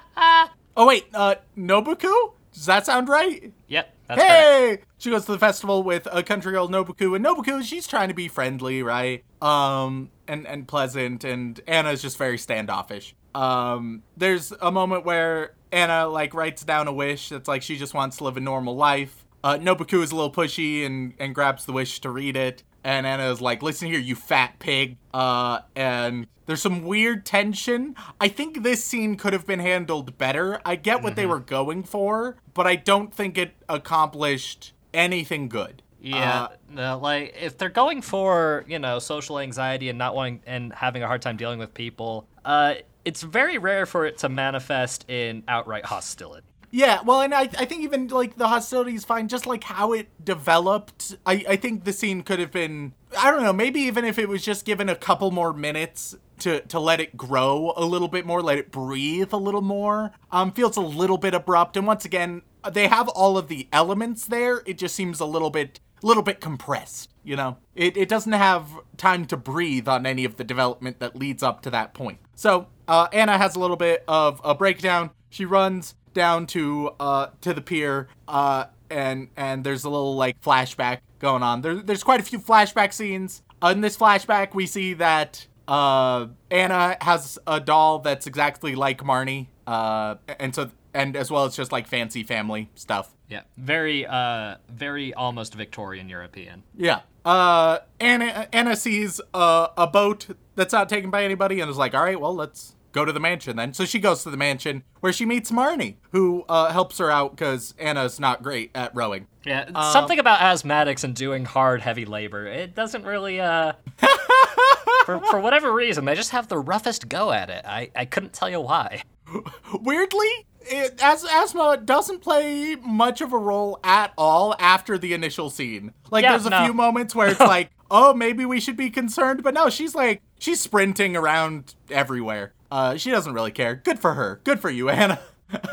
oh 0.78 0.88
wait 0.88 1.06
uh 1.14 1.36
Nobuko? 1.58 2.34
Does 2.54 2.66
that 2.66 2.86
sound 2.86 3.08
right? 3.08 3.52
Yep, 3.68 3.94
that's 4.08 4.22
correct. 4.22 4.34
hey 4.34 4.78
she 4.98 5.10
goes 5.10 5.26
to 5.26 5.32
the 5.32 5.40
festival 5.40 5.84
with 5.84 6.08
a 6.12 6.22
country 6.22 6.52
girl 6.52 6.68
Nobuko 6.68 7.16
and 7.16 7.26
Nobuko 7.26 7.64
she's 7.64 7.88
trying 7.88 8.10
to 8.10 8.14
be 8.14 8.28
friendly 8.28 8.84
right? 8.84 9.24
Um 9.42 10.10
and 10.28 10.46
and 10.48 10.68
pleasant 10.68 11.24
and 11.24 11.60
Anna's 11.68 12.02
just 12.02 12.18
very 12.18 12.38
standoffish. 12.38 13.16
Um 13.34 14.04
there's 14.18 14.52
a 14.62 14.72
moment 14.72 15.06
where 15.06 15.54
Anna 15.72 16.08
like 16.08 16.34
writes 16.34 16.64
down 16.64 16.88
a 16.88 16.94
wish 16.94 17.30
that's 17.30 17.48
like 17.48 17.62
she 17.62 17.78
just 17.78 17.94
wants 17.94 18.18
to 18.18 18.26
live 18.26 18.38
a 18.38 18.42
normal 18.42 18.76
life. 18.76 19.26
Uh 19.44 19.58
Nobuko 19.58 20.04
is 20.04 20.12
a 20.12 20.16
little 20.16 20.32
pushy 20.32 20.86
and 20.86 21.14
and 21.20 21.34
grabs 21.34 21.66
the 21.66 21.72
wish 21.72 22.02
to 22.02 22.10
read 22.10 22.36
it 22.36 22.64
and 22.84 23.08
Anna 23.08 23.32
is 23.32 23.40
like 23.42 23.64
listen 23.64 23.88
here 23.88 24.00
you 24.00 24.16
fat 24.16 24.60
pig. 24.60 24.98
Uh 25.14 25.60
and 25.76 26.28
there's 26.52 26.62
some 26.62 26.84
weird 26.84 27.26
tension 27.26 27.96
I 28.20 28.28
think 28.28 28.64
this 28.64 28.84
scene 28.84 29.16
could 29.16 29.34
have 29.34 29.48
been 29.48 29.60
handled 29.60 30.18
better 30.18 30.60
I 30.66 30.76
get 30.76 31.02
what 31.02 31.16
they 31.16 31.26
were 31.26 31.40
going 31.40 31.84
for 31.84 32.36
but 32.54 32.68
I 32.68 32.76
don't 32.76 33.14
think 33.14 33.38
it 33.38 33.54
accomplished 33.70 34.74
anything 34.94 35.48
good 35.50 35.82
Yeah, 36.02 36.44
Uh, 36.44 36.48
no, 36.70 36.98
like 36.98 37.36
if 37.40 37.58
they're 37.58 37.70
going 37.70 38.02
for 38.02 38.66
you 38.68 38.80
know 38.80 39.00
social 39.00 39.40
anxiety 39.40 39.88
and 39.90 39.98
not 39.98 40.16
wanting 40.16 40.42
and 40.46 40.74
having 40.74 41.04
a 41.04 41.08
hard 41.08 41.22
time 41.22 41.38
dealing 41.38 41.60
with 41.60 41.74
people, 41.74 42.28
uh, 42.44 42.74
it's 43.06 43.22
very 43.22 43.58
rare 43.58 43.86
for 43.86 44.06
it 44.06 44.18
to 44.20 44.30
manifest 44.30 45.10
in 45.10 45.44
outright 45.48 45.86
hostility. 45.86 46.46
Yeah, 46.72 47.02
well, 47.04 47.22
and 47.22 47.34
I, 47.34 47.42
I 47.42 47.66
think 47.66 47.84
even 47.84 48.08
like 48.08 48.38
the 48.38 48.48
hostility 48.48 48.96
is 48.96 49.04
fine. 49.04 49.28
Just 49.28 49.46
like 49.46 49.64
how 49.64 49.92
it 49.92 50.08
developed, 50.24 51.18
I, 51.26 51.46
I 51.50 51.56
think 51.58 51.84
the 51.84 51.94
scene 51.94 52.24
could 52.24 52.40
have 52.40 52.52
been. 52.52 52.94
I 53.18 53.30
don't 53.30 53.44
know. 53.44 53.54
Maybe 53.54 53.82
even 53.82 54.06
if 54.06 54.18
it 54.18 54.30
was 54.30 54.44
just 54.44 54.66
given 54.66 54.88
a 54.88 54.96
couple 54.96 55.32
more 55.32 55.52
minutes 55.54 56.16
to 56.42 56.62
to 56.62 56.80
let 56.80 57.00
it 57.00 57.16
grow 57.16 57.74
a 57.76 57.86
little 57.86 58.08
bit 58.08 58.26
more, 58.26 58.42
let 58.42 58.58
it 58.58 58.72
breathe 58.72 59.34
a 59.34 59.38
little 59.38 59.62
more. 59.62 60.12
Um, 60.32 60.52
feels 60.52 60.78
a 60.78 60.82
little 60.82 61.18
bit 61.18 61.34
abrupt. 61.34 61.78
And 61.78 61.88
once 61.88 62.06
again, 62.06 62.42
they 62.70 62.88
have 62.88 63.08
all 63.10 63.38
of 63.38 63.48
the 63.48 63.68
elements 63.72 64.26
there. 64.26 64.62
It 64.66 64.78
just 64.78 64.96
seems 64.96 65.20
a 65.20 65.26
little 65.26 65.50
bit, 65.50 65.80
little 66.02 66.24
bit 66.24 66.40
compressed. 66.42 67.10
You 67.24 67.36
know, 67.36 67.58
it 67.76 67.98
it 67.98 68.10
doesn't 68.10 68.34
have 68.34 68.68
time 68.98 69.26
to 69.28 69.38
breathe 69.38 69.88
on 69.88 70.06
any 70.06 70.26
of 70.26 70.38
the 70.38 70.44
development 70.44 71.00
that 71.00 71.16
leads 71.16 71.44
up 71.44 71.62
to 71.62 71.70
that 71.70 71.94
point. 71.94 72.20
So 72.36 72.68
uh, 72.88 73.08
Anna 73.14 73.38
has 73.38 73.56
a 73.56 73.60
little 73.60 73.78
bit 73.78 74.04
of 74.08 74.42
a 74.44 74.56
breakdown. 74.56 75.12
She 75.30 75.46
runs 75.46 75.96
down 76.14 76.46
to 76.46 76.92
uh 77.00 77.28
to 77.40 77.54
the 77.54 77.62
pier 77.62 78.10
uh 78.28 78.66
and 78.90 79.30
and 79.38 79.64
there's 79.64 79.86
a 79.86 79.90
little 79.90 80.16
like 80.16 80.42
flashback 80.42 81.00
going 81.20 81.42
on 81.42 81.62
there, 81.62 81.76
there's 81.76 82.04
quite 82.04 82.20
a 82.20 82.24
few 82.24 82.38
flashback 82.38 82.92
scenes 82.92 83.42
in 83.64 83.82
this 83.82 83.96
flashback 83.96 84.54
we 84.54 84.66
see 84.66 84.94
that 84.94 85.46
uh 85.72 86.28
anna 86.52 86.98
has 87.02 87.40
a 87.48 87.60
doll 87.60 88.00
that's 88.00 88.28
exactly 88.28 88.76
like 88.76 89.02
marnie 89.04 89.48
uh 89.68 90.16
and 90.40 90.54
so 90.54 90.70
and 90.94 91.16
as 91.16 91.32
well 91.32 91.46
as 91.46 91.56
just 91.56 91.72
like 91.72 91.88
fancy 91.88 92.22
family 92.24 92.70
stuff 92.76 93.14
Yeah, 93.30 93.44
very, 93.56 94.06
uh, 94.06 94.58
very 94.70 95.14
almost 95.14 95.54
Victorian 95.56 96.10
European. 96.10 96.64
yeah 96.76 97.02
uh 97.24 97.78
anna 98.02 98.48
anna 98.52 98.76
sees 98.76 99.22
uh, 99.34 99.68
a 99.78 99.88
boat 99.88 100.28
that's 100.56 100.74
not 100.74 100.90
taken 100.90 101.10
by 101.10 101.24
anybody 101.24 101.62
and 101.62 101.70
is 101.72 101.78
like 101.78 101.94
all 101.96 102.04
right 102.04 102.20
well 102.20 102.36
let's 102.36 102.76
go 102.92 103.06
to 103.06 103.14
the 103.14 103.20
mansion 103.22 103.56
then 103.56 103.74
so 103.74 103.86
she 103.86 104.00
goes 104.00 104.24
to 104.24 104.30
the 104.30 104.36
mansion 104.36 104.84
where 105.00 105.14
she 105.14 105.26
meets 105.26 105.52
marnie 105.52 105.96
who 106.12 106.44
uh 106.50 106.70
helps 106.74 106.98
her 106.98 107.10
out 107.10 107.32
because 107.32 107.74
anna's 107.80 108.20
not 108.20 108.44
great 108.44 108.72
at 108.76 108.94
rowing 108.94 109.28
Yeah, 109.46 109.64
something 109.94 110.20
about 110.20 110.40
asthmatics 110.40 111.04
and 111.06 111.16
doing 111.16 111.46
hard, 111.46 111.82
heavy 111.82 112.06
labor. 112.06 112.46
It 112.46 112.76
doesn't 112.76 113.04
really, 113.06 113.40
uh, 113.40 113.74
for 115.06 115.20
for 115.30 115.40
whatever 115.40 115.72
reason, 115.74 116.06
they 116.06 116.16
just 116.16 116.32
have 116.32 116.48
the 116.48 116.58
roughest 116.60 117.10
go 117.10 117.32
at 117.32 117.50
it. 117.50 117.64
I 117.66 117.92
I 117.96 118.06
couldn't 118.06 118.34
tell 118.34 118.50
you 118.50 118.62
why. 118.62 119.04
weirdly 119.82 120.28
it, 120.62 121.02
as 121.02 121.24
asthma 121.24 121.78
doesn't 121.84 122.20
play 122.22 122.76
much 122.76 123.22
of 123.22 123.34
a 123.34 123.38
role 123.38 123.80
at 123.84 124.14
all 124.18 124.56
after 124.60 124.98
the 124.98 125.14
initial 125.14 125.50
scene 125.50 125.94
like 126.12 126.24
Yeah, 126.24 126.32
there's 126.32 126.46
a 126.46 126.50
no. 126.52 126.66
few 126.66 126.74
moments 126.74 127.16
where 127.16 127.30
it's 127.30 127.40
like 127.56 127.70
oh 127.90 128.14
maybe 128.14 128.46
we 128.46 128.60
should 128.60 128.76
be 128.78 128.90
concerned 128.90 129.42
but 129.44 129.54
no 129.54 129.70
she's 129.70 129.96
like 129.96 130.22
she's 130.40 130.60
sprinting 130.60 131.16
around 131.16 131.76
everywhere 131.90 132.54
uh 132.72 132.96
she 132.98 133.10
doesn't 133.10 133.34
really 133.34 133.52
care 133.52 133.76
good 133.76 134.00
for 134.00 134.14
her 134.16 134.40
good 134.44 134.60
for 134.60 134.70
you 134.70 134.90
anna 134.92 135.20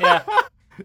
Yeah. 0.01 0.23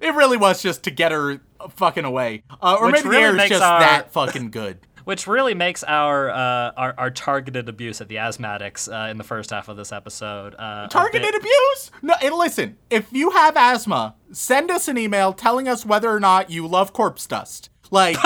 it 0.02 0.14
really 0.16 0.38
was 0.38 0.62
just 0.62 0.84
to 0.84 0.92
get 0.92 1.12
her 1.12 1.40
fucking 1.70 2.06
away 2.06 2.44
uh, 2.62 2.78
or 2.80 2.88
Which 2.88 3.04
maybe 3.06 3.10
really 3.10 3.22
the 3.22 3.28
air 3.40 3.44
is 3.46 3.50
just 3.50 3.64
our- 3.64 3.80
that 3.80 4.12
fucking 4.12 4.50
good 4.52 4.80
Which 5.06 5.28
really 5.28 5.54
makes 5.54 5.84
our 5.84 6.30
uh, 6.30 6.72
our, 6.78 6.94
our 6.98 7.12
targeted 7.12 7.68
abuse 7.70 8.02
at 8.02 8.08
the 8.08 8.16
asthmatics 8.16 8.92
uh, 8.92 9.10
in 9.10 9.18
the 9.18 9.24
first 9.24 9.50
half 9.50 9.68
of 9.68 9.78
this 9.78 9.92
episode 9.92 10.56
uh, 10.58 10.88
Targeted 10.88 11.36
abuse? 11.36 11.92
No, 12.02 12.14
and 12.22 12.34
listen, 12.36 12.78
if 12.90 13.12
you 13.12 13.32
have 13.32 13.56
asthma, 13.58 14.16
send 14.32 14.72
us 14.72 14.88
an 14.88 14.98
email 14.98 15.34
telling 15.34 15.68
us 15.68 15.86
whether 15.86 16.10
or 16.10 16.20
not 16.20 16.50
you 16.50 16.68
love 16.68 16.94
corpse 16.94 17.26
dust. 17.26 17.70
Like, 17.92 18.18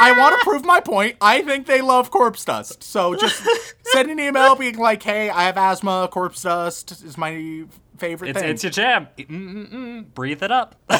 I 0.00 0.14
want 0.16 0.38
to 0.38 0.44
prove 0.44 0.64
my 0.64 0.80
point. 0.80 1.16
I 1.20 1.42
think 1.42 1.66
they 1.66 1.80
love 1.80 2.10
corpse 2.10 2.44
dust. 2.44 2.82
So 2.82 3.14
just 3.16 3.42
send 3.84 4.10
an 4.10 4.20
email 4.20 4.54
being 4.54 4.76
like, 4.76 5.02
hey, 5.02 5.30
I 5.30 5.44
have 5.44 5.56
asthma, 5.56 6.08
corpse 6.10 6.42
dust 6.42 6.90
is 7.04 7.16
my 7.16 7.64
favorite 7.98 8.30
It's, 8.30 8.40
thing. 8.40 8.50
it's 8.50 8.62
your 8.64 8.70
jam. 8.70 9.08
Mm-mm-mm. 9.18 10.14
Breathe 10.14 10.42
it 10.42 10.50
up. 10.50 10.74
well, 10.88 10.98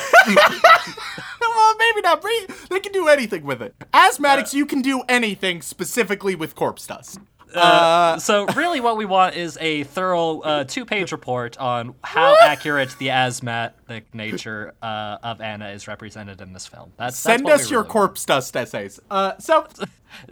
maybe 1.78 2.00
not. 2.02 2.20
Breathe. 2.20 2.50
They 2.70 2.80
can 2.80 2.92
do 2.92 3.08
anything 3.08 3.44
with 3.44 3.62
it. 3.62 3.74
Asthmatics, 3.92 4.52
you 4.54 4.66
can 4.66 4.82
do 4.82 5.02
anything 5.08 5.62
specifically 5.62 6.34
with 6.34 6.54
corpse 6.54 6.87
dust. 6.87 7.18
Uh, 7.54 8.18
so 8.18 8.44
really, 8.48 8.78
what 8.78 8.98
we 8.98 9.06
want 9.06 9.34
is 9.34 9.56
a 9.62 9.82
thorough 9.84 10.40
uh, 10.40 10.64
two-page 10.64 11.12
report 11.12 11.56
on 11.56 11.94
how 12.04 12.37
accurate 12.42 12.94
the 12.98 13.08
asthmatic 13.08 14.14
nature 14.14 14.74
uh, 14.82 15.16
of 15.22 15.40
Anna 15.40 15.70
is 15.70 15.88
represented 15.88 16.42
in 16.42 16.52
this 16.52 16.66
film. 16.66 16.92
That's 16.98 17.16
Send 17.16 17.40
that's 17.40 17.44
what 17.44 17.52
us 17.54 17.66
we 17.66 17.70
your 17.70 17.80
really 17.80 17.87
want. 17.87 17.92
corpse 17.92 18.24
dust 18.26 18.54
essays. 18.54 19.00
Uh, 19.11 19.32
so, 19.38 19.66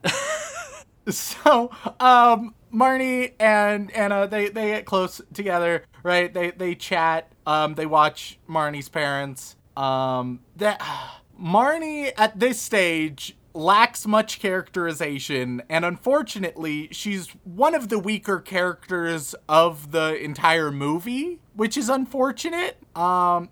so, 1.09 1.71
um, 2.01 2.55
Marnie 2.73 3.33
and 3.41 3.91
Anna, 3.93 4.27
they, 4.29 4.49
they 4.51 4.67
get 4.69 4.85
close 4.85 5.21
together, 5.33 5.85
right? 6.07 6.33
They, 6.33 6.53
they 6.53 6.75
chat, 6.77 7.33
um, 7.47 7.75
they 7.75 7.85
watch 7.85 8.39
Marnie's 8.49 8.89
parents. 8.89 9.57
Um, 9.77 10.41
that, 10.57 10.81
Marnie 11.41 12.13
at 12.17 12.39
this 12.39 12.61
stage 12.61 13.37
lacks 13.53 14.07
much 14.07 14.39
characterization, 14.39 15.63
and 15.69 15.85
unfortunately, 15.85 16.89
she's 16.93 17.29
one 17.43 17.75
of 17.75 17.89
the 17.89 17.99
weaker 17.99 18.39
characters 18.39 19.35
of 19.49 19.91
the 19.91 20.17
entire 20.23 20.71
movie, 20.71 21.41
which 21.55 21.77
is 21.77 21.89
unfortunate. 21.89 22.79
Um, 22.97 23.49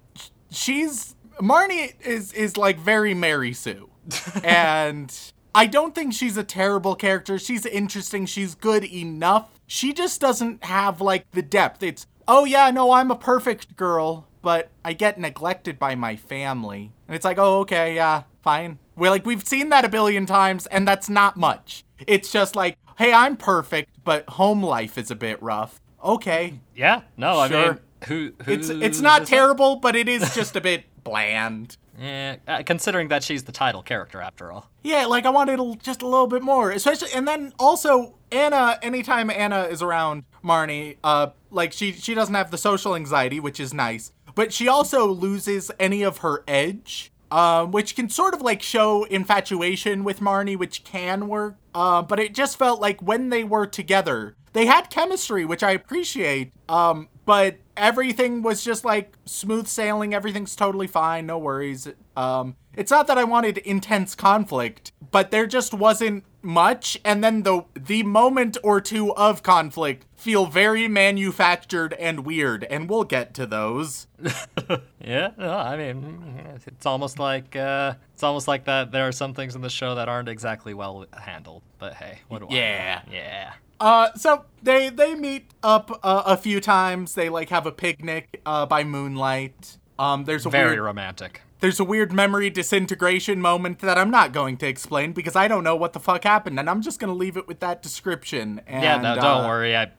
she's 0.51 1.17
Marnie 1.41 1.95
is 2.03 2.33
is 2.33 2.57
like 2.57 2.79
very 2.79 3.15
Mary 3.15 3.53
Sue, 3.53 3.91
and 4.45 5.13
I 5.55 5.67
don't 5.67 5.95
think 5.95 6.13
she's 6.13 6.37
a 6.37 6.45
terrible 6.45 6.95
character. 6.95 7.39
She's 7.39 7.67
interesting. 7.67 8.27
She's 8.27 8.55
good 8.55 8.85
enough. 8.85 9.51
She 9.67 9.93
just 9.93 10.21
doesn't 10.21 10.65
have 10.65 11.01
like 11.01 11.31
the 11.33 11.43
depth. 11.43 11.83
It's 11.83 12.07
oh 12.29 12.45
yeah, 12.45 12.71
no, 12.71 12.93
I'm 12.93 13.11
a 13.11 13.17
perfect 13.17 13.77
girl, 13.77 14.27
but 14.43 14.71
I 14.85 14.93
get 14.93 15.19
neglected 15.19 15.79
by 15.79 15.95
my 15.95 16.17
family, 16.17 16.93
and 17.09 17.15
it's 17.15 17.25
like 17.25 17.39
oh 17.39 17.61
okay, 17.61 17.95
yeah, 17.95 18.25
fine. 18.43 18.79
We're 18.97 19.11
like 19.11 19.27
we've 19.27 19.47
seen 19.47 19.69
that 19.71 19.85
a 19.85 19.89
billion 19.89 20.27
times, 20.27 20.67
and 20.67 20.87
that's 20.87 21.09
not 21.09 21.37
much. 21.37 21.85
It's 22.07 22.31
just 22.31 22.55
like 22.57 22.77
hey, 22.97 23.13
I'm 23.13 23.37
perfect, 23.37 23.91
but 24.05 24.29
home 24.31 24.63
life 24.63 24.97
is 24.99 25.11
a 25.11 25.17
bit 25.17 25.43
rough. 25.43 25.81
Okay, 26.03 26.61
Yeah. 26.75 27.01
No, 27.17 27.39
I 27.39 27.49
Sure. 27.49 27.73
mean, 27.73 27.81
who? 28.07 28.33
who 28.45 28.53
it's 28.53 28.69
it's 28.69 29.01
not 29.01 29.27
terrible, 29.27 29.77
but 29.77 29.97
it 29.97 30.09
is 30.09 30.35
just 30.41 30.55
a 30.57 30.61
bit 30.61 30.85
bland. 31.03 31.77
Yeah, 31.99 32.37
uh, 32.49 32.63
considering 32.67 33.07
that 33.09 33.23
she's 33.23 33.45
the 33.45 33.53
title 33.53 33.83
character 33.83 34.21
after 34.21 34.51
all. 34.51 34.69
Yeah, 34.83 35.07
like 35.07 35.27
I 35.27 35.31
wanted 35.31 35.61
a, 35.61 35.77
just 35.77 36.03
a 36.03 36.07
little 36.09 36.27
bit 36.27 36.43
more, 36.43 36.73
especially, 36.73 37.11
and 37.15 37.27
then 37.27 37.53
also 37.59 38.17
Anna. 38.33 38.79
Anytime 38.83 39.31
Anna 39.31 39.63
is 39.63 39.81
around 39.81 40.25
Marnie, 40.45 40.97
uh, 41.05 41.29
like 41.55 41.73
she 41.73 41.93
she 41.93 42.15
doesn't 42.15 42.35
have 42.35 42.51
the 42.51 42.59
social 42.59 42.95
anxiety, 42.95 43.41
which 43.41 43.61
is 43.61 43.73
nice, 43.73 44.13
but 44.35 44.53
she 44.53 44.69
also 44.69 45.07
loses 45.07 45.71
any 45.79 46.03
of 46.03 46.19
her 46.19 46.45
edge, 46.47 47.13
um, 47.31 47.71
which 47.71 47.97
can 47.97 48.09
sort 48.09 48.35
of 48.35 48.43
like 48.43 48.63
show 48.63 49.05
infatuation 49.05 50.05
with 50.05 50.21
Marnie, 50.21 50.57
which 50.57 50.85
can 50.85 51.29
work. 51.29 51.57
Uh, 51.75 52.03
but 52.03 52.21
it 52.21 52.35
just 52.35 52.59
felt 52.59 52.81
like 52.81 53.01
when 53.01 53.31
they 53.31 53.45
were 53.45 53.67
together, 53.67 54.37
they 54.53 54.67
had 54.67 54.91
chemistry, 54.91 55.45
which 55.45 55.63
I 55.63 55.73
appreciate. 55.73 56.53
Um, 56.69 57.09
but 57.25 57.57
everything 57.77 58.43
was 58.43 58.63
just 58.65 58.85
like 58.85 59.15
smooth 59.25 59.67
sailing. 59.67 60.15
Everything's 60.15 60.55
totally 60.57 60.87
fine. 60.87 61.27
No 61.27 61.39
worries. 61.39 61.89
Um, 62.17 62.57
it's 62.75 62.91
not 62.91 63.07
that 63.07 63.19
I 63.19 63.25
wanted 63.25 63.59
intense 63.59 64.15
conflict, 64.15 64.93
but 65.11 65.31
there 65.31 65.47
just 65.47 65.73
wasn't 65.75 66.25
much. 66.43 66.99
And 67.05 67.23
then 67.25 67.43
the 67.43 67.65
the 67.75 68.03
moment 68.03 68.57
or 68.63 68.81
two 68.81 69.15
of 69.15 69.43
conflict 69.43 70.07
feel 70.17 70.47
very 70.47 70.89
manufactured 70.89 71.93
and 71.95 72.25
weird, 72.27 72.65
and 72.65 72.89
we'll 72.89 73.05
get 73.05 73.35
to 73.35 73.47
those. 73.47 74.07
Yeah, 75.07 75.33
no, 75.37 75.53
I 75.53 75.77
mean, 75.77 76.41
it's 76.67 76.87
almost 76.87 77.19
like 77.19 77.55
uh, 77.55 77.93
it's 78.15 78.23
almost 78.23 78.49
like 78.49 78.65
that. 78.65 78.91
There 78.91 79.07
are 79.07 79.13
some 79.13 79.35
things 79.35 79.55
in 79.55 79.61
the 79.61 79.69
show 79.69 79.97
that 79.97 80.09
aren't 80.09 80.31
exactly 80.31 80.73
well 80.73 81.05
handled, 81.13 81.63
but 81.79 81.93
hey, 81.93 82.21
what 82.29 82.39
do 82.39 82.47
Yeah. 82.49 83.03
I? 83.05 83.11
know? 83.11 83.13
Yeah. 83.15 83.21
Yeah. 83.21 83.53
Uh, 83.81 84.13
so 84.15 84.45
they 84.63 84.89
they 84.89 85.15
meet 85.15 85.51
up 85.63 86.01
uh, 86.03 86.23
a 86.27 86.37
few 86.37 86.61
times. 86.61 87.15
They 87.15 87.29
like 87.29 87.51
have 87.51 87.67
a 87.67 87.73
picnic 87.73 88.41
uh, 88.47 88.67
by 88.67 88.85
moonlight. 88.85 89.79
Um, 89.99 90.25
there's 90.25 90.47
a 90.47 90.51
Very 90.51 90.71
weird 90.73 90.81
romantic. 90.85 91.41
there's 91.61 91.79
a 91.79 91.85
weird 91.85 92.13
memory 92.13 92.51
disintegration 92.51 93.41
moment 93.41 93.79
that 93.79 93.97
I'm 93.97 94.11
not 94.11 94.33
going 94.33 94.57
to 94.59 94.67
explain 94.67 95.13
because 95.13 95.37
I 95.37 95.47
don't 95.49 95.63
know 95.65 95.77
what 95.77 95.93
the 95.93 96.01
fuck 96.01 96.25
happened, 96.25 96.59
and 96.59 96.69
I'm 96.69 96.83
just 96.83 96.99
gonna 96.99 97.15
leave 97.15 97.37
it 97.37 97.47
with 97.47 97.61
that 97.61 97.83
description. 97.83 98.61
And, 98.67 98.83
Yeah, 98.83 98.97
no, 99.01 99.15
don't 99.15 99.45
uh, 99.45 99.49
worry. 99.49 99.77
I, 99.77 99.91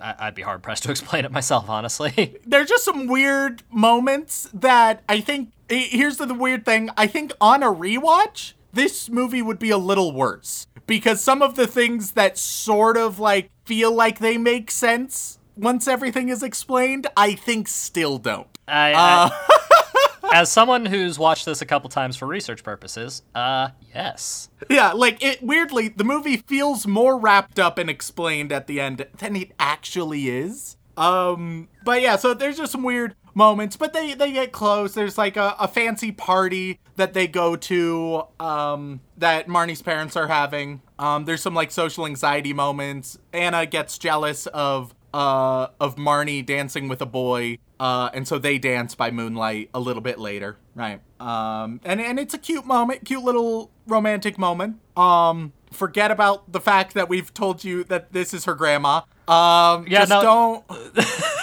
I 0.00 0.14
I'd 0.18 0.34
be 0.34 0.42
hard 0.42 0.62
pressed 0.62 0.82
to 0.84 0.90
explain 0.96 1.24
it 1.24 1.30
myself, 1.32 1.68
honestly. 1.68 2.36
There's 2.46 2.68
just 2.68 2.84
some 2.84 3.06
weird 3.06 3.62
moments 3.70 4.48
that 4.54 5.02
I 5.08 5.20
think. 5.20 5.50
Here's 5.68 6.18
the, 6.18 6.26
the 6.26 6.34
weird 6.34 6.64
thing. 6.66 6.90
I 6.96 7.06
think 7.06 7.32
on 7.40 7.62
a 7.62 7.72
rewatch, 7.72 8.52
this 8.72 9.08
movie 9.08 9.40
would 9.40 9.58
be 9.58 9.70
a 9.70 9.78
little 9.78 10.12
worse 10.12 10.66
because 10.86 11.22
some 11.22 11.42
of 11.42 11.54
the 11.56 11.66
things 11.66 12.12
that 12.12 12.38
sort 12.38 12.96
of 12.96 13.18
like 13.18 13.50
feel 13.64 13.92
like 13.92 14.18
they 14.18 14.36
make 14.38 14.70
sense 14.70 15.38
once 15.56 15.86
everything 15.86 16.28
is 16.28 16.42
explained, 16.42 17.06
I 17.16 17.34
think 17.34 17.68
still 17.68 18.18
don't. 18.18 18.48
I, 18.66 18.92
Uh, 18.92 19.28
I, 19.30 20.30
as 20.34 20.50
someone 20.50 20.86
who's 20.86 21.18
watched 21.18 21.44
this 21.44 21.62
a 21.62 21.66
couple 21.66 21.88
times 21.90 22.16
for 22.16 22.26
research 22.26 22.64
purposes, 22.64 23.22
uh, 23.34 23.68
yes. 23.94 24.48
Yeah, 24.68 24.92
like 24.92 25.22
it 25.22 25.42
weirdly, 25.42 25.88
the 25.88 26.04
movie 26.04 26.38
feels 26.38 26.86
more 26.86 27.18
wrapped 27.18 27.58
up 27.58 27.78
and 27.78 27.88
explained 27.88 28.50
at 28.52 28.66
the 28.66 28.80
end 28.80 29.06
than 29.18 29.36
it 29.36 29.52
actually 29.58 30.28
is. 30.28 30.76
Um, 30.96 31.68
but 31.84 32.02
yeah, 32.02 32.16
so 32.16 32.34
there's 32.34 32.56
just 32.56 32.72
some 32.72 32.82
weird 32.82 33.14
moments, 33.34 33.76
but 33.76 33.92
they 33.92 34.14
they 34.14 34.32
get 34.32 34.52
close. 34.52 34.94
There's 34.94 35.18
like 35.18 35.36
a, 35.36 35.54
a 35.58 35.68
fancy 35.68 36.12
party 36.12 36.78
that 36.96 37.12
they 37.14 37.26
go 37.26 37.56
to, 37.56 38.22
um, 38.38 39.00
that 39.18 39.48
Marnie's 39.48 39.82
parents 39.82 40.16
are 40.16 40.28
having. 40.28 40.80
Um, 40.98 41.24
there's 41.24 41.42
some 41.42 41.54
like 41.54 41.70
social 41.70 42.06
anxiety 42.06 42.52
moments. 42.52 43.18
Anna 43.32 43.66
gets 43.66 43.98
jealous 43.98 44.46
of 44.48 44.94
uh 45.12 45.68
of 45.80 45.96
Marnie 45.96 46.44
dancing 46.44 46.88
with 46.88 47.00
a 47.02 47.06
boy. 47.06 47.58
Uh, 47.80 48.08
and 48.14 48.26
so 48.26 48.38
they 48.38 48.56
dance 48.56 48.94
by 48.94 49.10
moonlight 49.10 49.68
a 49.74 49.80
little 49.80 50.00
bit 50.00 50.18
later, 50.18 50.56
right? 50.76 51.00
Um, 51.20 51.80
and 51.84 52.00
and 52.00 52.20
it's 52.20 52.32
a 52.32 52.38
cute 52.38 52.64
moment, 52.64 53.04
cute 53.04 53.22
little 53.24 53.70
romantic 53.86 54.38
moment. 54.38 54.76
Um, 54.96 55.52
forget 55.72 56.12
about 56.12 56.50
the 56.52 56.60
fact 56.60 56.94
that 56.94 57.08
we've 57.08 57.34
told 57.34 57.64
you 57.64 57.82
that 57.84 58.12
this 58.12 58.32
is 58.32 58.44
her 58.44 58.54
grandma. 58.54 58.98
Um, 59.26 59.86
Yeah, 59.88 60.00
just 60.06 60.10
no- 60.10 60.22
don't. 60.22 60.96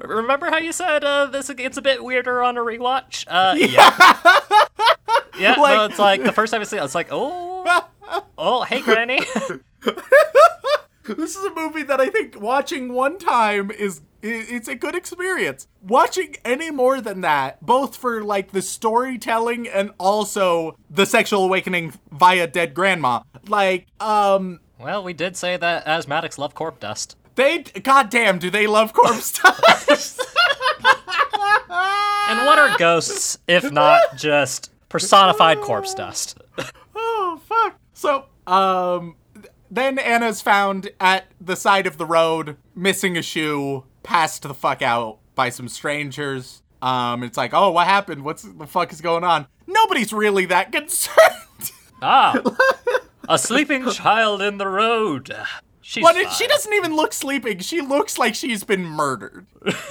Remember 0.00 0.50
how 0.50 0.58
you 0.58 0.72
said 0.72 1.04
uh, 1.04 1.26
this 1.26 1.50
gets 1.50 1.76
a 1.76 1.82
bit 1.82 2.02
weirder 2.02 2.42
on 2.42 2.56
a 2.56 2.60
rewatch? 2.60 3.24
Uh, 3.28 3.54
yeah. 3.58 4.18
yeah, 5.38 5.54
no, 5.54 5.62
Like- 5.62 5.90
it's 5.90 5.98
like 5.98 6.22
the 6.22 6.32
first 6.32 6.52
time 6.52 6.60
I 6.60 6.64
see 6.64 6.76
it, 6.76 6.84
it's 6.84 6.94
like, 6.94 7.08
oh, 7.10 7.88
oh, 8.38 8.62
hey, 8.64 8.80
Granny. 8.80 9.20
This 11.04 11.34
is 11.34 11.44
a 11.44 11.54
movie 11.54 11.82
that 11.82 12.00
I 12.00 12.08
think 12.10 12.40
watching 12.40 12.92
one 12.92 13.18
time 13.18 13.72
is 13.72 14.02
it's 14.22 14.68
a 14.68 14.76
good 14.76 14.94
experience. 14.94 15.66
Watching 15.82 16.36
any 16.44 16.70
more 16.70 17.00
than 17.00 17.22
that, 17.22 17.60
both 17.64 17.96
for 17.96 18.22
like 18.22 18.52
the 18.52 18.62
storytelling 18.62 19.66
and 19.66 19.90
also 19.98 20.76
the 20.88 21.04
sexual 21.04 21.42
awakening 21.44 21.94
via 22.12 22.46
dead 22.46 22.72
grandma. 22.72 23.22
Like, 23.48 23.88
um, 23.98 24.60
well, 24.78 25.02
we 25.02 25.12
did 25.12 25.36
say 25.36 25.56
that 25.56 25.84
asthmatics 25.86 26.38
love 26.38 26.54
corp 26.54 26.78
dust. 26.78 27.16
They 27.34 27.62
goddamn 27.62 28.38
do 28.38 28.50
they 28.50 28.66
love 28.66 28.92
corpse 28.92 29.32
dust? 29.42 30.20
And 32.28 32.46
what 32.46 32.58
are 32.58 32.76
ghosts 32.78 33.38
if 33.48 33.70
not 33.70 34.16
just 34.16 34.70
personified 34.88 35.60
corpse 35.60 35.94
dust? 35.94 36.38
oh 36.94 37.40
fuck. 37.46 37.78
So, 37.94 38.26
um, 38.46 39.16
then 39.70 39.98
Anna's 39.98 40.40
found 40.40 40.90
at 41.00 41.26
the 41.40 41.56
side 41.56 41.86
of 41.86 41.96
the 41.98 42.06
road, 42.06 42.56
missing 42.74 43.16
a 43.16 43.22
shoe, 43.22 43.84
passed 44.02 44.42
the 44.42 44.54
fuck 44.54 44.82
out 44.82 45.18
by 45.34 45.48
some 45.48 45.68
strangers. 45.68 46.62
Um, 46.80 47.22
it's 47.22 47.36
like, 47.36 47.54
oh, 47.54 47.70
what 47.70 47.86
happened? 47.86 48.24
What's 48.24 48.42
the 48.42 48.66
fuck 48.66 48.92
is 48.92 49.00
going 49.00 49.24
on? 49.24 49.46
Nobody's 49.66 50.12
really 50.12 50.46
that 50.46 50.72
concerned. 50.72 51.70
Ah, 52.02 52.40
a 53.28 53.38
sleeping 53.38 53.88
child 53.90 54.42
in 54.42 54.58
the 54.58 54.66
road. 54.66 55.34
She's 55.82 56.02
fine. 56.02 56.28
she 56.30 56.46
doesn't 56.46 56.72
even 56.72 56.94
look 56.94 57.12
sleeping. 57.12 57.58
She 57.58 57.80
looks 57.80 58.16
like 58.16 58.34
she's 58.34 58.64
been 58.64 58.84
murdered. 58.84 59.46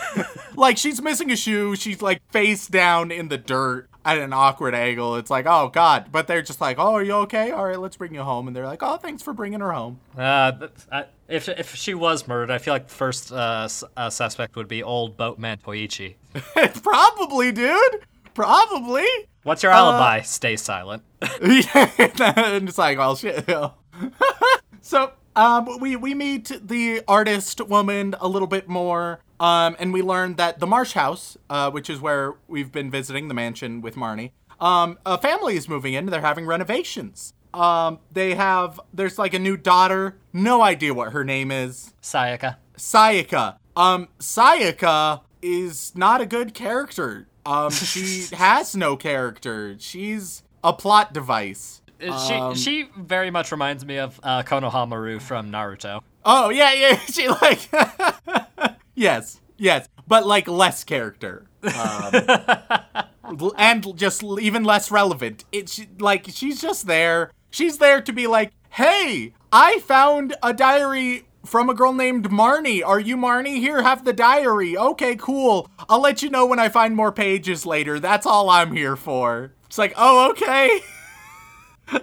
like 0.56 0.78
she's 0.78 1.02
missing 1.02 1.30
a 1.32 1.36
shoe. 1.36 1.76
She's 1.76 2.02
like 2.02 2.22
face 2.32 2.68
down 2.68 3.12
in 3.12 3.28
the 3.28 3.38
dirt 3.38 3.90
at 4.06 4.18
an 4.18 4.34
awkward 4.34 4.74
angle. 4.74 5.18
It's 5.18 5.30
like, 5.30 5.46
oh 5.46 5.70
god. 5.70 6.08
But 6.12 6.28
they're 6.28 6.42
just 6.42 6.62
like, 6.62 6.80
oh, 6.80 6.94
are 6.94 7.04
you 7.04 7.14
okay? 7.14 7.52
All 7.52 7.66
right, 7.66 7.80
let's 7.80 7.98
bring 7.98 8.16
you 8.16 8.24
home. 8.24 8.48
And 8.48 8.56
they're 8.56 8.66
like, 8.66 8.82
oh, 8.82 8.98
thanks 8.98 9.22
for 9.22 9.34
bringing 9.34 9.60
her 9.60 9.74
home. 9.74 10.00
Uh, 10.18 10.68
I, 10.92 11.06
if 11.28 11.50
if 11.50 11.76
she 11.76 11.94
was 11.94 12.28
murdered, 12.28 12.52
I 12.52 12.58
feel 12.58 12.74
like 12.74 12.88
the 12.88 12.94
first 12.94 13.32
uh, 13.32 13.68
uh, 13.98 14.10
suspect 14.10 14.56
would 14.56 14.68
be 14.68 14.84
old 14.84 15.18
boatman 15.18 15.58
Toichi. 15.58 16.16
Probably, 16.84 17.52
dude. 17.52 18.06
Probably. 18.34 19.08
What's 19.44 19.64
your 19.64 19.72
alibi? 19.72 20.22
Stay 20.22 20.56
silent. 20.56 21.04
yeah, 21.42 21.90
and 21.98 22.70
it's 22.70 22.78
like, 22.78 22.98
well, 22.98 23.16
shit. 23.16 23.50
so, 24.82 25.12
um, 25.36 25.80
we 25.80 25.96
we 25.96 26.14
meet 26.14 26.52
the 26.62 27.02
artist 27.08 27.62
woman 27.62 28.16
a 28.20 28.28
little 28.28 28.48
bit 28.48 28.68
more, 28.68 29.20
um, 29.40 29.76
and 29.80 29.94
we 29.94 30.02
learn 30.02 30.36
that 30.36 30.60
the 30.60 30.68
Marsh 30.68 30.94
House, 30.94 31.38
uh, 31.50 31.72
which 31.72 31.90
is 31.90 32.00
where 32.02 32.36
we've 32.48 32.72
been 32.72 32.92
visiting 32.92 33.28
the 33.28 33.34
mansion 33.34 33.82
with 33.82 33.96
Marnie, 33.96 34.32
um, 34.60 35.00
a 35.06 35.18
family 35.18 35.56
is 35.56 35.68
moving 35.68 35.94
in. 35.94 36.06
They're 36.06 36.22
having 36.22 36.46
renovations. 36.46 37.34
Um, 37.54 38.00
they 38.12 38.36
have 38.36 38.80
there's 38.94 39.18
like 39.18 39.34
a 39.34 39.40
new 39.40 39.58
daughter. 39.58 40.18
No 40.32 40.62
idea 40.62 40.94
what 40.94 41.12
her 41.14 41.24
name 41.24 41.52
is. 41.52 41.94
Sayaka. 42.02 42.58
Sayaka. 42.78 43.58
Um, 43.76 44.08
Sayaka 44.20 45.22
is 45.42 45.94
not 45.96 46.22
a 46.22 46.26
good 46.26 46.54
character. 46.54 47.28
Um, 47.46 47.72
she 47.72 48.28
has 48.36 48.76
no 48.76 48.96
character. 48.96 49.76
She's 49.80 50.44
a 50.64 50.74
plot 50.74 51.14
device. 51.14 51.81
Uh, 52.04 52.54
She 52.54 52.62
she 52.64 52.90
very 52.98 53.32
much 53.32 53.52
reminds 53.52 53.86
me 53.86 53.98
of 53.98 54.20
uh, 54.24 54.44
Konohamaru 54.44 55.22
from 55.22 55.52
Naruto. 55.52 56.02
Oh 56.26 56.50
yeah, 56.50 56.74
yeah. 56.74 56.96
She 57.12 57.28
like 57.28 57.70
yes, 58.96 59.40
yes, 59.58 59.88
but 60.08 60.26
like 60.26 60.48
less 60.48 60.84
character, 60.84 61.46
um, 61.64 62.14
and 63.58 63.98
just 63.98 64.24
even 64.24 64.64
less 64.64 64.92
relevant. 64.92 65.46
It's 65.52 65.82
like 66.00 66.26
she's 66.30 66.62
just 66.62 66.88
there. 66.88 67.32
She's 67.50 67.78
there 67.78 68.02
to 68.02 68.14
be 68.14 68.28
like, 68.28 68.52
hey, 68.70 69.34
I 69.52 69.80
found 69.80 70.36
a 70.42 70.54
diary 70.54 71.26
from 71.46 71.70
a 71.70 71.74
girl 71.74 71.92
named 71.94 72.30
Marnie. 72.30 72.86
Are 72.86 73.00
you 73.00 73.18
Marnie? 73.18 73.58
Here, 73.58 73.82
have 73.82 74.06
the 74.06 74.14
diary. 74.14 74.78
Okay, 74.78 75.16
cool. 75.16 75.68
I'll 75.90 76.00
let 76.02 76.22
you 76.24 76.30
know 76.30 76.46
when 76.46 76.60
I 76.60 76.70
find 76.70 76.96
more 76.96 77.12
pages 77.12 77.66
later. 77.66 78.00
That's 78.00 78.26
all 78.26 78.50
I'm 78.50 78.72
here 78.74 78.96
for. 78.96 79.52
It's 79.66 79.78
like, 79.78 79.94
oh, 79.98 80.30
okay. 80.32 80.82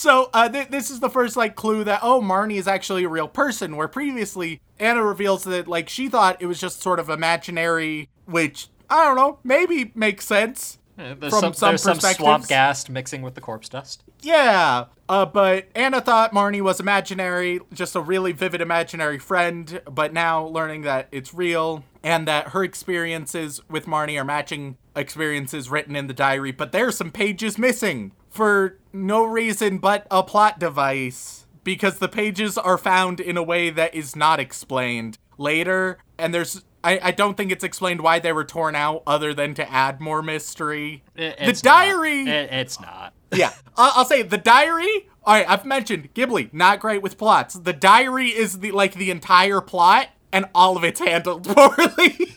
So 0.00 0.30
uh, 0.32 0.48
th- 0.48 0.68
this 0.68 0.90
is 0.90 1.00
the 1.00 1.10
first 1.10 1.36
like 1.36 1.56
clue 1.56 1.84
that 1.84 2.00
oh 2.02 2.22
Marnie 2.22 2.56
is 2.56 2.66
actually 2.66 3.04
a 3.04 3.08
real 3.08 3.28
person. 3.28 3.76
Where 3.76 3.88
previously 3.88 4.62
Anna 4.78 5.04
reveals 5.04 5.44
that 5.44 5.68
like 5.68 5.90
she 5.90 6.08
thought 6.08 6.40
it 6.40 6.46
was 6.46 6.58
just 6.58 6.80
sort 6.80 6.98
of 6.98 7.10
imaginary, 7.10 8.08
which 8.24 8.68
I 8.88 9.04
don't 9.04 9.16
know, 9.16 9.38
maybe 9.44 9.92
makes 9.94 10.24
sense. 10.24 10.78
There's 10.96 11.32
From 11.32 11.40
some, 11.40 11.54
some 11.54 11.68
there's 11.70 11.82
some 11.82 12.00
swamp 12.00 12.48
gas 12.48 12.88
mixing 12.88 13.22
with 13.22 13.34
the 13.34 13.40
corpse 13.40 13.68
dust. 13.68 14.02
Yeah, 14.20 14.86
uh, 15.08 15.24
but 15.26 15.68
Anna 15.74 16.00
thought 16.00 16.32
Marnie 16.32 16.60
was 16.60 16.78
imaginary, 16.78 17.60
just 17.72 17.96
a 17.96 18.00
really 18.00 18.32
vivid 18.32 18.60
imaginary 18.60 19.18
friend. 19.18 19.80
But 19.90 20.12
now 20.12 20.46
learning 20.46 20.82
that 20.82 21.08
it's 21.10 21.32
real 21.32 21.84
and 22.02 22.28
that 22.28 22.48
her 22.48 22.64
experiences 22.64 23.62
with 23.68 23.86
Marnie 23.86 24.20
are 24.20 24.24
matching 24.24 24.76
experiences 24.96 25.70
written 25.70 25.96
in 25.96 26.06
the 26.06 26.14
diary, 26.14 26.52
but 26.52 26.72
there's 26.72 26.96
some 26.96 27.10
pages 27.10 27.58
missing 27.58 28.12
for 28.30 28.78
no 28.92 29.24
reason 29.24 29.78
but 29.78 30.06
a 30.10 30.22
plot 30.22 30.58
device 30.58 31.46
because 31.64 31.98
the 31.98 32.08
pages 32.08 32.56
are 32.58 32.78
found 32.78 33.20
in 33.20 33.36
a 33.36 33.42
way 33.42 33.70
that 33.70 33.94
is 33.94 34.16
not 34.16 34.40
explained 34.40 35.18
later, 35.38 35.98
and 36.18 36.32
there's. 36.34 36.64
I, 36.82 36.98
I 37.02 37.10
don't 37.10 37.36
think 37.36 37.52
it's 37.52 37.62
explained 37.62 38.00
why 38.00 38.20
they 38.20 38.32
were 38.32 38.44
torn 38.44 38.74
out 38.74 39.02
other 39.06 39.34
than 39.34 39.52
to 39.54 39.70
add 39.70 40.00
more 40.00 40.22
mystery. 40.22 41.02
It- 41.14 41.38
the 41.38 41.52
diary 41.52 42.22
It- 42.22 42.50
it's 42.50 42.80
not. 42.80 43.12
yeah, 43.34 43.52
I'll, 43.76 43.92
I'll 43.96 44.04
say 44.06 44.22
the 44.22 44.38
diary. 44.38 45.08
All 45.24 45.34
right, 45.34 45.44
I've 45.46 45.66
mentioned 45.66 46.14
Ghibli, 46.14 46.50
not 46.54 46.80
great 46.80 47.02
with 47.02 47.18
plots. 47.18 47.52
The 47.54 47.74
diary 47.74 48.28
is 48.28 48.60
the 48.60 48.72
like 48.72 48.94
the 48.94 49.10
entire 49.10 49.60
plot. 49.60 50.08
and 50.32 50.46
all 50.54 50.78
of 50.78 50.84
it's 50.84 51.00
handled 51.00 51.44
poorly. 51.54 52.34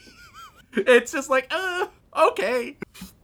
it's 0.74 1.14
just 1.14 1.30
like, 1.30 1.48
uh, 1.52 1.88
okay. 2.14 2.76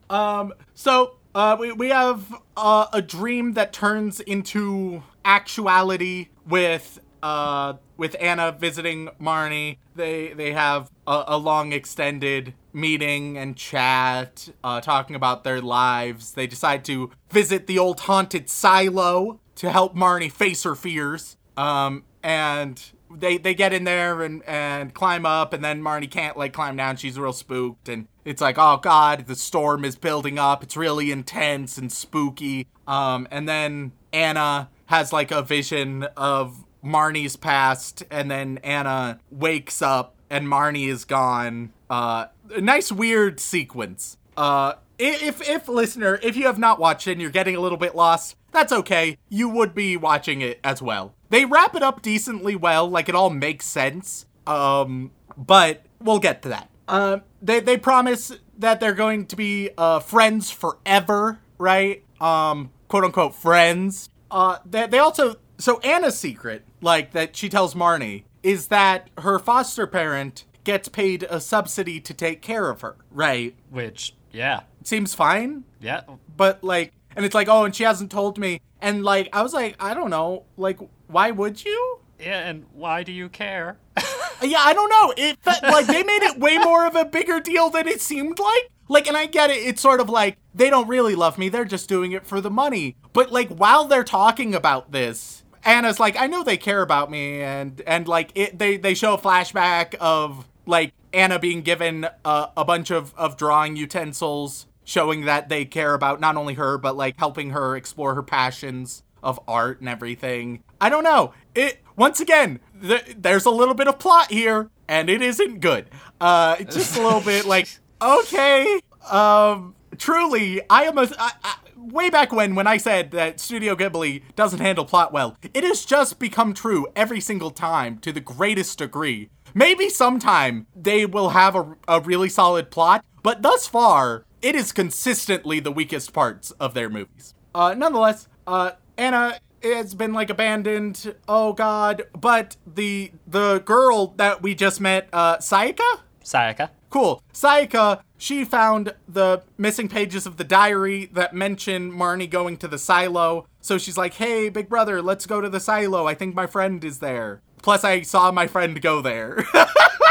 Um, 0.10 0.54
so 0.76 1.16
uh, 1.36 1.56
we 1.60 1.72
we 1.72 1.90
have 1.90 2.34
uh, 2.58 2.88
a 2.94 3.02
dream 3.02 3.54
that 3.54 3.74
turns 3.74 4.20
into 4.20 5.04
actuality 5.26 6.30
with 6.48 7.00
uh 7.22 7.74
with 7.98 8.16
Anna 8.20 8.52
visiting 8.52 9.10
Marnie. 9.22 9.78
They 9.96 10.34
they 10.34 10.54
have 10.54 10.90
a, 11.06 11.26
a 11.28 11.38
long 11.38 11.74
extended 11.74 12.54
meeting 12.74 13.38
and 13.38 13.56
chat, 13.56 14.50
uh, 14.64 14.82
talking 14.82 15.16
about 15.16 15.44
their 15.44 15.62
lives. 15.62 16.34
They 16.34 16.48
decide 16.48 16.86
to 16.86 17.12
visit 17.30 17.68
the 17.68 17.78
old 17.78 18.02
haunted 18.02 18.50
silo 18.50 19.40
to 19.56 19.70
help 19.70 19.96
Marnie 19.96 20.32
face 20.32 20.64
her 20.64 20.76
fears. 20.76 21.36
Um, 21.58 22.06
and 22.24 22.82
they 23.12 23.38
they 23.38 23.54
get 23.54 23.74
in 23.74 23.84
there 23.84 24.22
and 24.22 24.44
and 24.46 24.94
climb 24.94 25.26
up, 25.26 25.54
and 25.54 25.64
then 25.64 25.82
Marnie 25.82 26.10
can't 26.10 26.38
like 26.38 26.54
climb 26.54 26.76
down. 26.76 26.98
She's 26.98 27.18
real 27.18 27.34
spooked, 27.34 27.90
and 27.90 28.08
it's 28.26 28.42
like, 28.42 28.58
oh 28.58 28.78
god, 28.78 29.28
the 29.28 29.36
storm 29.36 29.86
is 29.86 29.96
building 29.96 30.38
up. 30.40 30.64
It's 30.64 30.78
really 30.78 31.12
intense 31.12 31.78
and 31.78 31.92
spooky. 31.92 32.68
Um, 32.88 33.28
and 33.32 33.48
then 33.48 33.92
Anna 34.14 34.70
has 34.88 35.14
like 35.14 35.32
a 35.32 35.42
vision 35.42 36.04
of 36.18 36.66
Marnie's 36.84 37.36
past, 37.36 38.04
and 38.10 38.30
then 38.30 38.60
Anna 38.64 39.20
wakes 39.32 39.82
up 39.82 40.16
and 40.30 40.48
Marnie 40.48 40.88
is 40.88 41.06
gone. 41.06 41.72
Uh, 41.90 42.28
a 42.56 42.62
nice 42.62 42.92
weird 42.92 43.40
sequence. 43.40 44.18
Uh, 44.38 44.74
if 44.98 45.48
if 45.48 45.68
listener, 45.68 46.20
if 46.22 46.36
you 46.36 46.46
have 46.46 46.60
not 46.60 46.80
watched 46.80 47.08
it 47.08 47.14
and 47.14 47.22
you're 47.22 47.30
getting 47.32 47.56
a 47.56 47.60
little 47.60 47.78
bit 47.78 47.96
lost, 47.96 48.36
that's 48.52 48.72
okay. 48.72 49.18
You 49.30 49.50
would 49.50 49.74
be 49.74 49.98
watching 49.98 50.42
it 50.42 50.60
as 50.64 50.82
well. 50.82 51.14
They 51.30 51.46
wrap 51.46 51.76
it 51.76 51.84
up 51.84 52.02
decently 52.02 52.56
well, 52.56 52.90
like 52.90 53.10
it 53.10 53.16
all 53.16 53.30
makes 53.30 53.66
sense. 53.66 54.26
Um, 54.48 55.12
but 55.38 55.86
we'll 56.02 56.20
get 56.20 56.42
to 56.44 56.50
that. 56.50 56.70
Uh, 56.88 57.20
they 57.42 57.60
they 57.60 57.78
promise 57.78 58.32
that 58.58 58.80
they're 58.80 58.94
going 58.94 59.26
to 59.28 59.36
be 59.36 59.70
uh 59.78 60.00
friends 60.00 60.50
forever, 60.50 61.40
right? 61.58 62.04
Um, 62.20 62.72
quote 62.88 63.04
unquote 63.04 63.36
friends. 63.36 64.10
Uh, 64.32 64.58
they 64.66 64.88
they 64.88 65.00
also 65.00 65.36
so 65.60 65.80
Anna's 65.82 66.18
secret, 66.18 66.66
like 66.82 67.12
that 67.12 67.36
she 67.36 67.50
tells 67.50 67.76
Marnie, 67.76 68.24
is 68.42 68.68
that 68.68 69.10
her 69.20 69.38
foster 69.38 69.86
parent 69.86 70.46
gets 70.64 70.88
paid 70.88 71.24
a 71.24 71.40
subsidy 71.40 72.00
to 72.00 72.14
take 72.14 72.42
care 72.42 72.70
of 72.70 72.82
her, 72.82 72.96
right? 73.12 73.56
Which, 73.70 74.16
yeah, 74.32 74.62
Seems 74.84 75.14
fine, 75.14 75.66
yeah. 75.80 76.02
but 76.36 76.64
like, 76.64 76.94
and 77.16 77.26
it's 77.26 77.36
like, 77.36 77.48
oh, 77.48 77.66
and 77.66 77.76
she 77.76 77.84
hasn't 77.84 78.12
told 78.12 78.38
me, 78.38 78.62
and 78.82 79.04
like, 79.04 79.30
I 79.34 79.42
was 79.42 79.54
like, 79.54 79.76
I 79.80 79.94
don't 79.94 80.10
know, 80.10 80.46
like, 80.58 80.80
why 81.08 81.32
would 81.32 81.64
you? 81.64 82.00
Yeah, 82.20 82.48
and 82.50 82.66
why 82.74 83.04
do 83.04 83.12
you 83.12 83.30
care? 83.30 83.78
Yeah, 84.42 84.60
I 84.62 84.74
don't 84.74 84.90
know. 84.90 85.14
It 85.18 85.38
fe- 85.42 85.60
like 85.64 85.86
they 85.86 86.02
made 86.04 86.24
it 86.24 86.40
way 86.40 86.58
more 86.58 86.86
of 86.88 86.96
a 86.96 87.04
bigger 87.04 87.40
deal 87.42 87.70
than 87.70 87.88
it 87.90 88.00
seemed 88.00 88.40
like. 88.40 88.70
Like, 88.88 89.08
and 89.08 89.18
I 89.18 89.26
get 89.26 89.50
it. 89.50 89.58
It's 89.58 89.82
sort 89.82 90.00
of 90.00 90.10
like 90.10 90.38
they 90.56 90.70
don't 90.70 90.88
really 90.88 91.14
love 91.16 91.38
me. 91.38 91.50
They're 91.50 91.66
just 91.66 91.90
doing 91.90 92.14
it 92.14 92.26
for 92.26 92.40
the 92.40 92.50
money. 92.50 92.96
But 93.12 93.32
like 93.32 93.50
while 93.50 93.86
they're 93.86 94.04
talking 94.04 94.56
about 94.56 94.92
this, 94.94 95.44
Anna's 95.66 96.00
like, 96.00 96.16
I 96.18 96.28
know 96.28 96.44
they 96.44 96.56
care 96.58 96.82
about 96.82 97.12
me, 97.12 97.42
and 97.42 97.82
and 97.86 98.08
like 98.08 98.32
it, 98.34 98.58
they 98.58 98.78
they 98.78 98.94
show 98.94 99.14
a 99.14 99.18
flashback 99.18 99.96
of 99.96 100.48
like 100.66 100.94
Anna 101.14 101.38
being 101.38 101.62
given 101.62 102.08
a, 102.24 102.50
a 102.56 102.64
bunch 102.64 102.92
of 102.92 103.14
of 103.16 103.36
drawing 103.36 103.76
utensils, 103.76 104.68
showing 104.90 105.26
that 105.26 105.50
they 105.50 105.66
care 105.66 105.94
about 105.94 106.20
not 106.20 106.36
only 106.36 106.56
her 106.56 106.76
but 106.76 106.98
like 106.98 107.16
helping 107.20 107.52
her 107.52 107.76
explore 107.76 108.16
her 108.16 108.24
passions 108.24 109.04
of 109.22 109.40
art 109.48 109.80
and 109.80 109.88
everything. 109.88 110.64
I 110.82 110.90
don't 110.90 111.04
know. 111.04 111.34
It 111.54 111.80
once 111.96 112.20
again, 112.20 112.60
th- 112.82 113.16
there's 113.16 113.46
a 113.46 113.52
little 113.52 113.76
bit 113.76 113.88
of 113.88 114.00
plot 114.00 114.32
here, 114.32 114.72
and 114.88 115.08
it 115.08 115.22
isn't 115.22 115.60
good. 115.60 115.90
Uh, 116.20 116.56
just 116.64 116.98
a 116.98 117.04
little 117.04 117.22
bit 117.22 117.46
like 117.46 117.68
okay. 118.02 118.82
Um, 119.12 119.76
truly, 119.98 120.62
I 120.70 120.86
am 120.86 120.98
a. 120.98 121.08
I, 121.20 121.32
I, 121.44 121.56
way 121.78 122.10
back 122.10 122.32
when, 122.32 122.56
when 122.56 122.68
I 122.68 122.78
said 122.78 123.12
that 123.12 123.40
Studio 123.40 123.76
Ghibli 123.76 124.24
doesn't 124.36 124.60
handle 124.60 124.86
plot 124.86 125.14
well, 125.14 125.38
it 125.54 125.64
has 125.64 125.86
just 125.86 126.20
become 126.20 126.54
true 126.54 126.88
every 126.96 127.20
single 127.20 127.52
time 127.52 128.00
to 128.00 128.12
the 128.12 128.20
greatest 128.20 128.80
degree. 128.80 129.30
Maybe 129.54 129.90
sometime 129.90 130.68
they 130.76 131.06
will 131.06 131.30
have 131.30 131.56
a, 131.56 131.76
a 131.88 132.00
really 132.02 132.30
solid 132.30 132.70
plot, 132.70 133.04
but 133.24 133.42
thus 133.42 133.68
far, 133.68 134.26
it 134.42 134.56
is 134.56 134.72
consistently 134.72 135.60
the 135.60 135.72
weakest 135.72 136.14
parts 136.14 136.52
of 136.52 136.74
their 136.74 136.90
movies. 136.90 137.34
Uh, 137.54 137.74
nonetheless, 137.78 138.28
uh, 138.48 138.72
Anna 138.98 139.40
has 139.64 139.96
been 139.96 140.14
like 140.14 140.30
abandoned. 140.30 141.16
Oh 141.28 141.54
God! 141.54 142.04
But 142.20 142.56
the 142.66 143.12
the 143.28 143.60
girl 143.60 144.08
that 144.18 144.42
we 144.42 144.56
just 144.56 144.80
met, 144.80 145.10
uh, 145.12 145.38
Sayaka. 145.38 146.02
Sayaka. 146.24 146.70
Cool. 146.90 147.22
Sayaka, 147.34 148.02
she 148.18 148.44
found 148.44 148.94
the 149.08 149.44
missing 149.58 149.88
pages 149.88 150.26
of 150.26 150.38
the 150.38 150.44
diary 150.44 151.10
that 151.14 151.34
mention 151.34 151.92
Marnie 151.92 152.30
going 152.30 152.58
to 152.58 152.68
the 152.68 152.80
silo. 152.80 153.46
So 153.62 153.78
she's 153.78 153.98
like, 153.98 154.16
hey, 154.16 154.50
big 154.50 154.70
brother, 154.70 155.02
let's 155.02 155.26
go 155.26 155.40
to 155.40 155.50
the 155.50 155.60
silo. 155.60 156.08
I 156.08 156.16
think 156.16 156.34
my 156.34 156.48
friend 156.48 156.84
is 156.84 157.00
there. 157.00 157.42
Plus, 157.62 157.84
I 157.84 158.02
saw 158.02 158.32
my 158.32 158.48
friend 158.48 158.82
go 158.82 159.02
there. 159.02 159.46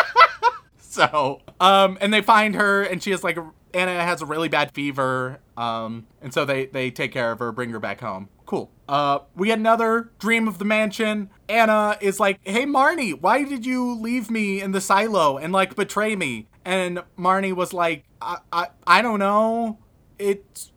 so, 0.78 1.40
um, 1.58 1.98
and 2.00 2.12
they 2.12 2.20
find 2.20 2.54
her, 2.54 2.82
and 2.82 3.02
she 3.02 3.10
has 3.10 3.24
like, 3.24 3.36
a, 3.36 3.50
Anna 3.74 4.02
has 4.02 4.22
a 4.22 4.26
really 4.26 4.48
bad 4.48 4.72
fever. 4.72 5.40
Um, 5.56 6.06
and 6.22 6.32
so 6.32 6.44
they, 6.44 6.66
they 6.66 6.90
take 6.90 7.12
care 7.12 7.32
of 7.32 7.38
her, 7.38 7.52
bring 7.52 7.70
her 7.70 7.80
back 7.80 8.00
home. 8.00 8.28
Cool. 8.46 8.70
Uh, 8.88 9.20
we 9.34 9.50
had 9.50 9.58
another 9.58 10.10
dream 10.18 10.48
of 10.48 10.58
the 10.58 10.64
mansion. 10.64 11.30
Anna 11.48 11.98
is 12.00 12.18
like, 12.18 12.40
hey, 12.44 12.64
Marnie, 12.64 13.20
why 13.20 13.44
did 13.44 13.66
you 13.66 13.94
leave 13.94 14.30
me 14.30 14.60
in 14.60 14.72
the 14.72 14.80
silo 14.80 15.36
and 15.36 15.52
like 15.52 15.76
betray 15.76 16.16
me? 16.16 16.46
And 16.64 17.02
Marnie 17.18 17.52
was 17.52 17.72
like, 17.72 18.04
I, 18.22 18.38
I, 18.52 18.68
I 18.86 19.02
don't 19.02 19.18
know. 19.18 19.78
It's, 20.18 20.72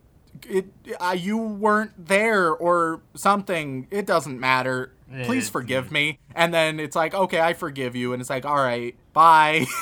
it, 0.46 0.66
uh, 1.00 1.16
you 1.18 1.38
weren't 1.38 1.92
there 2.06 2.50
or 2.50 3.00
something. 3.14 3.86
It 3.90 4.06
doesn't 4.06 4.38
matter. 4.38 4.92
Please 5.24 5.50
forgive 5.50 5.92
me. 5.92 6.18
And 6.34 6.54
then 6.54 6.80
it's 6.80 6.96
like, 6.96 7.12
okay, 7.14 7.40
I 7.40 7.52
forgive 7.52 7.94
you. 7.94 8.12
And 8.12 8.20
it's 8.20 8.30
like, 8.30 8.46
all 8.46 8.56
right, 8.56 8.94
bye. 9.12 9.66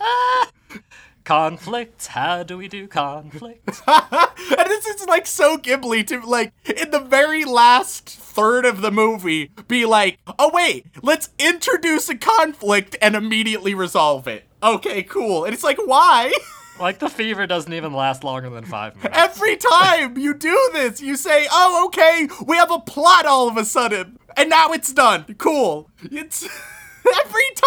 Conflict. 1.30 2.08
How 2.08 2.42
do 2.42 2.58
we 2.58 2.66
do 2.66 2.88
conflict? 2.88 3.82
and 3.86 4.66
this 4.66 4.84
is 4.84 5.06
like 5.06 5.28
so 5.28 5.56
Ghibli 5.56 6.04
to 6.08 6.26
like 6.26 6.52
in 6.68 6.90
the 6.90 6.98
very 6.98 7.44
last 7.44 8.08
third 8.08 8.66
of 8.66 8.80
the 8.80 8.90
movie 8.90 9.52
be 9.68 9.86
like, 9.86 10.18
oh 10.40 10.50
wait, 10.52 10.86
let's 11.04 11.30
introduce 11.38 12.08
a 12.08 12.16
conflict 12.16 12.96
and 13.00 13.14
immediately 13.14 13.76
resolve 13.76 14.26
it. 14.26 14.48
Okay, 14.60 15.04
cool. 15.04 15.44
And 15.44 15.54
it's 15.54 15.62
like, 15.62 15.78
why? 15.78 16.32
like 16.80 16.98
the 16.98 17.08
fever 17.08 17.46
doesn't 17.46 17.72
even 17.72 17.92
last 17.92 18.24
longer 18.24 18.50
than 18.50 18.64
five 18.64 18.96
minutes. 18.96 19.16
Every 19.16 19.56
time 19.56 20.18
you 20.18 20.34
do 20.34 20.70
this, 20.72 21.00
you 21.00 21.14
say, 21.14 21.46
oh, 21.52 21.84
okay, 21.86 22.28
we 22.44 22.56
have 22.56 22.72
a 22.72 22.80
plot 22.80 23.24
all 23.24 23.48
of 23.48 23.56
a 23.56 23.64
sudden. 23.64 24.18
And 24.36 24.50
now 24.50 24.72
it's 24.72 24.92
done. 24.92 25.36
Cool. 25.38 25.90
It's 26.02 26.42
every 27.24 27.50
time. 27.54 27.59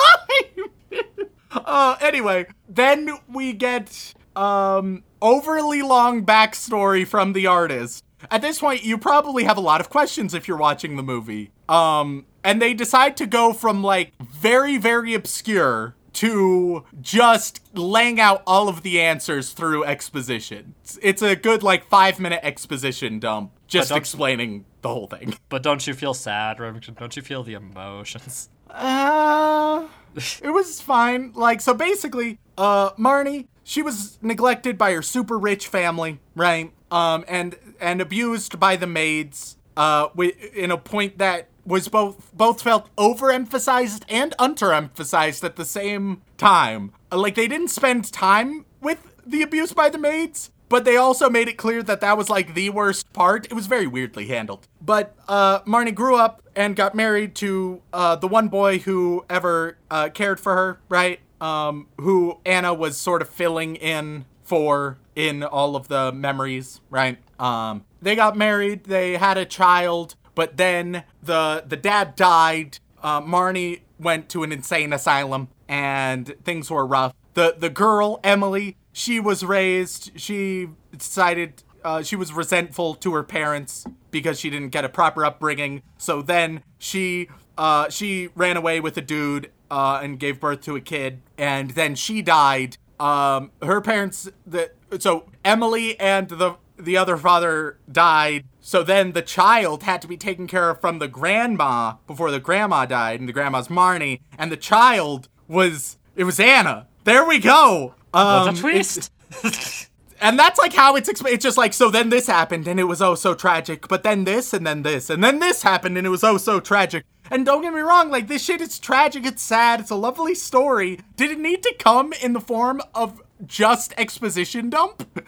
Uh, 1.74 1.98
anyway, 2.02 2.46
then 2.70 3.10
we 3.28 3.54
get 3.54 4.14
um 4.36 5.04
overly 5.22 5.82
long 5.82 6.26
backstory 6.26 7.06
from 7.06 7.34
the 7.34 7.48
artist. 7.48 8.04
At 8.32 8.42
this 8.42 8.60
point, 8.60 8.84
you 8.84 8.98
probably 8.98 9.44
have 9.44 9.58
a 9.58 9.62
lot 9.62 9.82
of 9.82 9.90
questions 9.90 10.34
if 10.34 10.48
you're 10.48 10.58
watching 10.58 10.96
the 10.96 11.04
movie. 11.04 11.52
Um, 11.68 12.26
and 12.44 12.62
they 12.62 12.74
decide 12.74 13.18
to 13.18 13.26
go 13.26 13.54
from 13.54 13.84
like 13.84 14.14
very, 14.22 14.78
very 14.78 15.14
obscure 15.14 15.96
to 16.14 16.86
just 17.02 17.62
laying 17.74 18.20
out 18.20 18.44
all 18.46 18.70
of 18.70 18.84
the 18.84 19.02
answers 19.02 19.52
through 19.52 19.84
exposition. 19.84 20.76
It's, 20.84 21.00
it's 21.02 21.22
a 21.22 21.36
good 21.36 21.64
like 21.64 21.86
five 21.90 22.20
minute 22.20 22.42
exposition 22.44 23.20
dump, 23.20 23.52
just 23.68 23.92
explaining 23.92 24.66
the 24.82 24.90
whole 24.90 25.08
thing. 25.08 25.36
But 25.50 25.64
don't 25.64 25.86
you 25.86 25.94
feel 25.94 26.14
sad, 26.14 26.60
Remington? 26.60 26.94
Don't 26.94 27.16
you 27.16 27.22
feel 27.22 27.44
the 27.44 27.56
emotions? 27.56 28.50
Uh, 28.70 29.88
it 30.42 30.52
was 30.52 30.82
fine. 30.82 31.34
Like, 31.34 31.62
so 31.62 31.74
basically, 31.74 32.40
uh, 32.58 32.92
Marnie, 32.92 33.48
she 33.64 33.82
was 33.82 34.20
neglected 34.22 34.78
by 34.78 34.94
her 34.94 35.02
super 35.02 35.38
rich 35.38 35.68
family, 35.68 36.20
right? 36.36 36.72
Um, 36.92 37.26
and 37.28 37.56
and 37.80 38.02
abused 38.02 38.60
by 38.60 38.76
the 38.76 38.88
maids. 38.88 39.58
Uh, 39.76 40.10
in 40.54 40.70
a 40.70 40.78
point 40.78 41.18
that 41.18 41.48
was 41.66 41.88
both 41.88 42.32
both 42.34 42.62
felt 42.62 42.96
overemphasized 42.96 44.04
and 44.08 44.34
underemphasized 44.38 45.44
at 45.44 45.56
the 45.56 45.66
same 45.66 46.22
time. 46.38 46.92
Like 47.12 47.36
they 47.36 47.48
didn't 47.48 47.70
spend 47.70 48.12
time 48.12 48.66
with 48.82 49.16
the 49.26 49.42
abuse 49.42 49.74
by 49.74 49.90
the 49.90 49.98
maids, 49.98 50.52
but 50.70 50.86
they 50.86 50.96
also 50.96 51.30
made 51.30 51.48
it 51.48 51.58
clear 51.58 51.84
that 51.84 52.02
that 52.02 52.18
was 52.18 52.30
like 52.30 52.54
the 52.54 52.70
worst 52.70 53.12
part. 53.14 53.46
It 53.46 53.54
was 53.54 53.68
very 53.68 53.88
weirdly 53.88 54.28
handled. 54.28 54.68
But 54.82 55.16
uh, 55.28 55.62
Marnie 55.62 55.94
grew 55.94 56.16
up 56.16 56.42
and 56.56 56.76
got 56.76 56.96
married 56.96 57.36
to 57.36 57.82
uh, 57.92 58.16
the 58.16 58.28
one 58.28 58.48
boy 58.48 58.80
who 58.80 59.26
ever 59.30 59.78
uh, 59.90 60.10
cared 60.10 60.40
for 60.40 60.56
her, 60.56 60.80
right? 60.90 61.20
Um, 61.42 61.88
who 62.00 62.40
Anna 62.46 62.74
was 62.74 62.98
sort 62.98 63.22
of 63.22 63.30
filling 63.30 63.76
in 63.76 64.26
for 64.44 64.98
in 65.16 65.44
all 65.44 65.76
of 65.76 65.88
the 65.88 66.12
memories, 66.12 66.82
right? 66.90 67.18
Um, 67.40 67.86
they 68.02 68.16
got 68.16 68.38
married, 68.38 68.86
they 68.86 69.18
had 69.18 69.38
a 69.38 69.46
child, 69.46 70.16
but 70.36 70.58
then 70.58 71.04
the 71.22 71.64
the 71.68 71.78
dad 71.78 72.16
died. 72.16 72.80
Uh, 73.02 73.22
Marnie 73.22 73.82
went 74.00 74.30
to 74.30 74.44
an 74.44 74.52
insane 74.52 74.94
asylum 74.94 75.50
and 75.68 76.36
things 76.44 76.70
were 76.70 76.86
rough. 76.86 77.14
The 77.34 77.56
the 77.58 77.70
girl 77.70 78.20
Emily, 78.24 78.78
she 78.94 79.20
was 79.20 79.44
raised. 79.44 80.12
She 80.16 80.70
decided 80.96 81.64
uh, 81.84 82.02
she 82.04 82.16
was 82.16 82.32
resentful 82.32 82.96
to 82.96 83.14
her 83.14 83.24
parents 83.24 83.86
because 84.12 84.40
she 84.40 84.50
didn't 84.50 84.70
get 84.70 84.86
a 84.86 84.90
proper 84.90 85.26
upbringing. 85.26 85.82
So 85.98 86.22
then 86.22 86.64
she 86.78 87.28
uh, 87.58 87.90
she 87.90 88.30
ran 88.36 88.56
away 88.56 88.80
with 88.80 88.96
a 88.98 89.02
dude 89.02 89.52
uh, 89.70 90.00
and 90.02 90.20
gave 90.20 90.40
birth 90.40 90.62
to 90.62 90.76
a 90.76 90.82
kid, 90.82 91.22
and 91.38 91.72
then 91.72 91.96
she 91.96 92.22
died. 92.22 92.78
Um, 93.00 93.52
her 93.62 93.82
parents, 93.82 94.30
the 94.46 94.72
so 95.00 95.26
Emily 95.44 96.00
and 96.00 96.30
the 96.30 96.56
the 96.78 96.98
other 96.98 97.18
father 97.18 97.80
died. 97.92 98.46
So 98.62 98.82
then 98.84 99.12
the 99.12 99.22
child 99.22 99.84
had 99.84 100.02
to 100.04 100.08
be 100.08 100.18
taken 100.18 100.48
care 100.48 100.70
of 100.70 100.80
from 100.80 101.00
the 101.00 101.08
grandma 101.08 101.96
before 102.08 102.32
the 102.32 102.40
grandma 102.40 102.86
died, 102.86 103.20
and 103.20 103.28
the 103.28 103.34
grandma's 103.34 103.68
Marnie, 103.68 104.22
and 104.38 104.52
the 104.52 104.58
child 104.58 105.28
was 105.48 105.98
it 106.16 106.24
was 106.24 106.40
Anna. 106.40 106.88
There 107.04 107.26
we 107.26 107.40
go. 107.40 107.96
Um, 108.14 108.46
What 108.48 108.58
a 108.58 108.62
twist! 108.62 109.12
and 110.22 110.40
that's 110.40 110.60
like 110.60 110.74
how 110.74 110.96
it's 110.96 111.10
explained. 111.10 111.36
It's 111.36 111.44
just 111.44 111.58
like 111.58 111.74
so. 111.74 111.90
Then 111.90 112.10
this 112.10 112.28
happened, 112.28 112.68
and 112.68 112.80
it 112.80 112.86
was 112.86 113.02
oh 113.02 113.16
so 113.16 113.34
tragic. 113.34 113.88
But 113.88 114.04
then 114.04 114.24
this, 114.24 114.54
and 114.54 114.66
then 114.66 114.84
this, 114.84 115.10
and 115.10 115.24
then 115.24 115.40
this 115.40 115.64
happened, 115.64 115.98
and 115.98 116.08
it 116.08 116.12
was 116.12 116.24
oh 116.24 116.38
so 116.38 116.60
tragic. 116.60 117.06
And 117.32 117.46
don't 117.46 117.62
get 117.62 117.74
me 117.74 117.82
wrong, 117.82 118.10
like 118.10 118.28
this 118.28 118.44
shit 118.44 118.62
is 118.62 118.80
tragic. 118.80 119.26
It's 119.26 119.42
sad. 119.42 119.80
It's 119.80 119.90
a 119.90 119.96
lovely 119.96 120.36
story. 120.36 121.00
Did 121.16 121.32
it 121.32 121.40
need 121.40 121.64
to 121.64 121.76
come 121.80 122.14
in 122.14 122.34
the 122.34 122.42
form 122.42 122.82
of 122.94 123.22
just 123.46 123.94
exposition 123.98 124.70
dump? 124.70 125.20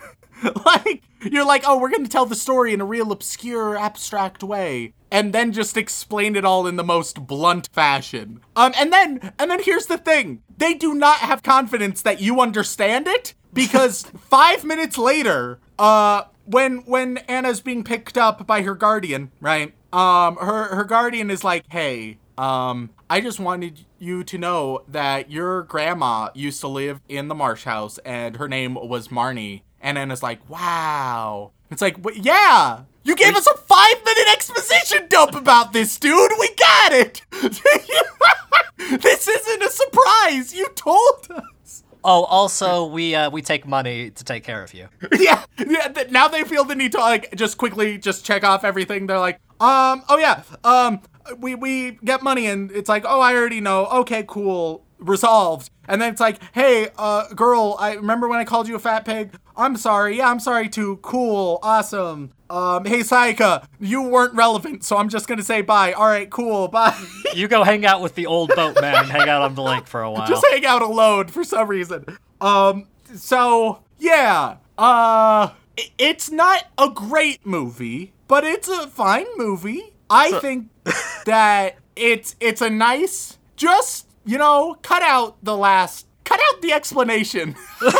like 0.65 1.03
you're 1.23 1.45
like, 1.45 1.63
oh, 1.65 1.79
we're 1.79 1.89
gonna 1.89 2.07
tell 2.07 2.25
the 2.25 2.35
story 2.35 2.73
in 2.73 2.81
a 2.81 2.85
real 2.85 3.11
obscure, 3.11 3.77
abstract 3.77 4.43
way, 4.43 4.93
and 5.15 5.31
then 5.31 5.53
just 5.53 5.77
explain 5.77 6.35
it 6.35 6.43
all 6.43 6.67
in 6.67 6.75
the 6.75 6.83
most 6.83 7.25
blunt 7.25 7.69
fashion. 7.71 8.41
Um, 8.53 8.73
and 8.75 8.91
then 8.91 9.31
and 9.39 9.49
then 9.49 9.63
here's 9.63 9.85
the 9.85 9.97
thing: 9.97 10.43
they 10.57 10.73
do 10.73 10.93
not 10.93 11.19
have 11.19 11.41
confidence 11.41 12.01
that 12.01 12.19
you 12.19 12.41
understand 12.41 13.07
it 13.07 13.33
because 13.53 14.03
five 14.17 14.65
minutes 14.65 14.97
later, 14.97 15.59
uh, 15.79 16.23
when 16.43 16.79
when 16.79 17.19
Anna's 17.29 17.61
being 17.61 17.85
picked 17.85 18.17
up 18.17 18.45
by 18.45 18.63
her 18.63 18.75
guardian, 18.75 19.31
right? 19.39 19.73
Um, 19.93 20.35
her 20.35 20.75
her 20.75 20.83
guardian 20.83 21.31
is 21.31 21.45
like, 21.45 21.63
hey, 21.69 22.17
um, 22.37 22.89
I 23.09 23.21
just 23.21 23.39
wanted 23.39 23.85
you 23.97 24.25
to 24.25 24.37
know 24.37 24.83
that 24.89 25.31
your 25.31 25.63
grandma 25.63 26.27
used 26.35 26.59
to 26.59 26.67
live 26.67 26.99
in 27.07 27.29
the 27.29 27.35
Marsh 27.35 27.63
house, 27.63 27.99
and 27.99 28.35
her 28.35 28.49
name 28.49 28.75
was 28.75 29.07
Marnie. 29.07 29.61
And 29.79 29.97
Anna's 29.97 30.23
like, 30.23 30.49
wow. 30.49 31.51
It's 31.69 31.81
like, 31.81 31.97
yeah, 32.15 32.81
you 33.05 33.15
gave 33.15 33.35
us 33.35 33.47
a 33.47 33.55
five 33.55 34.03
minute 34.03 34.27
exposition 34.33 35.07
dump 35.07 35.35
about 35.35 35.73
this, 35.73 35.97
dude. 35.97 36.31
We 36.39 36.49
got 36.55 36.91
it. 36.91 37.21
this 39.01 39.27
isn't 39.27 39.63
a 39.63 39.69
surprise. 39.69 40.53
You 40.53 40.67
told 40.75 41.27
us. 41.29 41.83
oh, 42.03 42.23
also 42.25 42.85
we 42.85 43.15
uh, 43.15 43.29
we 43.29 43.41
take 43.41 43.67
money 43.67 44.09
to 44.09 44.23
take 44.23 44.43
care 44.43 44.63
of 44.63 44.73
you. 44.73 44.89
yeah, 45.19 45.45
yeah. 45.59 45.87
th- 45.87 46.09
now 46.09 46.27
they 46.27 46.43
feel 46.43 46.63
the 46.65 46.75
need 46.75 46.91
to 46.93 46.99
like 46.99 47.33
just 47.35 47.57
quickly 47.57 47.97
just 47.97 48.25
check 48.25 48.43
off 48.43 48.63
everything. 48.63 49.07
They're 49.07 49.19
like, 49.19 49.39
um, 49.59 50.03
oh 50.09 50.17
yeah, 50.19 50.43
um, 50.63 51.01
we 51.37 51.55
we 51.55 51.91
get 52.03 52.23
money, 52.23 52.47
and 52.47 52.71
it's 52.71 52.89
like, 52.89 53.05
oh, 53.07 53.19
I 53.21 53.35
already 53.35 53.61
know. 53.61 53.85
Okay, 53.87 54.23
cool, 54.27 54.84
resolved. 54.99 55.69
And 55.87 56.01
then 56.01 56.11
it's 56.11 56.21
like, 56.21 56.39
hey, 56.53 56.89
uh, 56.97 57.27
girl, 57.33 57.75
I 57.79 57.93
remember 57.93 58.27
when 58.27 58.39
I 58.39 58.43
called 58.45 58.67
you 58.67 58.75
a 58.75 58.79
fat 58.79 59.05
pig. 59.05 59.35
I'm 59.55 59.77
sorry. 59.77 60.17
Yeah, 60.17 60.29
I'm 60.29 60.39
sorry 60.39 60.67
too. 60.69 60.97
Cool, 61.01 61.59
awesome. 61.61 62.31
Um, 62.49 62.85
hey, 62.85 62.99
Sayaka, 62.99 63.65
you 63.79 64.01
weren't 64.03 64.33
relevant, 64.33 64.83
so 64.83 64.97
I'm 64.97 65.09
just 65.09 65.27
gonna 65.27 65.43
say 65.43 65.61
bye. 65.61 65.93
All 65.93 66.05
right, 66.05 66.29
cool, 66.29 66.67
bye. 66.69 66.95
You 67.33 67.47
go 67.47 67.63
hang 67.63 67.85
out 67.85 68.01
with 68.01 68.15
the 68.15 68.25
old 68.25 68.51
boatman 68.55 68.95
and 68.95 69.07
hang 69.09 69.29
out 69.29 69.41
on 69.41 69.55
the 69.55 69.63
lake 69.63 69.87
for 69.87 70.01
a 70.01 70.11
while. 70.11 70.27
just 70.27 70.45
hang 70.51 70.65
out 70.65 70.81
alone 70.81 71.27
for 71.27 71.43
some 71.43 71.67
reason. 71.67 72.05
Um, 72.41 72.87
so 73.15 73.79
yeah, 73.97 74.57
uh, 74.77 75.49
it's 75.97 76.29
not 76.29 76.65
a 76.77 76.89
great 76.89 77.45
movie, 77.45 78.13
but 78.27 78.43
it's 78.43 78.67
a 78.67 78.87
fine 78.87 79.25
movie. 79.37 79.93
I 80.09 80.39
think 80.39 80.69
that 81.25 81.77
it's 81.95 82.35
it's 82.39 82.61
a 82.61 82.69
nice, 82.69 83.37
just 83.55 84.04
you 84.25 84.37
know, 84.37 84.75
cut 84.81 85.01
out 85.01 85.37
the 85.43 85.55
last, 85.55 86.07
cut 86.23 86.39
out 86.39 86.61
the 86.61 86.73
explanation. 86.73 87.55
just 87.81 87.93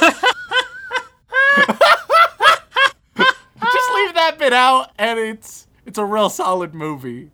leave 3.94 4.14
that 4.16 4.36
bit 4.38 4.54
out, 4.54 4.92
and 4.98 5.20
it's 5.20 5.68
it's 5.86 5.98
a 5.98 6.06
real 6.06 6.30
solid 6.30 6.74
movie. 6.74 7.32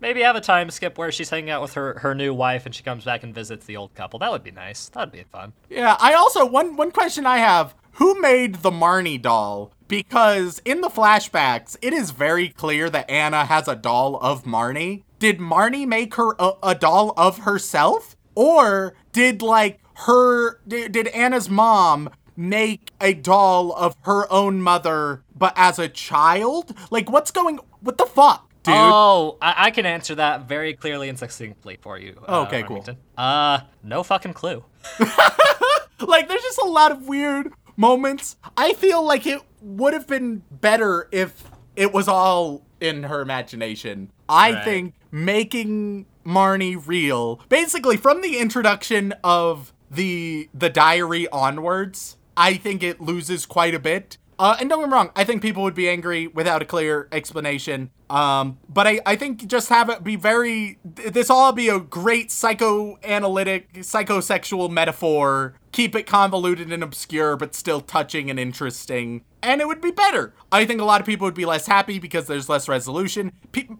Maybe 0.00 0.22
have 0.22 0.36
a 0.36 0.40
time 0.40 0.70
skip 0.70 0.96
where 0.96 1.10
she's 1.10 1.28
hanging 1.28 1.50
out 1.50 1.60
with 1.60 1.74
her, 1.74 1.98
her 1.98 2.14
new 2.14 2.32
wife 2.32 2.66
and 2.66 2.74
she 2.74 2.84
comes 2.84 3.04
back 3.04 3.24
and 3.24 3.34
visits 3.34 3.66
the 3.66 3.76
old 3.76 3.94
couple. 3.96 4.20
That 4.20 4.30
would 4.30 4.44
be 4.44 4.52
nice. 4.52 4.88
That'd 4.88 5.10
be 5.10 5.24
fun. 5.24 5.54
Yeah, 5.68 5.96
I 5.98 6.14
also 6.14 6.46
one 6.46 6.76
one 6.76 6.92
question 6.92 7.26
I 7.26 7.38
have: 7.38 7.74
Who 7.94 8.20
made 8.20 8.56
the 8.56 8.70
Marnie 8.70 9.20
doll? 9.20 9.72
Because 9.88 10.60
in 10.64 10.82
the 10.82 10.88
flashbacks, 10.88 11.76
it 11.80 11.92
is 11.92 12.10
very 12.10 12.50
clear 12.50 12.90
that 12.90 13.10
Anna 13.10 13.46
has 13.46 13.66
a 13.66 13.74
doll 13.74 14.16
of 14.16 14.44
Marnie. 14.44 15.02
Did 15.18 15.38
Marnie 15.38 15.86
make 15.86 16.14
her 16.14 16.36
a, 16.38 16.52
a 16.62 16.74
doll 16.74 17.12
of 17.16 17.38
herself, 17.38 18.14
or 18.38 18.94
did 19.12 19.42
like 19.42 19.80
her 20.06 20.60
did, 20.68 20.92
did 20.92 21.08
Anna's 21.08 21.50
mom 21.50 22.08
make 22.36 22.92
a 23.00 23.14
doll 23.14 23.72
of 23.72 23.96
her 24.02 24.32
own 24.32 24.62
mother, 24.62 25.22
but 25.36 25.52
as 25.56 25.78
a 25.80 25.88
child? 25.88 26.72
Like, 26.92 27.10
what's 27.10 27.32
going? 27.32 27.58
What 27.80 27.98
the 27.98 28.06
fuck, 28.06 28.48
dude? 28.62 28.74
Oh, 28.76 29.38
I, 29.42 29.54
I 29.66 29.70
can 29.72 29.86
answer 29.86 30.14
that 30.14 30.42
very 30.48 30.72
clearly 30.74 31.08
and 31.08 31.18
succinctly 31.18 31.78
for 31.82 31.98
you. 31.98 32.14
uh, 32.28 32.42
Okay, 32.42 32.62
cool. 32.62 32.84
Uh, 33.16 33.60
no 33.82 34.04
fucking 34.04 34.34
clue. 34.34 34.62
like 36.00 36.28
there's 36.28 36.42
just 36.42 36.58
a 36.58 36.64
lot 36.66 36.92
of 36.92 37.08
weird 37.08 37.52
moments. 37.76 38.36
I 38.56 38.72
feel 38.74 39.02
like 39.02 39.26
it 39.26 39.40
would 39.60 39.92
have 39.94 40.06
been 40.06 40.42
better 40.50 41.08
if 41.10 41.42
it 41.76 41.92
was 41.92 42.06
all 42.08 42.62
in 42.80 43.02
her 43.04 43.20
imagination. 43.20 44.12
I 44.28 44.52
Right. 44.52 44.64
think 44.64 44.94
making 45.10 46.06
Marnie 46.28 46.80
real, 46.86 47.40
basically 47.48 47.96
from 47.96 48.20
the 48.20 48.38
introduction 48.38 49.14
of 49.24 49.72
the 49.90 50.50
the 50.52 50.68
diary 50.68 51.26
onwards, 51.28 52.18
I 52.36 52.54
think 52.54 52.82
it 52.82 53.00
loses 53.00 53.46
quite 53.46 53.74
a 53.74 53.78
bit. 53.78 54.18
Uh, 54.38 54.56
and 54.60 54.68
don't 54.68 54.78
get 54.80 54.88
me 54.88 54.92
wrong, 54.92 55.10
I 55.16 55.24
think 55.24 55.42
people 55.42 55.64
would 55.64 55.74
be 55.74 55.88
angry 55.88 56.28
without 56.28 56.62
a 56.62 56.64
clear 56.64 57.08
explanation. 57.10 57.90
Um, 58.08 58.58
but 58.68 58.86
I, 58.86 59.00
I 59.04 59.16
think 59.16 59.44
just 59.48 59.68
have 59.68 59.90
it 59.90 60.04
be 60.04 60.14
very, 60.14 60.78
this 60.84 61.28
all 61.28 61.52
be 61.52 61.68
a 61.68 61.80
great 61.80 62.30
psychoanalytic, 62.30 63.72
psychosexual 63.72 64.70
metaphor. 64.70 65.54
Keep 65.72 65.94
it 65.94 66.06
convoluted 66.06 66.72
and 66.72 66.82
obscure, 66.82 67.36
but 67.36 67.54
still 67.54 67.80
touching 67.80 68.30
and 68.30 68.38
interesting. 68.38 69.24
And 69.42 69.60
it 69.60 69.68
would 69.68 69.80
be 69.80 69.90
better. 69.90 70.34
I 70.50 70.64
think 70.64 70.80
a 70.80 70.84
lot 70.84 71.00
of 71.00 71.06
people 71.06 71.26
would 71.26 71.34
be 71.34 71.44
less 71.44 71.66
happy 71.66 71.98
because 71.98 72.26
there's 72.26 72.48
less 72.48 72.68
resolution. 72.68 73.32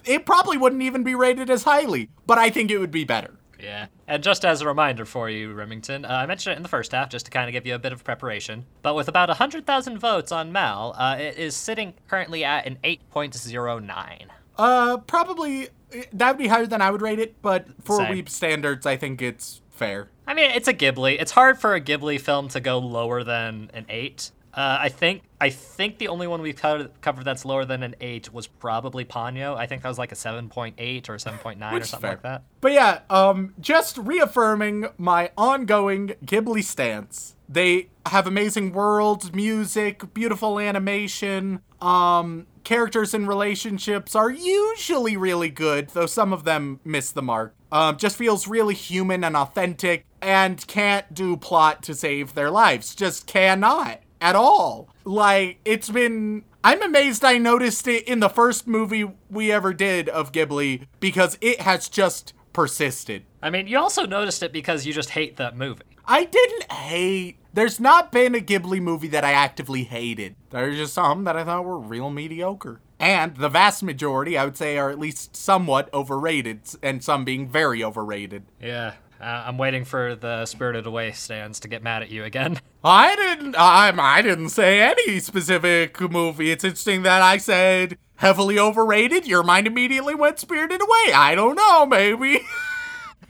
It 0.05 0.27
probably 0.27 0.57
wouldn't 0.57 0.83
even 0.83 1.03
be 1.03 1.15
rated 1.15 1.51
as 1.51 1.65
highly, 1.65 2.11
but 2.27 2.39
I 2.39 2.51
think 2.51 2.71
it 2.71 2.79
would 2.79 2.91
be 2.91 3.05
better. 3.05 3.35
Yeah. 3.61 3.87
And 4.07 4.23
just 4.23 4.45
as 4.45 4.61
a 4.61 4.67
reminder 4.67 5.05
for 5.05 5.29
you, 5.29 5.53
Remington, 5.53 6.05
uh, 6.05 6.09
I 6.09 6.27
mentioned 6.27 6.53
it 6.53 6.57
in 6.57 6.63
the 6.63 6.69
first 6.69 6.93
half 6.93 7.09
just 7.09 7.27
to 7.27 7.31
kind 7.31 7.49
of 7.49 7.53
give 7.53 7.67
you 7.67 7.75
a 7.75 7.79
bit 7.79 7.93
of 7.93 8.05
preparation. 8.05 8.67
But 8.83 8.95
with 8.95 9.09
about 9.09 9.29
100,000 9.29 9.99
votes 9.99 10.31
on 10.31 10.53
Mal, 10.53 10.95
uh, 10.97 11.17
it 11.19 11.37
is 11.37 11.57
sitting 11.57 11.95
currently 12.07 12.45
at 12.45 12.67
an 12.67 12.79
8.09. 12.85 14.27
Uh, 14.57 14.99
probably 14.99 15.69
that 16.13 16.29
would 16.29 16.39
be 16.39 16.49
higher 16.49 16.67
than 16.67 16.83
I 16.83 16.91
would 16.91 17.03
rate 17.03 17.19
it, 17.19 17.41
but 17.43 17.67
for 17.83 17.99
Same. 17.99 18.15
Weeb 18.15 18.29
standards, 18.29 18.87
I 18.87 18.97
think 18.97 19.23
it's 19.23 19.63
fair. 19.71 20.09
I 20.29 20.35
mean, 20.35 20.51
it's 20.51 20.69
a 20.69 20.75
Ghibli. 20.75 21.19
It's 21.19 21.33
hard 21.33 21.59
for 21.59 21.75
a 21.75 21.81
Ghibli 21.81 22.21
film 22.21 22.49
to 22.49 22.61
go 22.61 22.79
lower 22.79 23.25
than 23.25 23.71
an 23.73 23.87
8. 23.89 24.31
Uh, 24.53 24.77
I 24.81 24.91
think 24.91 25.23
I 25.41 25.49
think 25.49 25.99
the 25.99 26.09
only 26.09 26.27
one 26.27 26.43
we've 26.43 26.57
covered, 26.57 26.91
covered 27.01 27.25
that's 27.25 27.47
lower 27.47 27.65
than 27.65 27.83
an 27.83 27.95
8 27.99 28.33
was 28.33 28.47
probably 28.47 29.07
Ponyo. 29.07 29.57
I 29.57 29.67
think 29.67 29.83
that 29.83 29.89
was 29.89 29.99
like 29.99 30.13
a 30.13 30.17
7.8 30.17 31.09
or 31.09 31.15
7.9 31.15 31.73
or 31.73 31.85
something 31.85 32.01
fair. 32.01 32.11
like 32.11 32.23
that. 32.23 32.43
But 32.61 32.73
yeah, 32.73 33.01
um, 33.09 33.55
just 33.59 33.97
reaffirming 33.97 34.89
my 34.99 35.31
ongoing 35.39 36.09
Ghibli 36.27 36.63
stance. 36.63 37.37
They 37.49 37.89
have 38.05 38.27
amazing 38.27 38.73
worlds, 38.73 39.33
music, 39.33 40.13
beautiful 40.13 40.59
animation. 40.59 41.61
Um, 41.81 42.47
characters 42.65 43.15
and 43.15 43.27
relationships 43.27 44.15
are 44.15 44.31
usually 44.31 45.17
really 45.17 45.49
good, 45.49 45.89
though 45.91 46.05
some 46.05 46.35
of 46.35 46.45
them 46.45 46.81
miss 46.85 47.11
the 47.11 47.23
mark. 47.23 47.55
Um, 47.71 47.97
just 47.97 48.17
feels 48.17 48.49
really 48.49 48.75
human 48.75 49.25
and 49.25 49.37
authentic, 49.37 50.05
and 50.23 50.65
can't 50.67 51.13
do 51.13 51.37
plot 51.37 51.83
to 51.85 51.95
save 51.95 52.35
their 52.35 52.51
lives. 52.51 52.95
Just 52.95 53.27
cannot 53.27 54.01
at 54.21 54.37
all. 54.37 54.89
Like, 55.05 55.59
it's 55.65 55.91
been. 55.91 56.45
I'm 56.65 56.83
amazed 56.83 57.25
I 57.25 57.39
noticed 57.39 57.87
it 57.87 58.09
in 58.09 58.21
the 58.21 58.29
first 58.29 58.67
movie 58.67 59.09
we 59.31 59.53
ever 59.53 59.73
did 59.73 60.09
of 60.09 60.33
Ghibli 60.33 60.87
because 60.99 61.39
it 61.41 61.61
has 61.61 61.89
just 61.89 62.33
persisted. 62.53 63.25
I 63.41 63.51
mean, 63.51 63.69
you 63.69 63.79
also 63.79 64.05
noticed 64.05 64.43
it 64.43 64.53
because 64.53 64.85
you 64.85 64.93
just 64.93 65.11
hate 65.11 65.37
that 65.37 65.57
movie. 65.57 65.85
I 66.05 66.25
didn't 66.25 66.73
hate. 66.73 67.37
There's 67.55 67.79
not 67.79 68.11
been 68.11 68.35
a 68.35 68.41
Ghibli 68.41 68.81
movie 68.81 69.09
that 69.09 69.25
I 69.25 69.33
actively 69.33 69.85
hated. 69.85 70.35
There's 70.51 70.77
just 70.77 70.95
some 70.95 71.25
that 71.25 71.37
I 71.37 71.45
thought 71.45 71.65
were 71.65 71.79
real 71.79 72.11
mediocre. 72.11 72.81
And 73.01 73.37
the 73.37 73.49
vast 73.49 73.83
majority, 73.83 74.37
I 74.37 74.45
would 74.45 74.57
say, 74.57 74.79
are 74.79 74.91
at 74.91 74.99
least 74.99 75.37
somewhat 75.37 75.93
overrated, 75.95 76.61
and 76.83 77.03
some 77.03 77.25
being 77.25 77.49
very 77.49 77.83
overrated. 77.83 78.45
Yeah. 78.61 78.95
Uh, 79.21 79.45
I'm 79.47 79.59
waiting 79.59 79.85
for 79.85 80.15
the 80.15 80.47
Spirited 80.47 80.87
Away 80.87 81.11
stands 81.11 81.59
to 81.61 81.69
get 81.69 81.83
mad 81.83 82.03
at 82.03 82.11
you 82.11 82.23
again. 82.25 82.61
I 82.85 83.17
didn't. 83.17 83.57
I 83.57 83.93
I 83.97 84.23
didn't 84.23 84.51
say 84.51 84.81
any 84.81 85.19
specific 85.19 86.01
movie. 86.01 86.53
It's 86.53 86.63
interesting 86.63 87.03
that 87.03 87.21
I 87.21 87.39
said 87.39 87.99
heavily 88.17 88.59
overrated. 88.59 89.27
Your 89.27 89.43
mind 89.43 89.67
immediately 89.67 90.15
went 90.15 90.39
Spirited 90.39 90.81
Away. 90.81 91.13
I 91.13 91.35
don't 91.35 91.57
know. 91.57 91.85
Maybe. 91.87 92.41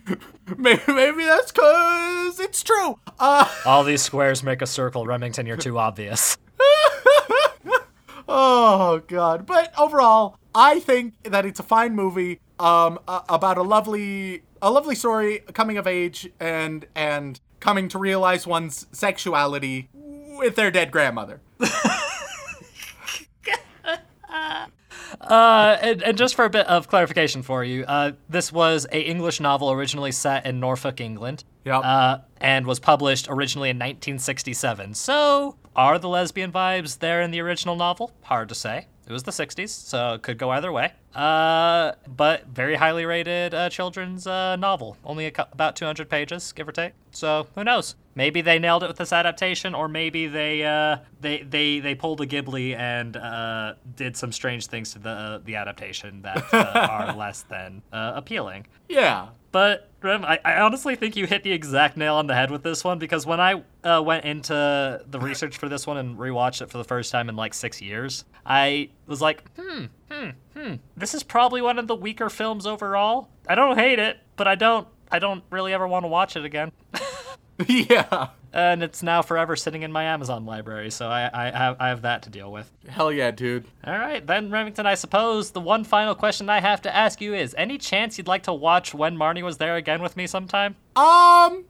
maybe, 0.56 0.82
maybe 0.88 1.24
that's 1.24 1.52
cause 1.52 2.38
it's 2.38 2.62
true. 2.62 2.98
Uh. 3.18 3.48
All 3.64 3.84
these 3.84 4.02
squares 4.02 4.42
make 4.42 4.60
a 4.60 4.66
circle. 4.66 5.06
Remington, 5.06 5.46
you're 5.46 5.56
too 5.56 5.78
obvious. 5.78 6.36
Oh 8.28 9.02
god. 9.06 9.46
But 9.46 9.72
overall, 9.78 10.38
I 10.54 10.80
think 10.80 11.14
that 11.24 11.46
it's 11.46 11.58
a 11.58 11.62
fine 11.64 11.94
movie 11.94 12.40
um 12.60 12.98
about 13.06 13.56
a 13.56 13.62
lovely 13.62 14.42
a 14.60 14.70
lovely 14.70 14.94
story 14.94 15.40
coming 15.54 15.78
of 15.78 15.86
age 15.86 16.28
and 16.38 16.86
and 16.94 17.40
coming 17.60 17.88
to 17.88 17.98
realize 17.98 18.46
one's 18.46 18.86
sexuality 18.92 19.88
with 19.94 20.56
their 20.56 20.70
dead 20.70 20.90
grandmother. 20.90 21.40
Uh, 25.20 25.76
and, 25.82 26.02
and 26.02 26.18
just 26.18 26.34
for 26.34 26.44
a 26.44 26.50
bit 26.50 26.66
of 26.66 26.88
clarification 26.88 27.42
for 27.42 27.62
you, 27.62 27.84
uh, 27.84 28.12
this 28.28 28.52
was 28.52 28.86
a 28.92 29.00
English 29.00 29.40
novel 29.40 29.70
originally 29.70 30.12
set 30.12 30.46
in 30.46 30.60
Norfolk, 30.60 31.00
England. 31.00 31.44
Yep. 31.68 31.84
Uh, 31.84 32.18
and 32.40 32.66
was 32.66 32.80
published 32.80 33.26
originally 33.28 33.68
in 33.70 33.76
1967. 33.76 34.94
So, 34.94 35.56
are 35.76 35.98
the 35.98 36.08
lesbian 36.08 36.50
vibes 36.50 36.98
there 36.98 37.20
in 37.20 37.30
the 37.30 37.40
original 37.40 37.76
novel? 37.76 38.12
Hard 38.22 38.48
to 38.48 38.54
say. 38.54 38.86
It 39.06 39.12
was 39.12 39.22
the 39.22 39.30
60s, 39.30 39.70
so 39.70 40.14
it 40.14 40.22
could 40.22 40.36
go 40.36 40.50
either 40.50 40.70
way. 40.70 40.92
Uh, 41.14 41.92
but 42.06 42.46
very 42.48 42.74
highly 42.74 43.06
rated 43.06 43.54
uh, 43.54 43.70
children's 43.70 44.26
uh, 44.26 44.56
novel. 44.56 44.98
Only 45.02 45.24
a 45.24 45.30
cou- 45.30 45.46
about 45.50 45.76
200 45.76 46.10
pages, 46.10 46.52
give 46.52 46.68
or 46.68 46.72
take. 46.72 46.92
So 47.10 47.46
who 47.54 47.64
knows? 47.64 47.94
Maybe 48.14 48.42
they 48.42 48.58
nailed 48.58 48.82
it 48.82 48.88
with 48.88 48.98
this 48.98 49.12
adaptation, 49.12 49.74
or 49.74 49.88
maybe 49.88 50.26
they 50.26 50.62
uh, 50.62 50.98
they 51.20 51.42
they 51.42 51.80
they 51.80 51.94
pulled 51.94 52.20
a 52.20 52.26
Ghibli 52.26 52.76
and 52.76 53.16
uh, 53.16 53.74
did 53.96 54.14
some 54.16 54.30
strange 54.30 54.66
things 54.66 54.92
to 54.92 54.98
the 54.98 55.40
the 55.42 55.54
adaptation 55.56 56.20
that 56.22 56.44
uh, 56.52 56.88
are 56.90 57.16
less 57.16 57.42
than 57.42 57.80
uh, 57.92 58.12
appealing. 58.14 58.66
Yeah. 58.88 59.28
But 59.50 59.90
Rem, 60.02 60.24
I, 60.24 60.38
I 60.44 60.60
honestly 60.60 60.94
think 60.94 61.16
you 61.16 61.26
hit 61.26 61.42
the 61.42 61.52
exact 61.52 61.96
nail 61.96 62.14
on 62.16 62.26
the 62.26 62.34
head 62.34 62.50
with 62.50 62.62
this 62.62 62.84
one 62.84 62.98
because 62.98 63.26
when 63.26 63.40
I 63.40 63.62
uh, 63.82 64.02
went 64.04 64.24
into 64.24 65.02
the 65.08 65.18
research 65.18 65.56
for 65.56 65.68
this 65.68 65.86
one 65.86 65.96
and 65.96 66.18
rewatched 66.18 66.62
it 66.62 66.70
for 66.70 66.78
the 66.78 66.84
first 66.84 67.10
time 67.10 67.28
in 67.28 67.36
like 67.36 67.54
six 67.54 67.80
years, 67.80 68.24
I 68.44 68.90
was 69.06 69.20
like, 69.20 69.42
hmm, 69.58 69.86
hmm, 70.10 70.30
hmm. 70.56 70.74
This 70.96 71.14
is 71.14 71.22
probably 71.22 71.62
one 71.62 71.78
of 71.78 71.86
the 71.86 71.96
weaker 71.96 72.28
films 72.30 72.66
overall. 72.66 73.30
I 73.48 73.54
don't 73.54 73.78
hate 73.78 73.98
it, 73.98 74.18
but 74.36 74.46
I 74.46 74.54
don't, 74.54 74.86
I 75.10 75.18
don't 75.18 75.42
really 75.50 75.72
ever 75.72 75.88
want 75.88 76.04
to 76.04 76.08
watch 76.08 76.36
it 76.36 76.44
again. 76.44 76.72
yeah. 77.66 78.28
And 78.52 78.82
it's 78.82 79.02
now 79.02 79.22
forever 79.22 79.56
sitting 79.56 79.82
in 79.82 79.92
my 79.92 80.04
Amazon 80.04 80.46
library, 80.46 80.90
so 80.90 81.08
I, 81.08 81.30
I 81.32 81.50
have, 81.50 81.76
I 81.78 81.88
have 81.88 82.02
that 82.02 82.22
to 82.22 82.30
deal 82.30 82.50
with. 82.50 82.70
Hell 82.88 83.12
yeah, 83.12 83.30
dude. 83.30 83.66
All 83.84 83.98
right, 83.98 84.26
then 84.26 84.50
Remington, 84.50 84.86
I 84.86 84.94
suppose 84.94 85.50
the 85.50 85.60
one 85.60 85.84
final 85.84 86.14
question 86.14 86.48
I 86.48 86.60
have 86.60 86.82
to 86.82 86.94
ask 86.94 87.20
you 87.20 87.34
is: 87.34 87.54
Any 87.58 87.78
chance 87.78 88.18
you'd 88.18 88.28
like 88.28 88.44
to 88.44 88.52
watch 88.52 88.94
When 88.94 89.16
Marnie 89.16 89.42
Was 89.42 89.58
There 89.58 89.76
again 89.76 90.02
with 90.02 90.16
me 90.16 90.26
sometime? 90.26 90.76
Um, 90.96 91.64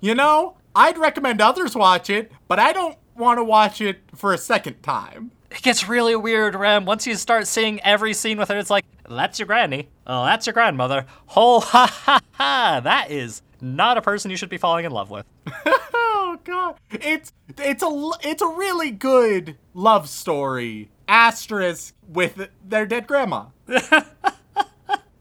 you 0.00 0.14
know, 0.14 0.56
I'd 0.74 0.98
recommend 0.98 1.40
others 1.40 1.74
watch 1.74 2.10
it, 2.10 2.30
but 2.46 2.58
I 2.58 2.72
don't 2.72 2.96
want 3.16 3.38
to 3.38 3.44
watch 3.44 3.80
it 3.80 4.00
for 4.14 4.32
a 4.32 4.38
second 4.38 4.82
time. 4.82 5.32
It 5.50 5.62
gets 5.62 5.88
really 5.88 6.14
weird, 6.14 6.54
Rem. 6.54 6.84
Once 6.84 7.06
you 7.06 7.14
start 7.14 7.46
seeing 7.46 7.80
every 7.80 8.12
scene 8.12 8.38
with 8.38 8.50
her, 8.50 8.58
it's 8.58 8.70
like, 8.70 8.84
that's 9.08 9.38
your 9.38 9.46
granny. 9.46 9.88
Oh, 10.06 10.24
that's 10.24 10.46
your 10.46 10.52
grandmother. 10.52 11.06
Oh, 11.34 11.60
ha 11.60 11.86
ha 11.86 12.20
ha. 12.32 12.80
That 12.84 13.10
is 13.10 13.42
not 13.60 13.96
a 13.98 14.02
person 14.02 14.30
you 14.30 14.36
should 14.36 14.48
be 14.48 14.58
falling 14.58 14.84
in 14.84 14.92
love 14.92 15.10
with. 15.10 15.26
oh 15.66 16.38
god, 16.44 16.76
it's 16.90 17.32
it's 17.58 17.82
a 17.82 18.10
it's 18.22 18.42
a 18.42 18.48
really 18.48 18.90
good 18.90 19.56
love 19.74 20.08
story. 20.08 20.90
Asterisk 21.08 21.94
with 22.06 22.48
their 22.66 22.86
dead 22.86 23.06
grandma. 23.06 23.46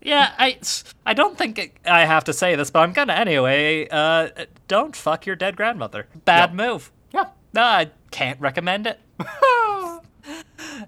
Yeah, 0.01 0.31
I, 0.37 0.57
I 1.05 1.13
don't 1.13 1.37
think 1.37 1.59
it, 1.59 1.73
I 1.83 2.05
have 2.05 2.23
to 2.25 2.33
say 2.33 2.55
this, 2.55 2.71
but 2.71 2.79
I'm 2.79 2.93
gonna 2.93 3.11
anyway. 3.11 3.89
Uh, 3.91 4.29
don't 4.69 4.95
fuck 4.95 5.25
your 5.25 5.35
dead 5.35 5.57
grandmother. 5.57 6.07
Bad 6.23 6.51
Yep. 6.51 6.53
move. 6.53 6.91
Yeah. 7.13 7.25
No, 7.53 7.61
I 7.63 7.91
can't 8.09 8.39
recommend 8.39 8.87
it. 8.87 9.01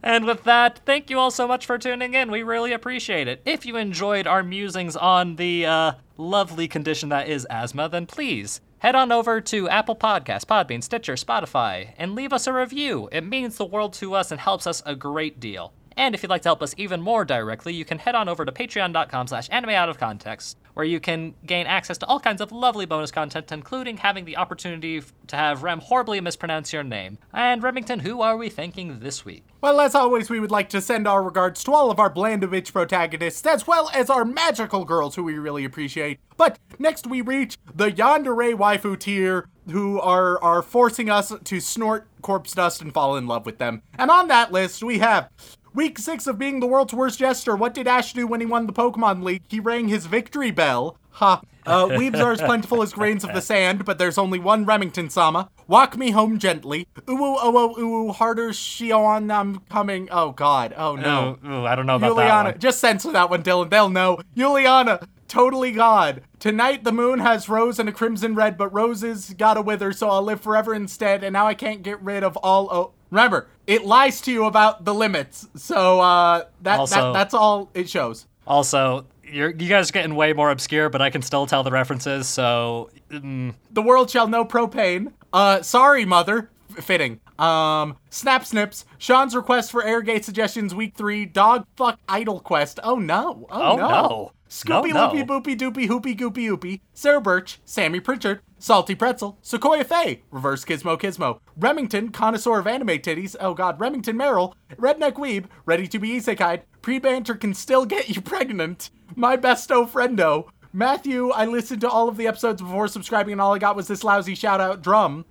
And 0.04 0.26
with 0.26 0.44
that, 0.44 0.80
thank 0.86 1.10
you 1.10 1.20
all 1.20 1.32
so 1.32 1.48
much 1.48 1.66
for 1.66 1.78
tuning 1.78 2.14
in. 2.14 2.32
We 2.32 2.44
really 2.44 2.74
appreciate 2.74 3.28
it. 3.28 3.42
If 3.46 3.66
you 3.66 3.76
enjoyed 3.78 4.28
our 4.28 4.44
musings 4.44 4.96
on 4.96 5.36
the 5.36 5.66
uh, 5.66 5.92
lovely 6.18 6.68
condition 6.68 7.10
that 7.10 7.28
is 7.28 7.48
asthma, 7.50 7.90
then 7.90 8.06
please 8.06 8.62
head 8.80 8.96
on 8.96 9.12
over 9.12 9.42
to 9.42 9.70
Apple 9.70 9.96
Podcasts, 9.96 10.46
Podbean, 10.46 10.84
Stitcher, 10.84 11.16
Spotify, 11.16 11.94
and 11.98 12.16
leave 12.16 12.34
us 12.34 12.48
a 12.48 12.54
review. 12.54 13.10
It 13.12 13.26
means 13.26 13.58
the 13.58 13.66
world 13.66 13.94
to 13.94 14.14
us 14.14 14.32
and 14.32 14.40
helps 14.40 14.66
us 14.66 14.82
a 14.86 14.96
great 14.96 15.40
deal. 15.40 15.74
And 15.98 16.16
if 16.16 16.24
you'd 16.24 16.30
like 16.30 16.44
to 16.44 16.50
help 16.50 16.64
us 16.64 16.74
even 16.78 17.02
more 17.02 17.26
directly, 17.26 17.74
you 17.74 17.84
can 17.84 18.00
head 18.00 18.16
on 18.16 18.30
over 18.30 18.46
to 18.46 18.54
patreon.com 18.54 19.28
slash 19.28 19.50
anime 19.52 19.72
out 19.72 19.90
of 19.90 19.98
context, 19.98 20.58
where 20.80 20.88
you 20.88 21.02
can 21.02 21.36
gain 21.46 21.68
access 21.68 21.98
to 21.98 22.06
all 22.06 22.22
kinds 22.22 22.40
of 22.40 22.54
lovely 22.54 22.86
bonus 22.86 23.12
content, 23.12 23.52
including 23.52 23.98
having 23.98 24.24
the 24.24 24.38
opportunity 24.38 25.04
to 25.28 25.36
have 25.36 25.62
Rem 25.62 25.82
horribly 25.82 26.22
mispronounce 26.22 26.72
your 26.72 26.84
name. 26.84 27.18
And 27.34 27.62
Remington, 27.62 28.00
who 28.00 28.22
are 28.22 28.38
we 28.38 28.48
thanking 28.48 29.02
this 29.02 29.26
week? 29.26 29.44
Well, 29.60 29.82
as 29.82 29.94
always, 29.94 30.30
we 30.30 30.40
would 30.40 30.52
like 30.52 30.70
to 30.70 30.80
send 30.80 31.06
our 31.06 31.22
regards 31.22 31.66
to 31.66 31.74
all 31.74 31.92
of 31.92 32.00
our 32.00 32.10
Blandovich 32.10 32.72
protagonists, 32.72 33.46
as 33.46 33.68
well 33.68 33.92
as 33.94 34.10
our 34.10 34.24
magical 34.24 34.86
girls, 34.86 35.16
who 35.16 35.24
we 35.26 35.38
really 35.38 35.66
appreciate. 35.66 36.22
But 36.38 36.58
next, 36.80 37.06
we 37.06 37.20
reach 37.20 37.58
the 37.76 37.92
Yandere 37.92 38.54
waifu 38.54 38.98
tier, 38.98 39.50
who 39.70 40.00
are 40.00 40.42
are 40.42 40.62
forcing 40.62 41.10
us 41.10 41.34
to 41.44 41.60
snort 41.60 42.08
corpse 42.22 42.54
dust 42.54 42.82
and 42.82 42.94
fall 42.94 43.18
in 43.18 43.28
love 43.28 43.46
with 43.46 43.58
them. 43.58 43.82
And 43.98 44.10
on 44.10 44.30
that 44.30 44.54
list, 44.54 44.82
we 44.82 45.00
have 45.00 45.30
Week 45.74 46.00
six 46.00 46.26
of 46.28 46.40
being 46.40 46.60
the 46.60 46.68
world's 46.68 46.94
worst 46.94 47.20
jester. 47.20 47.56
What 47.56 47.74
did 47.74 47.88
Ash 47.88 48.14
do 48.14 48.26
when 48.26 48.40
he 48.40 48.46
won 48.46 48.66
the 48.66 48.74
Pokemon 48.74 49.24
League? 49.24 49.44
He 49.48 49.60
rang 49.60 49.88
his 49.88 50.08
victory 50.08 50.52
bell. 50.52 50.98
Ha. 51.12 51.42
Uh, 51.66 51.86
weebs 51.88 52.20
are 52.20 52.32
as 52.32 52.42
plentiful 52.42 52.82
as 52.82 52.94
grains 52.94 53.24
of 53.24 53.34
the 53.34 53.42
sand, 53.42 53.86
but 53.86 54.00
there's 54.00 54.18
only 54.18 54.40
one 54.40 54.66
Remington 54.66 55.10
Sama. 55.10 55.50
Walk 55.68 55.96
me 55.98 56.10
home 56.12 56.40
gently. 56.40 56.88
Ooh, 57.08 57.18
oh 57.20 57.76
oh 57.78 57.80
ooh 57.80 58.12
harder 58.12 58.50
Shion 58.50 59.32
I'm 59.32 59.60
coming. 59.70 60.08
Oh 60.12 60.32
god. 60.32 60.74
Oh 60.76 60.96
no. 60.96 61.38
Ooh, 61.46 61.52
ooh, 61.52 61.66
I 61.66 61.76
don't 61.76 61.86
know 61.86 61.98
about 61.98 62.16
that 62.16 62.22
Juliana, 62.24 62.50
one. 62.52 62.60
just 62.60 62.80
censor 62.80 63.12
that 63.12 63.30
one, 63.30 63.44
Dylan. 63.44 63.70
They'll 63.70 63.90
know. 63.90 64.20
Juliana, 64.36 65.08
totally 65.28 65.72
God. 65.72 66.24
Tonight 66.40 66.86
the 66.86 66.92
moon 66.92 67.20
has 67.20 67.50
rose 67.50 67.78
and 67.78 67.88
a 67.88 67.92
crimson 67.92 68.34
red, 68.34 68.58
but 68.58 68.74
roses 68.74 69.36
gotta 69.38 69.62
wither, 69.62 69.92
so 69.92 70.10
I'll 70.10 70.24
live 70.24 70.42
forever 70.42 70.74
instead. 70.74 71.24
And 71.24 71.34
now 71.34 71.46
I 71.46 71.54
can't 71.54 71.84
get 71.84 72.02
rid 72.02 72.24
of 72.24 72.36
all. 72.38 72.70
Oh, 72.72 72.94
remember, 73.12 73.48
it 73.68 73.86
lies 73.86 74.22
to 74.22 74.32
you 74.32 74.46
about 74.46 74.86
the 74.86 74.94
limits. 74.94 75.48
So 75.56 76.00
uh, 76.00 76.46
that, 76.62 76.80
Also- 76.80 76.96
that 76.96 77.14
that's 77.14 77.34
all 77.34 77.70
it 77.74 77.90
shows. 77.90 78.26
Also, 78.48 79.06
you're, 79.24 79.52
you 79.52 79.70
guys 79.70 79.90
are 79.90 79.94
getting 79.94 80.16
way 80.16 80.34
more 80.34 80.50
obscure, 80.50 80.90
but 80.90 81.02
I 81.04 81.10
can 81.12 81.22
still 81.22 81.46
tell 81.46 81.64
the 81.64 81.72
references, 81.72 82.28
so. 82.28 82.90
Mm, 83.12 83.54
The 83.72 83.82
world 83.84 84.10
shall 84.10 84.28
know 84.28 84.44
propane. 84.44 85.14
Uh, 85.32 85.62
sorry, 85.62 86.04
mother. 86.06 86.50
F- 86.76 86.84
fitting. 86.84 87.20
Um, 87.40 87.96
Snap 88.10 88.46
Snips. 88.46 88.86
Sean's 88.98 89.36
request 89.36 89.72
for 89.72 89.82
Airgate 89.82 90.24
suggestions 90.24 90.76
week 90.76 90.96
three. 90.96 91.26
Dog 91.26 91.66
fuck 91.78 92.00
idol 92.08 92.40
quest. 92.40 92.80
Oh 92.84 92.96
no. 92.98 93.48
Oh, 93.50 93.72
Oh, 93.74 93.78
no. 93.78 93.88
no. 93.88 94.32
Scoopy 94.50 94.90
No, 94.94 95.12
no. 95.12 95.14
Loopy 95.14 95.24
Boopy 95.26 95.58
Doopy 95.58 95.88
Hoopy 95.88 96.18
Goopy 96.18 96.50
Oopy. 96.50 96.82
Sarah 96.94 97.22
Birch. 97.22 97.60
Sammy 97.66 98.00
Pritchard. 98.00 98.42
Salty 98.58 98.96
Pretzel. 98.96 99.38
Sequoia 99.42 99.84
Faye. 99.84 100.24
Reverse 100.32 100.66
Gizmo 100.66 101.00
Gizmo. 101.00 101.40
Remington, 101.56 102.10
connoisseur 102.10 102.60
of 102.60 102.68
anime 102.68 102.88
titties. 103.00 103.36
Oh 103.40 103.54
god. 103.54 103.80
Remington 103.80 104.18
Merrill. 104.18 104.56
Redneck 104.76 105.14
Weeb. 105.14 105.46
Ready 105.66 105.88
to 105.88 106.00
be 106.00 106.20
isekai. 106.20 106.64
Pre-banter 106.82 107.36
can 107.36 107.54
still 107.54 107.86
get 107.86 108.10
you 108.10 108.22
pregnant. 108.22 108.90
My 109.16 109.38
besto 109.38 109.88
friendo. 109.90 110.50
Matthew, 110.72 111.30
I 111.32 111.46
listened 111.46 111.82
to 111.82 111.90
all 111.90 112.10
of 112.10 112.18
the 112.18 112.28
episodes 112.28 112.62
before 112.62 112.88
subscribing, 112.88 113.32
and 113.32 113.42
all 113.42 113.56
I 113.56 113.58
got 113.60 113.76
was 113.76 113.88
this 113.88 114.04
lousy 114.04 114.36
shout 114.36 114.62
out 114.62 114.84
drum. 114.84 115.26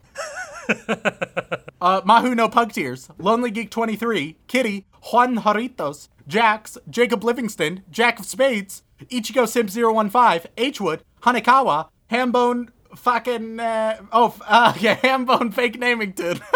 Uh, 1.81 2.01
Mahu 2.05 2.35
no 2.35 2.49
Pug 2.49 2.73
Tears, 2.73 3.09
Lonely 3.19 3.51
Geek 3.51 3.71
23, 3.71 4.37
Kitty, 4.47 4.87
Juan 5.13 5.39
Jaritos, 5.39 6.09
Jax, 6.27 6.77
Jacob 6.91 7.25
Livingston, 7.25 7.83
Jack 7.91 8.19
of 8.19 8.27
Spades, 8.27 8.83
Ichigo 9.07 9.49
Sim 9.49 9.69
015, 9.69 10.51
Hwood, 10.57 11.01
Hanekawa, 11.23 11.89
Hambone 12.11 12.69
fucking, 12.99 13.61
uh, 13.61 14.01
oh, 14.13 14.35
uh, 14.47 14.75
yeah, 14.81 14.97
Hambone 14.97 15.53
Fake 15.53 15.79
Namington. 15.81 16.41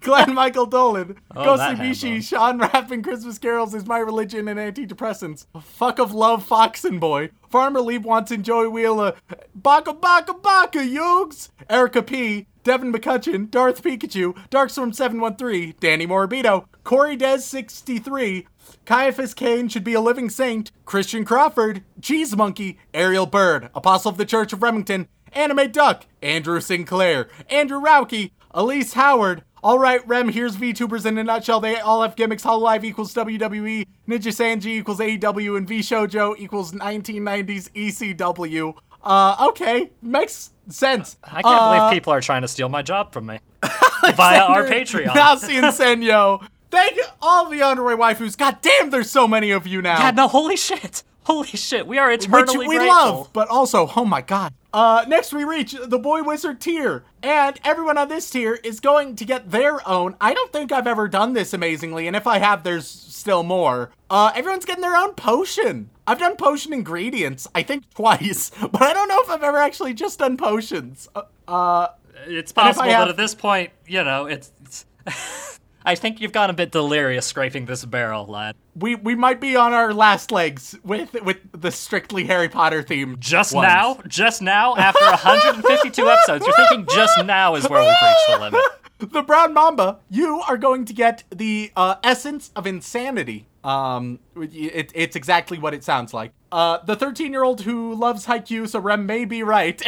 Glenn 0.00 0.34
Michael 0.34 0.66
Dolan, 0.66 1.16
Oh, 1.34 1.44
Ghostly 1.44 1.74
Bishi, 1.74 2.22
Sean 2.22 2.58
rapping 2.58 3.02
Christmas 3.02 3.38
carols 3.38 3.74
is 3.74 3.86
my 3.86 3.98
religion 3.98 4.46
and 4.48 4.58
antidepressants. 4.58 5.46
Fuck 5.60 5.98
of 5.98 6.14
love, 6.14 6.46
Foxen 6.46 7.00
Boy. 7.00 7.30
Farmer 7.50 7.80
Lee 7.80 7.98
wants 7.98 8.32
Joey 8.36 8.68
Wheeler. 8.68 9.14
Baka 9.54 9.92
baka 9.92 10.34
baka, 10.34 10.78
Yugs. 10.78 11.50
Erica 11.68 12.02
P. 12.02 12.46
Devin 12.62 12.92
McCutcheon, 12.92 13.50
Darth 13.50 13.82
Pikachu, 13.82 14.34
Darkstorm713, 14.48 15.78
Danny 15.80 16.06
Morabito, 16.06 16.64
Corey 16.82 17.14
Des63, 17.14 18.46
Ciaphas 18.86 19.34
Cain 19.34 19.68
should 19.68 19.84
be 19.84 19.94
a 19.94 20.00
living 20.00 20.28
saint, 20.30 20.70
Christian 20.84 21.24
Crawford, 21.24 21.82
Cheese 22.00 22.36
Monkey, 22.36 22.78
Ariel 22.92 23.26
Bird, 23.26 23.70
Apostle 23.74 24.10
of 24.10 24.18
the 24.18 24.24
Church 24.26 24.52
of 24.52 24.62
Remington, 24.62 25.08
Anime 25.32 25.70
Duck, 25.72 26.06
Andrew 26.22 26.60
Sinclair, 26.60 27.28
Andrew 27.50 27.80
Rauke, 27.80 28.30
Elise 28.52 28.92
Howard. 28.92 29.42
All 29.62 29.78
right, 29.78 30.06
Rem, 30.06 30.28
here's 30.28 30.56
VTubers 30.58 31.06
in 31.06 31.16
a 31.16 31.24
nutshell. 31.24 31.58
They 31.58 31.76
all 31.80 32.02
have 32.02 32.16
gimmicks. 32.16 32.44
Hololive 32.44 32.84
equals 32.84 33.14
WWE, 33.14 33.86
Nijisanji 34.06 34.66
equals 34.66 34.98
AEW, 34.98 35.56
and 35.56 35.66
VShojo 35.66 36.34
equals 36.38 36.72
1990s 36.72 37.70
ECW. 37.72 38.74
Uh, 39.02 39.46
okay, 39.48 39.90
makes 40.02 40.50
sense. 40.68 41.16
I 41.24 41.40
can't 41.42 41.46
Uh, 41.46 41.78
believe 41.88 41.92
people 41.94 42.12
are 42.12 42.20
trying 42.20 42.42
to 42.42 42.48
steal 42.48 42.68
my 42.68 42.82
job 42.82 43.12
from 43.12 43.26
me 43.26 43.38
via 44.14 44.40
our 44.42 44.64
Patreon. 44.64 45.14
Nasi 45.14 45.56
and 45.56 45.66
Senyo. 45.66 46.46
Thank 46.74 46.98
all 47.22 47.48
the 47.48 47.62
underway 47.62 47.94
waifus. 47.94 48.36
God 48.36 48.58
damn, 48.60 48.90
there's 48.90 49.10
so 49.10 49.28
many 49.28 49.50
of 49.52 49.66
you 49.66 49.80
now. 49.80 49.98
Yeah, 49.98 50.10
no, 50.10 50.28
holy 50.28 50.56
shit. 50.56 51.02
Holy 51.24 51.46
shit. 51.46 51.86
We 51.86 51.98
are 51.98 52.10
which 52.10 52.26
eternally 52.26 52.68
we 52.68 52.76
grateful. 52.76 52.96
love, 52.96 53.32
but 53.32 53.48
also, 53.48 53.90
oh 53.96 54.04
my 54.04 54.20
god. 54.20 54.52
Uh, 54.74 55.04
next 55.08 55.32
we 55.32 55.44
reach 55.44 55.74
the 55.80 55.98
Boy 55.98 56.22
Wizard 56.22 56.60
tier, 56.60 57.04
and 57.22 57.58
everyone 57.64 57.96
on 57.96 58.08
this 58.08 58.28
tier 58.28 58.54
is 58.64 58.80
going 58.80 59.14
to 59.16 59.24
get 59.24 59.50
their 59.52 59.86
own. 59.88 60.16
I 60.20 60.34
don't 60.34 60.52
think 60.52 60.72
I've 60.72 60.86
ever 60.88 61.06
done 61.08 61.32
this 61.32 61.54
amazingly, 61.54 62.06
and 62.08 62.16
if 62.16 62.26
I 62.26 62.38
have, 62.38 62.64
there's 62.64 62.86
still 62.86 63.42
more. 63.44 63.90
Uh, 64.10 64.32
everyone's 64.34 64.64
getting 64.64 64.82
their 64.82 64.96
own 64.96 65.14
potion. 65.14 65.90
I've 66.06 66.18
done 66.18 66.36
potion 66.36 66.72
ingredients, 66.72 67.46
I 67.54 67.62
think 67.62 67.88
twice, 67.94 68.50
but 68.60 68.82
I 68.82 68.92
don't 68.92 69.08
know 69.08 69.20
if 69.20 69.30
I've 69.30 69.44
ever 69.44 69.58
actually 69.58 69.94
just 69.94 70.18
done 70.18 70.36
potions. 70.36 71.08
Uh, 71.14 71.22
uh 71.48 71.88
It's 72.26 72.52
And 72.52 72.58
if 72.58 72.58
I 72.58 72.62
possible 72.66 72.84
have- 72.90 73.00
that 73.02 73.08
at 73.10 73.16
this 73.16 73.34
point, 73.34 73.70
you 73.86 74.02
know, 74.04 74.26
it's. 74.26 74.50
it's 74.64 74.84
I 75.84 75.94
think 75.94 76.20
you've 76.20 76.32
gone 76.32 76.48
a 76.48 76.54
bit 76.54 76.72
delirious 76.72 77.26
scraping 77.26 77.66
this 77.66 77.84
barrel, 77.84 78.26
lad. 78.26 78.56
we 78.74 78.94
we 78.94 79.14
might 79.14 79.40
be 79.40 79.54
on 79.54 79.72
our 79.72 79.92
last 79.92 80.32
legs 80.32 80.74
with 80.82 81.12
with 81.22 81.38
the 81.52 81.70
strictly 81.70 82.24
Harry 82.24 82.48
Potter 82.48 82.82
theme. 82.82 83.16
Just 83.18 83.54
ones. 83.54 83.68
now? 83.68 84.00
Just 84.08 84.40
now? 84.40 84.76
After 84.76 85.04
152 85.04 86.08
episodes, 86.08 86.46
you're 86.46 86.56
thinking 86.56 86.86
just 86.94 87.24
now 87.24 87.54
is 87.54 87.68
where 87.68 87.80
we've 87.80 87.90
reached 87.90 88.28
the 88.28 88.38
limit. 88.38 88.60
the 89.12 89.22
brown 89.22 89.52
mamba, 89.52 89.98
you 90.08 90.40
are 90.48 90.56
going 90.56 90.84
to 90.86 90.92
get 90.92 91.24
the 91.30 91.70
uh, 91.76 91.96
essence 92.02 92.50
of 92.56 92.66
insanity. 92.66 93.46
Um, 93.62 94.20
it, 94.36 94.90
it's 94.94 95.16
exactly 95.16 95.58
what 95.58 95.74
it 95.74 95.84
sounds 95.84 96.14
like. 96.14 96.32
Uh, 96.52 96.78
the 96.84 96.96
13 96.96 97.32
year 97.32 97.44
old 97.44 97.62
who 97.62 97.94
loves 97.94 98.26
Haikyuu, 98.26 98.68
so 98.68 98.78
Rem 98.78 99.06
may 99.06 99.24
be 99.24 99.42
right. 99.42 99.82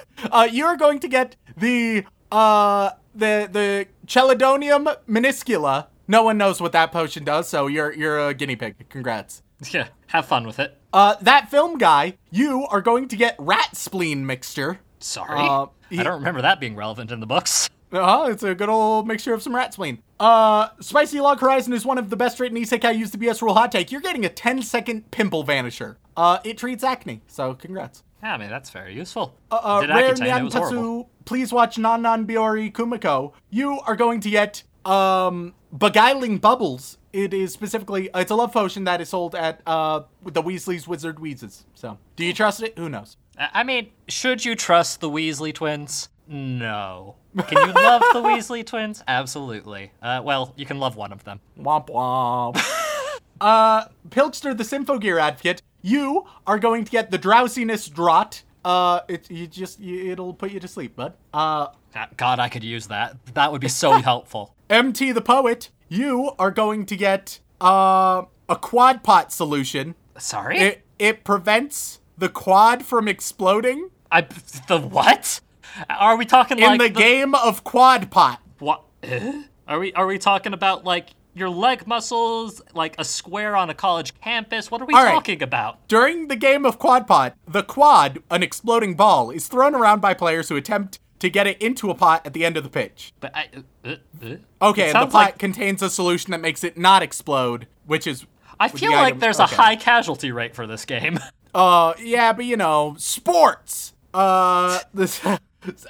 uh, 0.30 0.48
you 0.50 0.64
are 0.64 0.76
going 0.76 0.98
to 1.00 1.08
get 1.08 1.36
the 1.56 2.04
uh 2.30 2.90
the 3.14 3.48
the 3.50 3.86
Chelidonium 4.06 4.96
minuscula. 5.08 5.86
No 6.08 6.22
one 6.24 6.36
knows 6.36 6.60
what 6.60 6.72
that 6.72 6.92
potion 6.92 7.24
does, 7.24 7.48
so 7.48 7.66
you're 7.66 7.92
you're 7.92 8.28
a 8.28 8.34
guinea 8.34 8.56
pig. 8.56 8.88
Congrats. 8.88 9.42
Yeah, 9.70 9.88
have 10.08 10.26
fun 10.26 10.44
with 10.44 10.58
it. 10.58 10.76
Uh, 10.92 11.14
that 11.20 11.48
film 11.48 11.78
guy, 11.78 12.18
you 12.32 12.66
are 12.68 12.80
going 12.80 13.06
to 13.06 13.16
get 13.16 13.36
rat 13.38 13.76
spleen 13.76 14.26
mixture. 14.26 14.80
Sorry. 14.98 15.38
Uh, 15.38 15.66
I 15.92 16.02
don't 16.02 16.14
remember 16.18 16.42
that 16.42 16.58
being 16.58 16.74
relevant 16.74 17.12
in 17.12 17.20
the 17.20 17.26
books. 17.26 17.70
Uh-huh, 17.92 18.30
it's 18.30 18.42
a 18.42 18.54
good 18.54 18.70
old 18.70 19.06
mixture 19.06 19.34
of 19.34 19.42
some 19.42 19.54
rat 19.54 19.74
spleen. 19.74 20.02
Uh, 20.18 20.68
Spicy 20.80 21.20
Log 21.20 21.40
Horizon 21.40 21.74
is 21.74 21.84
one 21.84 21.98
of 21.98 22.08
the 22.08 22.16
best 22.16 22.40
written 22.40 22.56
isekai 22.56 22.96
used 22.96 23.12
to 23.12 23.18
BS 23.18 23.42
Rule 23.42 23.52
Hot 23.52 23.70
Take. 23.70 23.92
You're 23.92 24.00
getting 24.00 24.24
a 24.24 24.30
10 24.30 24.62
second 24.62 25.10
pimple 25.10 25.44
vanisher. 25.44 25.96
Uh, 26.16 26.38
it 26.42 26.56
treats 26.56 26.82
acne, 26.82 27.20
so 27.26 27.52
congrats. 27.52 28.02
Yeah, 28.22 28.34
I 28.34 28.38
mean, 28.38 28.50
that's 28.50 28.70
very 28.70 28.94
useful. 28.94 29.34
Uh, 29.50 29.80
Did 29.80 29.90
Rare 29.90 30.14
Accutane, 30.14 30.40
it 30.40 30.44
was. 30.44 30.54
Nyantatsu, 30.54 31.06
please 31.24 31.52
watch 31.52 31.76
Non 31.78 32.02
Non 32.02 32.26
Biyori 32.26 32.72
Kumiko. 32.72 33.32
You 33.50 33.80
are 33.80 33.96
going 33.96 34.20
to 34.20 34.30
get, 34.30 34.62
um, 34.84 35.54
Beguiling 35.76 36.38
Bubbles. 36.38 36.98
It 37.12 37.34
is 37.34 37.52
specifically, 37.52 38.08
it's 38.14 38.30
a 38.30 38.34
love 38.34 38.52
potion 38.52 38.84
that 38.84 39.00
is 39.00 39.08
sold 39.10 39.34
at, 39.34 39.60
uh, 39.66 40.02
the 40.24 40.42
Weasley's 40.42 40.86
Wizard 40.86 41.18
Wheezes. 41.18 41.66
So, 41.74 41.98
do 42.16 42.24
you 42.24 42.32
trust 42.32 42.62
it? 42.62 42.78
Who 42.78 42.88
knows? 42.88 43.16
I 43.38 43.64
mean, 43.64 43.90
should 44.08 44.44
you 44.44 44.54
trust 44.54 45.00
the 45.00 45.10
Weasley 45.10 45.52
twins? 45.54 46.08
No. 46.28 47.16
Can 47.36 47.66
you 47.66 47.72
love 47.72 48.02
the 48.12 48.20
Weasley 48.22 48.64
twins? 48.64 49.02
Absolutely. 49.08 49.90
Uh, 50.00 50.20
well, 50.24 50.52
you 50.56 50.64
can 50.66 50.78
love 50.78 50.96
one 50.96 51.12
of 51.12 51.24
them. 51.24 51.40
Womp 51.58 51.88
womp. 51.88 52.56
uh, 53.40 53.86
Pilchster, 54.10 54.56
the 54.56 54.64
Symphogear 54.64 55.20
advocate, 55.20 55.62
you 55.82 56.24
are 56.46 56.58
going 56.58 56.84
to 56.84 56.90
get 56.90 57.10
the 57.10 57.18
drowsiness 57.18 57.88
draught. 57.88 58.42
Uh, 58.64 59.00
it 59.08 59.30
you 59.30 59.46
just 59.46 59.80
you, 59.80 60.10
it'll 60.12 60.32
put 60.34 60.52
you 60.52 60.60
to 60.60 60.68
sleep, 60.68 60.96
bud. 60.96 61.14
Uh, 61.34 61.66
Ah, 61.94 62.08
God, 62.16 62.38
I 62.38 62.48
could 62.48 62.64
use 62.64 62.86
that. 62.86 63.16
That 63.34 63.52
would 63.52 63.60
be 63.60 63.68
so 63.68 63.92
helpful. 64.10 64.54
MT 64.70 65.12
the 65.12 65.20
poet, 65.20 65.68
you 65.88 66.32
are 66.38 66.50
going 66.50 66.86
to 66.86 66.96
get 66.96 67.40
uh 67.60 68.22
a 68.48 68.56
Quodpot 68.56 69.30
solution. 69.30 69.94
Sorry? 70.18 70.58
It 70.58 70.84
it 70.98 71.24
prevents 71.24 72.00
the 72.16 72.28
Quod 72.28 72.84
from 72.84 73.08
exploding 73.08 73.90
I 74.10 74.22
the 74.68 74.78
what? 74.78 75.40
Are 75.88 76.16
we 76.16 76.24
talking 76.24 76.58
in 76.58 76.64
like 76.64 76.80
the 76.80 76.88
game 76.88 77.34
of 77.34 77.64
Quodpot. 77.64 78.38
What? 78.58 78.82
Eh? 79.02 79.42
Are 79.68 79.78
we 79.78 79.92
are 79.94 80.06
we 80.06 80.18
talking 80.18 80.52
about 80.52 80.84
like 80.84 81.10
your 81.34 81.48
leg 81.48 81.86
muscles, 81.86 82.60
like 82.74 82.94
a 82.98 83.04
square 83.04 83.56
on 83.56 83.70
a 83.70 83.74
college 83.74 84.14
campus? 84.20 84.70
What 84.70 84.82
are 84.82 84.84
we 84.86 84.94
All 84.94 85.04
right. 85.04 85.12
talking 85.12 85.42
about? 85.42 85.86
During 85.88 86.28
the 86.28 86.36
game 86.36 86.64
of 86.66 86.78
Quodpot, 86.78 87.34
the 87.48 87.62
Quod, 87.62 88.22
an 88.30 88.42
exploding 88.42 88.94
ball, 88.94 89.30
is 89.30 89.46
thrown 89.48 89.74
around 89.74 90.00
by 90.00 90.14
players 90.14 90.48
who 90.48 90.56
attempt 90.56 90.98
to 91.20 91.30
get 91.30 91.46
it 91.46 91.60
into 91.62 91.90
a 91.90 91.94
pot 91.94 92.26
at 92.26 92.32
the 92.32 92.44
end 92.44 92.56
of 92.56 92.64
the 92.64 92.70
pitch. 92.70 93.12
But 93.20 93.34
I, 93.36 93.48
uh, 93.84 93.88
uh, 93.88 93.96
uh. 94.24 94.36
Okay, 94.70 94.90
and 94.90 94.94
the 94.94 95.06
pot 95.06 95.12
like- 95.12 95.38
contains 95.38 95.80
a 95.82 95.88
solution 95.90 96.32
that 96.32 96.40
makes 96.40 96.64
it 96.64 96.76
not 96.76 97.02
explode, 97.02 97.66
which 97.86 98.06
is. 98.06 98.26
I 98.60 98.68
the 98.68 98.78
feel 98.78 98.92
like 98.92 99.06
item- 99.06 99.18
there's 99.20 99.40
okay. 99.40 99.54
a 99.54 99.56
high 99.58 99.76
casualty 99.76 100.30
rate 100.32 100.54
for 100.54 100.66
this 100.66 100.84
game. 100.84 101.18
Uh, 101.54 101.92
yeah, 102.00 102.32
but 102.32 102.46
you 102.46 102.56
know, 102.56 102.94
sports. 102.96 103.92
Uh, 104.14 104.78
this. 104.94 105.20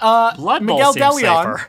Uh, 0.01 0.35
Blood 0.35 0.65
Miguel 0.65 0.93
safer. 0.93 1.69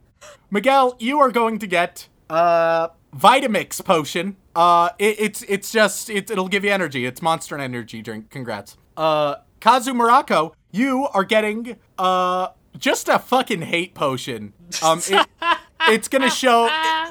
Miguel, 0.50 0.96
you 0.98 1.20
are 1.20 1.30
going 1.30 1.60
to 1.60 1.68
get 1.68 2.08
uh 2.28 2.88
Vitamix 3.16 3.84
potion. 3.84 4.36
Uh, 4.56 4.90
it, 5.00 5.16
it's 5.20 5.42
it's 5.44 5.72
just 5.72 6.10
it, 6.10 6.30
it'll 6.32 6.48
give 6.48 6.64
you 6.64 6.72
energy. 6.72 7.06
It's 7.06 7.22
Monster 7.22 7.58
Energy 7.58 8.02
drink. 8.02 8.30
Congrats. 8.30 8.78
Uh, 8.98 9.36
Kazu 9.60 9.94
Morocco, 9.94 10.54
you 10.72 11.08
are 11.14 11.24
getting 11.24 11.78
uh 11.98 12.50
just 12.78 13.08
a 13.08 13.20
fucking 13.20 13.62
hate 13.64 13.94
potion. 13.94 14.54
Um, 14.84 15.00
it, 15.08 15.28
it's 15.90 16.08
gonna 16.08 16.30
show 16.30 16.68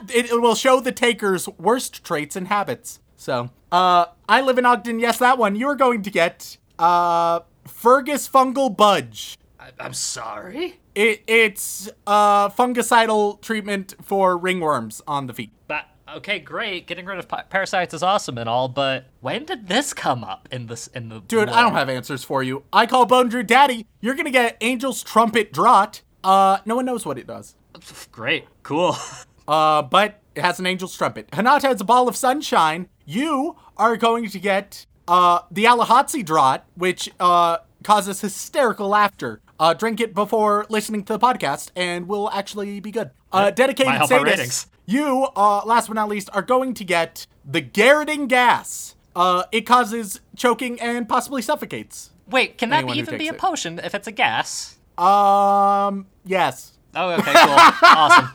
it, 0.08 0.30
it 0.30 0.40
will 0.40 0.54
show 0.54 0.80
the 0.80 0.92
taker's 0.92 1.48
worst 1.50 2.04
traits 2.04 2.36
and 2.36 2.48
habits. 2.48 3.00
So, 3.16 3.50
uh, 3.70 4.06
I 4.28 4.40
live 4.40 4.58
in 4.58 4.66
Ogden. 4.66 4.98
Yes, 4.98 5.18
that 5.18 5.38
one. 5.38 5.54
You 5.54 5.68
are 5.68 5.76
going 5.76 6.02
to 6.02 6.10
get 6.10 6.56
uh 6.78 7.40
Fergus 7.66 8.28
Fungal 8.28 8.76
Budge. 8.76 9.38
I, 9.60 9.70
I'm 9.78 9.94
sorry, 9.94 10.80
It 10.96 11.22
it's 11.28 11.88
uh 12.06 12.48
fungicidal 12.50 13.40
treatment 13.40 13.94
for 14.02 14.36
ringworms 14.38 15.00
on 15.06 15.26
the 15.28 15.34
feet. 15.34 15.52
but 15.68 15.86
okay, 16.16 16.38
great. 16.38 16.86
Getting 16.86 17.04
rid 17.06 17.18
of 17.18 17.28
pa- 17.28 17.44
parasites 17.48 17.94
is 17.94 18.02
awesome 18.02 18.38
and 18.38 18.48
all, 18.48 18.68
but 18.68 19.06
when 19.20 19.44
did 19.44 19.68
this 19.68 19.92
come 19.92 20.24
up 20.24 20.48
in 20.50 20.66
this 20.66 20.86
in 20.88 21.08
the 21.08 21.20
Dude, 21.20 21.48
I 21.48 21.62
don't 21.62 21.72
have 21.72 21.88
answers 21.88 22.24
for 22.24 22.42
you. 22.42 22.64
I 22.72 22.86
call 22.86 23.06
Bone 23.06 23.28
Drew 23.28 23.42
Daddy. 23.42 23.86
You're 24.00 24.14
gonna 24.14 24.30
get 24.30 24.56
Angel's 24.60 25.02
Trumpet 25.02 25.52
Draught. 25.52 26.02
Uh, 26.24 26.58
no 26.64 26.76
one 26.76 26.84
knows 26.84 27.04
what 27.04 27.18
it 27.18 27.26
does. 27.26 27.54
Great, 28.10 28.46
cool. 28.62 28.96
Uh, 29.48 29.82
but 29.82 30.20
it 30.36 30.40
has 30.40 30.60
an 30.60 30.66
Angel's 30.68 30.96
Trumpet. 30.96 31.28
Hanata 31.32 31.62
has 31.62 31.80
a 31.80 31.84
Ball 31.84 32.06
of 32.06 32.14
Sunshine. 32.14 32.88
You 33.04 33.56
are 33.76 33.96
going 33.96 34.28
to 34.28 34.38
get 34.38 34.86
uh 35.08 35.40
the 35.50 35.64
Alihotsy 35.64 36.24
Draught, 36.24 36.62
which 36.76 37.10
uh 37.18 37.58
causes 37.82 38.20
hysterical 38.20 38.88
laughter. 38.88 39.40
Uh, 39.58 39.74
drink 39.74 40.00
it 40.00 40.14
before 40.14 40.64
listening 40.68 41.02
to 41.04 41.12
the 41.12 41.18
podcast, 41.18 41.70
and 41.74 42.06
we'll 42.06 42.30
actually 42.30 42.78
be 42.78 42.92
good. 42.92 43.10
Uh, 43.32 43.50
dedicated 43.50 43.86
might 43.90 43.98
help 43.98 44.12
our 44.12 44.24
ratings. 44.24 44.68
You, 44.86 45.28
uh, 45.36 45.62
last 45.64 45.86
but 45.88 45.94
not 45.94 46.08
least, 46.08 46.28
are 46.32 46.42
going 46.42 46.74
to 46.74 46.84
get 46.84 47.26
the 47.44 47.62
Garroting 47.62 48.28
gas. 48.28 48.94
Uh, 49.14 49.44
it 49.52 49.62
causes 49.62 50.20
choking 50.36 50.80
and 50.80 51.08
possibly 51.08 51.42
suffocates. 51.42 52.10
Wait, 52.28 52.58
can 52.58 52.70
that 52.70 52.88
even 52.90 53.18
be 53.18 53.28
a 53.28 53.32
it. 53.32 53.38
potion 53.38 53.78
if 53.78 53.94
it's 53.94 54.08
a 54.08 54.12
gas? 54.12 54.78
Um, 54.96 56.06
yes. 56.24 56.72
Oh, 56.94 57.10
okay, 57.10 57.32
cool, 57.32 57.54
awesome. 57.82 58.30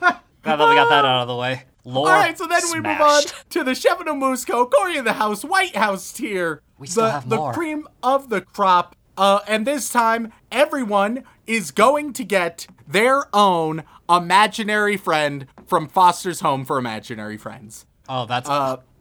Now 0.45 0.56
that 0.56 0.70
we 0.70 0.76
got 0.76 0.89
that 0.89 1.06
out 1.06 1.22
of 1.24 1.28
the 1.28 1.36
way, 1.36 1.64
lore. 1.84 2.10
All 2.10 2.14
right, 2.14 2.38
so 2.38 2.48
then 2.48 2.62
we 2.72 2.80
move 2.80 3.02
on 3.02 3.24
to 3.50 3.64
the 3.64 3.76
Chef 3.76 4.00
of 4.00 4.06
Musco, 4.06 4.70
Cory 4.70 4.98
in 4.98 5.06
the 5.06 5.14
House, 5.14 5.43
White 5.43 5.76
House 5.76 6.12
tier. 6.12 6.62
We 6.78 6.88
still 6.88 7.06
the, 7.06 7.12
have 7.12 7.30
the 7.30 7.52
cream 7.52 7.88
of 8.02 8.30
the 8.30 8.41
crop. 8.41 8.95
Uh, 9.18 9.39
and 9.48 9.66
this 9.66 9.89
time, 9.89 10.32
everyone 10.52 11.24
is 11.48 11.72
going 11.72 12.14
to 12.14 12.24
get 12.24 12.68
their 12.88 13.23
own 13.35 13.83
imaginary 14.09 14.97
friend 14.97 15.47
from 15.65 15.88
Foster's 15.88 16.39
Home 16.41 16.65
for 16.65 16.77
Imaginary 16.77 17.38
Friends. 17.38 17.85
Oh, 18.09 18.25
that's 18.25 18.49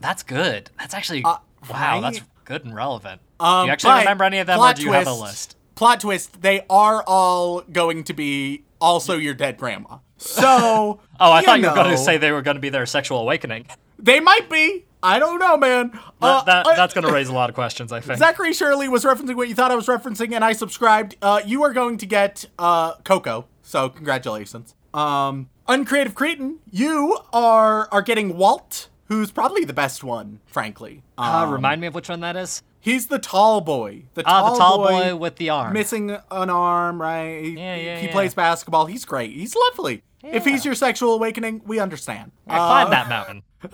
that's 0.00 0.22
good. 0.22 0.70
That's 0.78 0.94
actually 0.94 1.22
uh, 1.24 1.38
wow. 1.70 1.70
right? 1.70 2.00
That's 2.00 2.20
good 2.44 2.64
and 2.64 2.74
relevant. 2.74 3.20
Um, 3.38 3.64
do 3.64 3.66
you 3.66 3.72
actually 3.72 3.98
remember 4.00 4.24
any 4.24 4.38
of 4.38 4.46
them, 4.46 4.58
or 4.58 4.72
do 4.72 4.82
you 4.82 4.92
have 4.92 5.06
a 5.06 5.12
list? 5.12 5.56
Plot 5.74 6.00
twist: 6.00 6.42
They 6.42 6.62
are 6.68 7.02
all 7.06 7.60
going 7.62 8.04
to 8.04 8.14
be 8.14 8.64
also 8.80 9.16
your 9.16 9.34
dead 9.34 9.58
grandma. 9.58 9.98
So, 10.18 11.00
Oh, 11.20 11.30
I 11.30 11.40
you 11.40 11.46
thought 11.46 11.60
you 11.60 11.68
were 11.68 11.74
going 11.74 11.90
to 11.90 11.98
say 11.98 12.16
they 12.18 12.32
were 12.32 12.42
going 12.42 12.56
to 12.56 12.60
be 12.60 12.70
their 12.70 12.86
sexual 12.86 13.18
awakening. 13.20 13.66
they 13.98 14.20
might 14.20 14.48
be. 14.50 14.84
I 15.02 15.18
don't 15.18 15.38
know, 15.38 15.56
man. 15.56 15.90
Uh, 16.20 16.42
That, 16.44 16.46
that, 16.46 16.66
uh, 16.66 16.74
that's 16.74 16.94
going 16.94 17.06
to 17.06 17.12
raise 17.12 17.28
a 17.28 17.32
lot 17.32 17.48
of 17.48 17.54
questions, 17.54 17.92
I 17.92 18.00
think. 18.00 18.18
Zachary 18.18 18.52
Shirley 18.52 18.88
was 18.88 19.04
referencing 19.04 19.36
what 19.36 19.48
you 19.48 19.54
thought 19.54 19.70
I 19.70 19.76
was 19.76 19.86
referencing, 19.86 20.34
and 20.34 20.42
I 20.44 20.52
subscribed. 20.52 21.16
Uh, 21.22 21.40
you 21.44 21.62
are 21.62 21.72
going 21.72 21.98
to 21.98 22.06
get 22.06 22.46
uh, 22.58 22.94
Coco, 23.04 23.46
so 23.66 23.88
congratulations. 23.88 24.74
Um, 24.94 25.48
Uncreative 25.68 26.14
Cretin, 26.14 26.58
you 26.70 27.18
are 27.32 27.88
are 27.92 28.02
getting 28.02 28.36
Wilt, 28.38 28.88
who's 29.08 29.30
probably 29.30 29.64
the 29.64 29.72
best 29.72 30.02
one, 30.04 30.40
frankly. 30.46 31.02
Uh, 31.18 31.42
Um, 31.44 31.50
remind 31.52 31.80
me 31.80 31.86
of 31.88 31.94
which 31.94 32.08
one 32.08 32.20
that 32.20 32.36
is. 32.36 32.62
he's 32.80 33.08
the 33.08 33.18
tall 33.18 33.60
boy. 33.60 34.04
The 34.14 34.22
Ah, 34.24 34.40
tall, 34.42 34.52
the 34.52 34.58
tall 34.58 34.78
boy, 34.88 35.16
with 35.16 35.36
the 35.36 35.50
arm. 35.50 35.72
missing 35.72 36.10
an 36.30 36.50
arm, 36.50 37.00
right? 37.02 37.42
He, 37.44 37.50
Yeah, 37.58 37.74
yeah, 37.76 37.98
he 37.98 38.06
yeah. 38.06 38.12
plays 38.12 38.32
basketball. 38.34 38.86
He's 38.86 39.04
great. 39.04 39.32
He's 39.32 39.54
lovely. 39.54 40.02
If 40.22 40.44
he's 40.44 40.64
your 40.64 40.74
sexual 40.74 41.14
awakening, 41.14 41.62
we 41.66 41.78
understand. 41.78 42.32
I 42.48 42.56
Uh, 42.58 42.66
climb 42.66 42.90
that 42.90 43.08
mountain. 43.08 43.42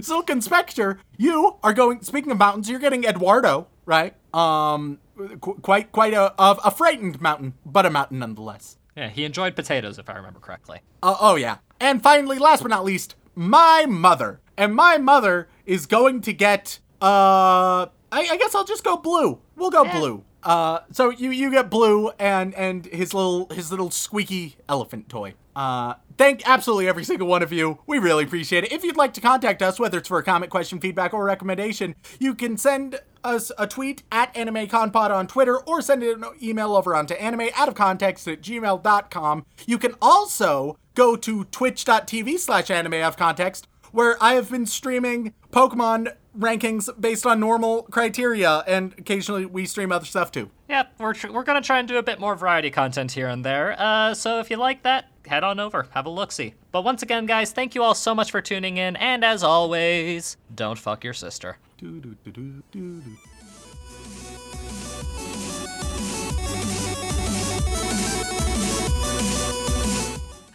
Silken 0.00 0.40
Spectre, 0.40 1.00
you 1.16 1.56
are 1.62 1.72
going. 1.72 2.02
Speaking 2.02 2.30
of 2.30 2.38
mountains, 2.38 2.68
you're 2.70 2.78
getting 2.80 3.04
Eduardo, 3.04 3.66
right? 3.84 4.14
Um, 4.34 4.98
qu- 5.40 5.58
quite 5.62 5.90
quite 5.92 6.14
a 6.14 6.32
a, 6.40 6.56
a 6.66 6.70
frightened 6.70 7.20
mountain, 7.20 7.54
but 7.66 7.86
a 7.86 7.90
mountain 7.90 8.18
nonetheless. 8.20 8.76
Yeah, 8.98 9.10
he 9.10 9.24
enjoyed 9.24 9.54
potatoes, 9.54 10.00
if 10.00 10.10
I 10.10 10.14
remember 10.14 10.40
correctly. 10.40 10.80
Uh, 11.04 11.14
oh 11.20 11.36
yeah. 11.36 11.58
And 11.78 12.02
finally, 12.02 12.36
last 12.36 12.62
but 12.62 12.68
not 12.68 12.84
least, 12.84 13.14
my 13.36 13.86
mother. 13.88 14.40
And 14.56 14.74
my 14.74 14.98
mother 14.98 15.48
is 15.64 15.86
going 15.86 16.20
to 16.22 16.32
get. 16.32 16.80
Uh, 17.00 17.86
I, 18.10 18.26
I 18.28 18.36
guess 18.36 18.56
I'll 18.56 18.64
just 18.64 18.82
go 18.82 18.96
Bloo. 18.96 19.38
We'll 19.54 19.70
go 19.70 19.84
Bloo. 19.84 20.24
Uh, 20.42 20.80
so 20.90 21.10
you 21.10 21.30
you 21.30 21.48
get 21.52 21.70
Bloo 21.70 22.10
and 22.18 22.52
and 22.56 22.86
his 22.86 23.14
little 23.14 23.46
his 23.50 23.70
little 23.70 23.92
squeaky 23.92 24.56
elephant 24.68 25.08
toy. 25.08 25.34
Uh, 25.54 25.94
thank 26.18 26.46
absolutely 26.46 26.88
every 26.88 27.04
single 27.04 27.28
one 27.28 27.42
of 27.42 27.52
you. 27.52 27.78
We 27.86 27.98
really 27.98 28.24
appreciate 28.24 28.64
it. 28.64 28.72
If 28.72 28.84
you'd 28.84 28.96
like 28.96 29.14
to 29.14 29.20
contact 29.20 29.62
us, 29.62 29.80
whether 29.80 29.96
it's 29.98 30.08
for 30.08 30.18
a 30.18 30.22
comment, 30.22 30.50
question, 30.50 30.80
feedback, 30.80 31.14
or 31.14 31.24
recommendation, 31.24 31.94
you 32.18 32.34
can 32.34 32.58
send 32.58 33.00
us 33.24 33.50
a 33.56 33.66
tweet 33.66 34.02
at 34.12 34.34
AnimeConPod 34.34 35.10
on 35.10 35.26
Twitter 35.26 35.58
or 35.58 35.80
send 35.80 36.02
an 36.02 36.24
email 36.42 36.76
over 36.76 36.94
onto 36.94 37.14
anime 37.14 37.48
out 37.56 37.68
of 37.68 37.74
context 37.74 38.28
at 38.28 38.42
gmail.com. 38.42 39.46
You 39.66 39.78
can 39.78 39.94
also 40.02 40.78
go 40.94 41.16
to 41.16 41.44
twitch.tv 41.44 42.38
slash 42.38 42.70
anime 42.70 42.94
out 42.94 43.08
of 43.08 43.16
context 43.16 43.68
where 43.92 44.22
I 44.22 44.34
have 44.34 44.50
been 44.50 44.66
streaming 44.66 45.32
Pokemon 45.50 46.14
rankings 46.38 46.88
based 47.00 47.26
on 47.26 47.40
normal 47.40 47.82
criteria, 47.84 48.62
and 48.66 48.94
occasionally 48.98 49.46
we 49.46 49.66
stream 49.66 49.90
other 49.90 50.04
stuff 50.04 50.30
too. 50.30 50.50
Yep, 50.68 50.94
we're, 50.98 51.14
tr- 51.14 51.32
we're 51.32 51.42
going 51.42 51.60
to 51.60 51.66
try 51.66 51.78
and 51.78 51.88
do 51.88 51.96
a 51.96 52.02
bit 52.02 52.20
more 52.20 52.36
variety 52.36 52.70
content 52.70 53.12
here 53.12 53.28
and 53.28 53.44
there. 53.44 53.74
Uh, 53.78 54.14
so 54.14 54.38
if 54.38 54.50
you 54.50 54.56
like 54.56 54.82
that, 54.82 55.06
head 55.26 55.44
on 55.44 55.60
over, 55.60 55.86
have 55.90 56.06
a 56.06 56.10
look 56.10 56.32
see. 56.32 56.54
But 56.72 56.82
once 56.82 57.02
again, 57.02 57.26
guys, 57.26 57.52
thank 57.52 57.74
you 57.74 57.82
all 57.82 57.94
so 57.94 58.14
much 58.14 58.30
for 58.30 58.40
tuning 58.40 58.76
in, 58.76 58.96
and 58.96 59.24
as 59.24 59.42
always, 59.42 60.36
don't 60.54 60.78
fuck 60.78 61.04
your 61.04 61.14
sister. 61.14 61.58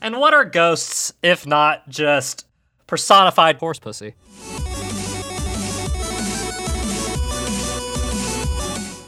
And 0.02 0.20
what 0.20 0.34
are 0.34 0.44
ghosts 0.44 1.14
if 1.24 1.48
not 1.48 1.88
just 1.88 2.46
personified 2.88 3.56
horse 3.58 3.80
pussy? 3.80 4.16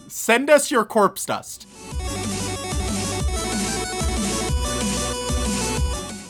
Send 0.07 0.49
us 0.49 0.71
your 0.71 0.85
corpse 0.85 1.25
dust. 1.25 1.67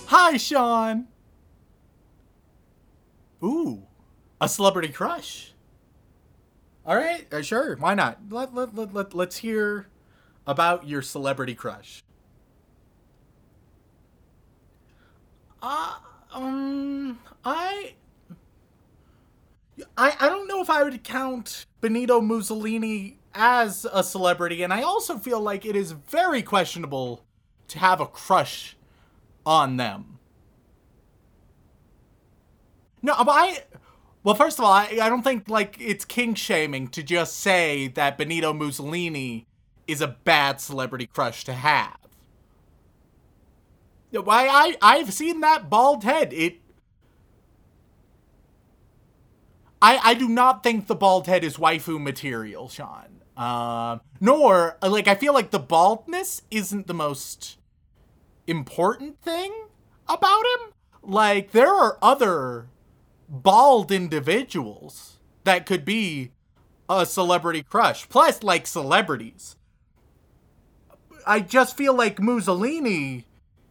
Hi, 0.07 0.37
Sean. 0.37 1.07
Ooh, 3.43 3.83
a 4.39 4.47
celebrity 4.47 4.89
crush. 4.89 5.53
All 6.85 6.95
right, 6.95 7.31
uh, 7.33 7.41
sure, 7.41 7.75
why 7.77 7.95
not? 7.95 8.19
Let, 8.29 8.53
let, 8.53 8.75
let, 8.75 8.93
let, 8.93 9.13
let's 9.15 9.37
hear 9.37 9.87
about 10.45 10.87
your 10.87 11.01
celebrity 11.01 11.55
crush. 11.55 12.03
Uh, 15.61 15.95
um, 16.31 17.17
I, 17.43 17.95
I, 19.97 20.15
I 20.19 20.29
don't 20.29 20.47
know 20.47 20.61
if 20.61 20.69
I 20.69 20.83
would 20.83 21.03
count 21.03 21.65
Benito 21.81 22.21
Mussolini 22.21 23.17
as 23.33 23.87
a 23.91 24.03
celebrity, 24.03 24.61
and 24.61 24.71
I 24.71 24.83
also 24.83 25.17
feel 25.17 25.41
like 25.41 25.65
it 25.65 25.75
is 25.75 25.93
very 25.93 26.43
questionable 26.43 27.25
to 27.69 27.79
have 27.79 27.99
a 27.99 28.05
crush 28.05 28.77
on 29.45 29.77
them. 29.77 30.19
No, 33.01 33.13
I. 33.17 33.59
Well, 34.23 34.33
first 34.33 34.57
of 34.57 34.65
all, 34.65 34.71
I, 34.71 34.97
I 34.99 35.09
don't 35.09 35.21
think 35.21 35.47
like 35.49 35.77
it's 35.79 36.03
kink 36.03 36.37
shaming 36.37 36.87
to 36.89 37.03
just 37.03 37.39
say 37.39 37.87
that 37.89 38.17
Benito 38.17 38.53
Mussolini 38.53 39.45
is 39.87 40.01
a 40.01 40.07
bad 40.07 40.59
celebrity 40.59 41.05
crush 41.05 41.43
to 41.43 41.53
have. 41.53 41.97
Why 44.11 44.47
I 44.47 44.75
I've 44.81 45.13
seen 45.13 45.41
that 45.41 45.69
bald 45.69 46.03
head. 46.03 46.33
It. 46.33 46.61
I 49.81 49.99
I 50.03 50.13
do 50.13 50.27
not 50.27 50.63
think 50.63 50.87
the 50.87 50.95
bald 50.95 51.27
head 51.27 51.43
is 51.43 51.57
waifu 51.57 52.01
material, 52.01 52.69
Sean. 52.69 53.21
Um, 53.37 54.01
nor 54.21 54.77
like 54.81 55.07
I 55.07 55.15
feel 55.15 55.33
like 55.33 55.51
the 55.51 55.59
baldness 55.59 56.41
isn't 56.49 56.87
the 56.87 56.93
most 56.93 57.57
important 58.47 59.21
thing 59.21 59.53
about 60.07 60.43
him. 60.43 60.73
Like 61.01 61.51
there 61.51 61.73
are 61.73 61.97
other 62.01 62.67
bald 63.29 63.91
individuals 63.91 65.19
that 65.43 65.65
could 65.65 65.85
be 65.85 66.31
a 66.89 67.05
celebrity 67.05 67.63
crush. 67.63 68.07
Plus, 68.09 68.43
like 68.43 68.67
celebrities. 68.67 69.55
I 71.25 71.39
just 71.39 71.75
feel 71.75 71.93
like 71.95 72.19
Mussolini, 72.19 73.25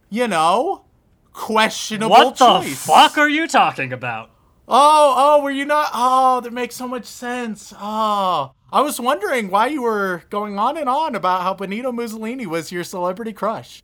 you 0.09 0.27
know, 0.27 0.85
questionable 1.31 2.09
What 2.09 2.37
the 2.37 2.59
choice. 2.61 2.85
fuck 2.85 3.17
are 3.17 3.29
you 3.29 3.47
talking 3.47 3.93
about? 3.93 4.29
Oh, 4.67 5.13
oh, 5.15 5.43
were 5.43 5.51
you 5.51 5.65
not? 5.65 5.91
Oh, 5.93 6.41
that 6.41 6.51
makes 6.51 6.75
so 6.75 6.87
much 6.87 7.05
sense. 7.05 7.73
Oh, 7.79 8.51
I 8.73 8.81
was 8.81 8.99
wondering 8.99 9.49
why 9.49 9.67
you 9.67 9.83
were 9.83 10.23
going 10.29 10.57
on 10.57 10.75
and 10.75 10.89
on 10.89 11.15
about 11.15 11.43
how 11.43 11.53
Benito 11.53 11.91
Mussolini 11.91 12.45
was 12.45 12.71
your 12.71 12.83
celebrity 12.83 13.31
crush. 13.31 13.83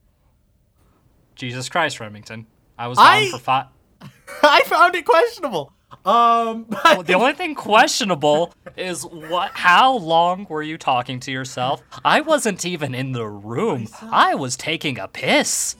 Jesus 1.41 1.69
Christ, 1.69 1.99
Remington. 1.99 2.45
I 2.77 2.87
was 2.87 2.99
I- 3.01 3.29
for 3.31 3.39
five. 3.39 3.65
I 4.43 4.61
found 4.65 4.93
it 4.93 5.05
questionable. 5.05 5.73
Um, 6.05 6.67
Well, 6.85 7.01
the 7.01 7.15
only 7.15 7.33
thing 7.33 7.55
questionable 7.55 8.53
is 8.77 9.03
what 9.07 9.49
how 9.55 9.97
long 9.97 10.45
were 10.47 10.61
you 10.61 10.77
talking 10.77 11.19
to 11.21 11.31
yourself? 11.31 11.81
I 12.05 12.21
wasn't 12.21 12.63
even 12.63 12.93
in 12.93 13.11
the 13.13 13.25
room. 13.25 13.87
I 14.03 14.35
was 14.35 14.55
taking 14.55 14.99
a 14.99 15.07
piss. 15.07 15.75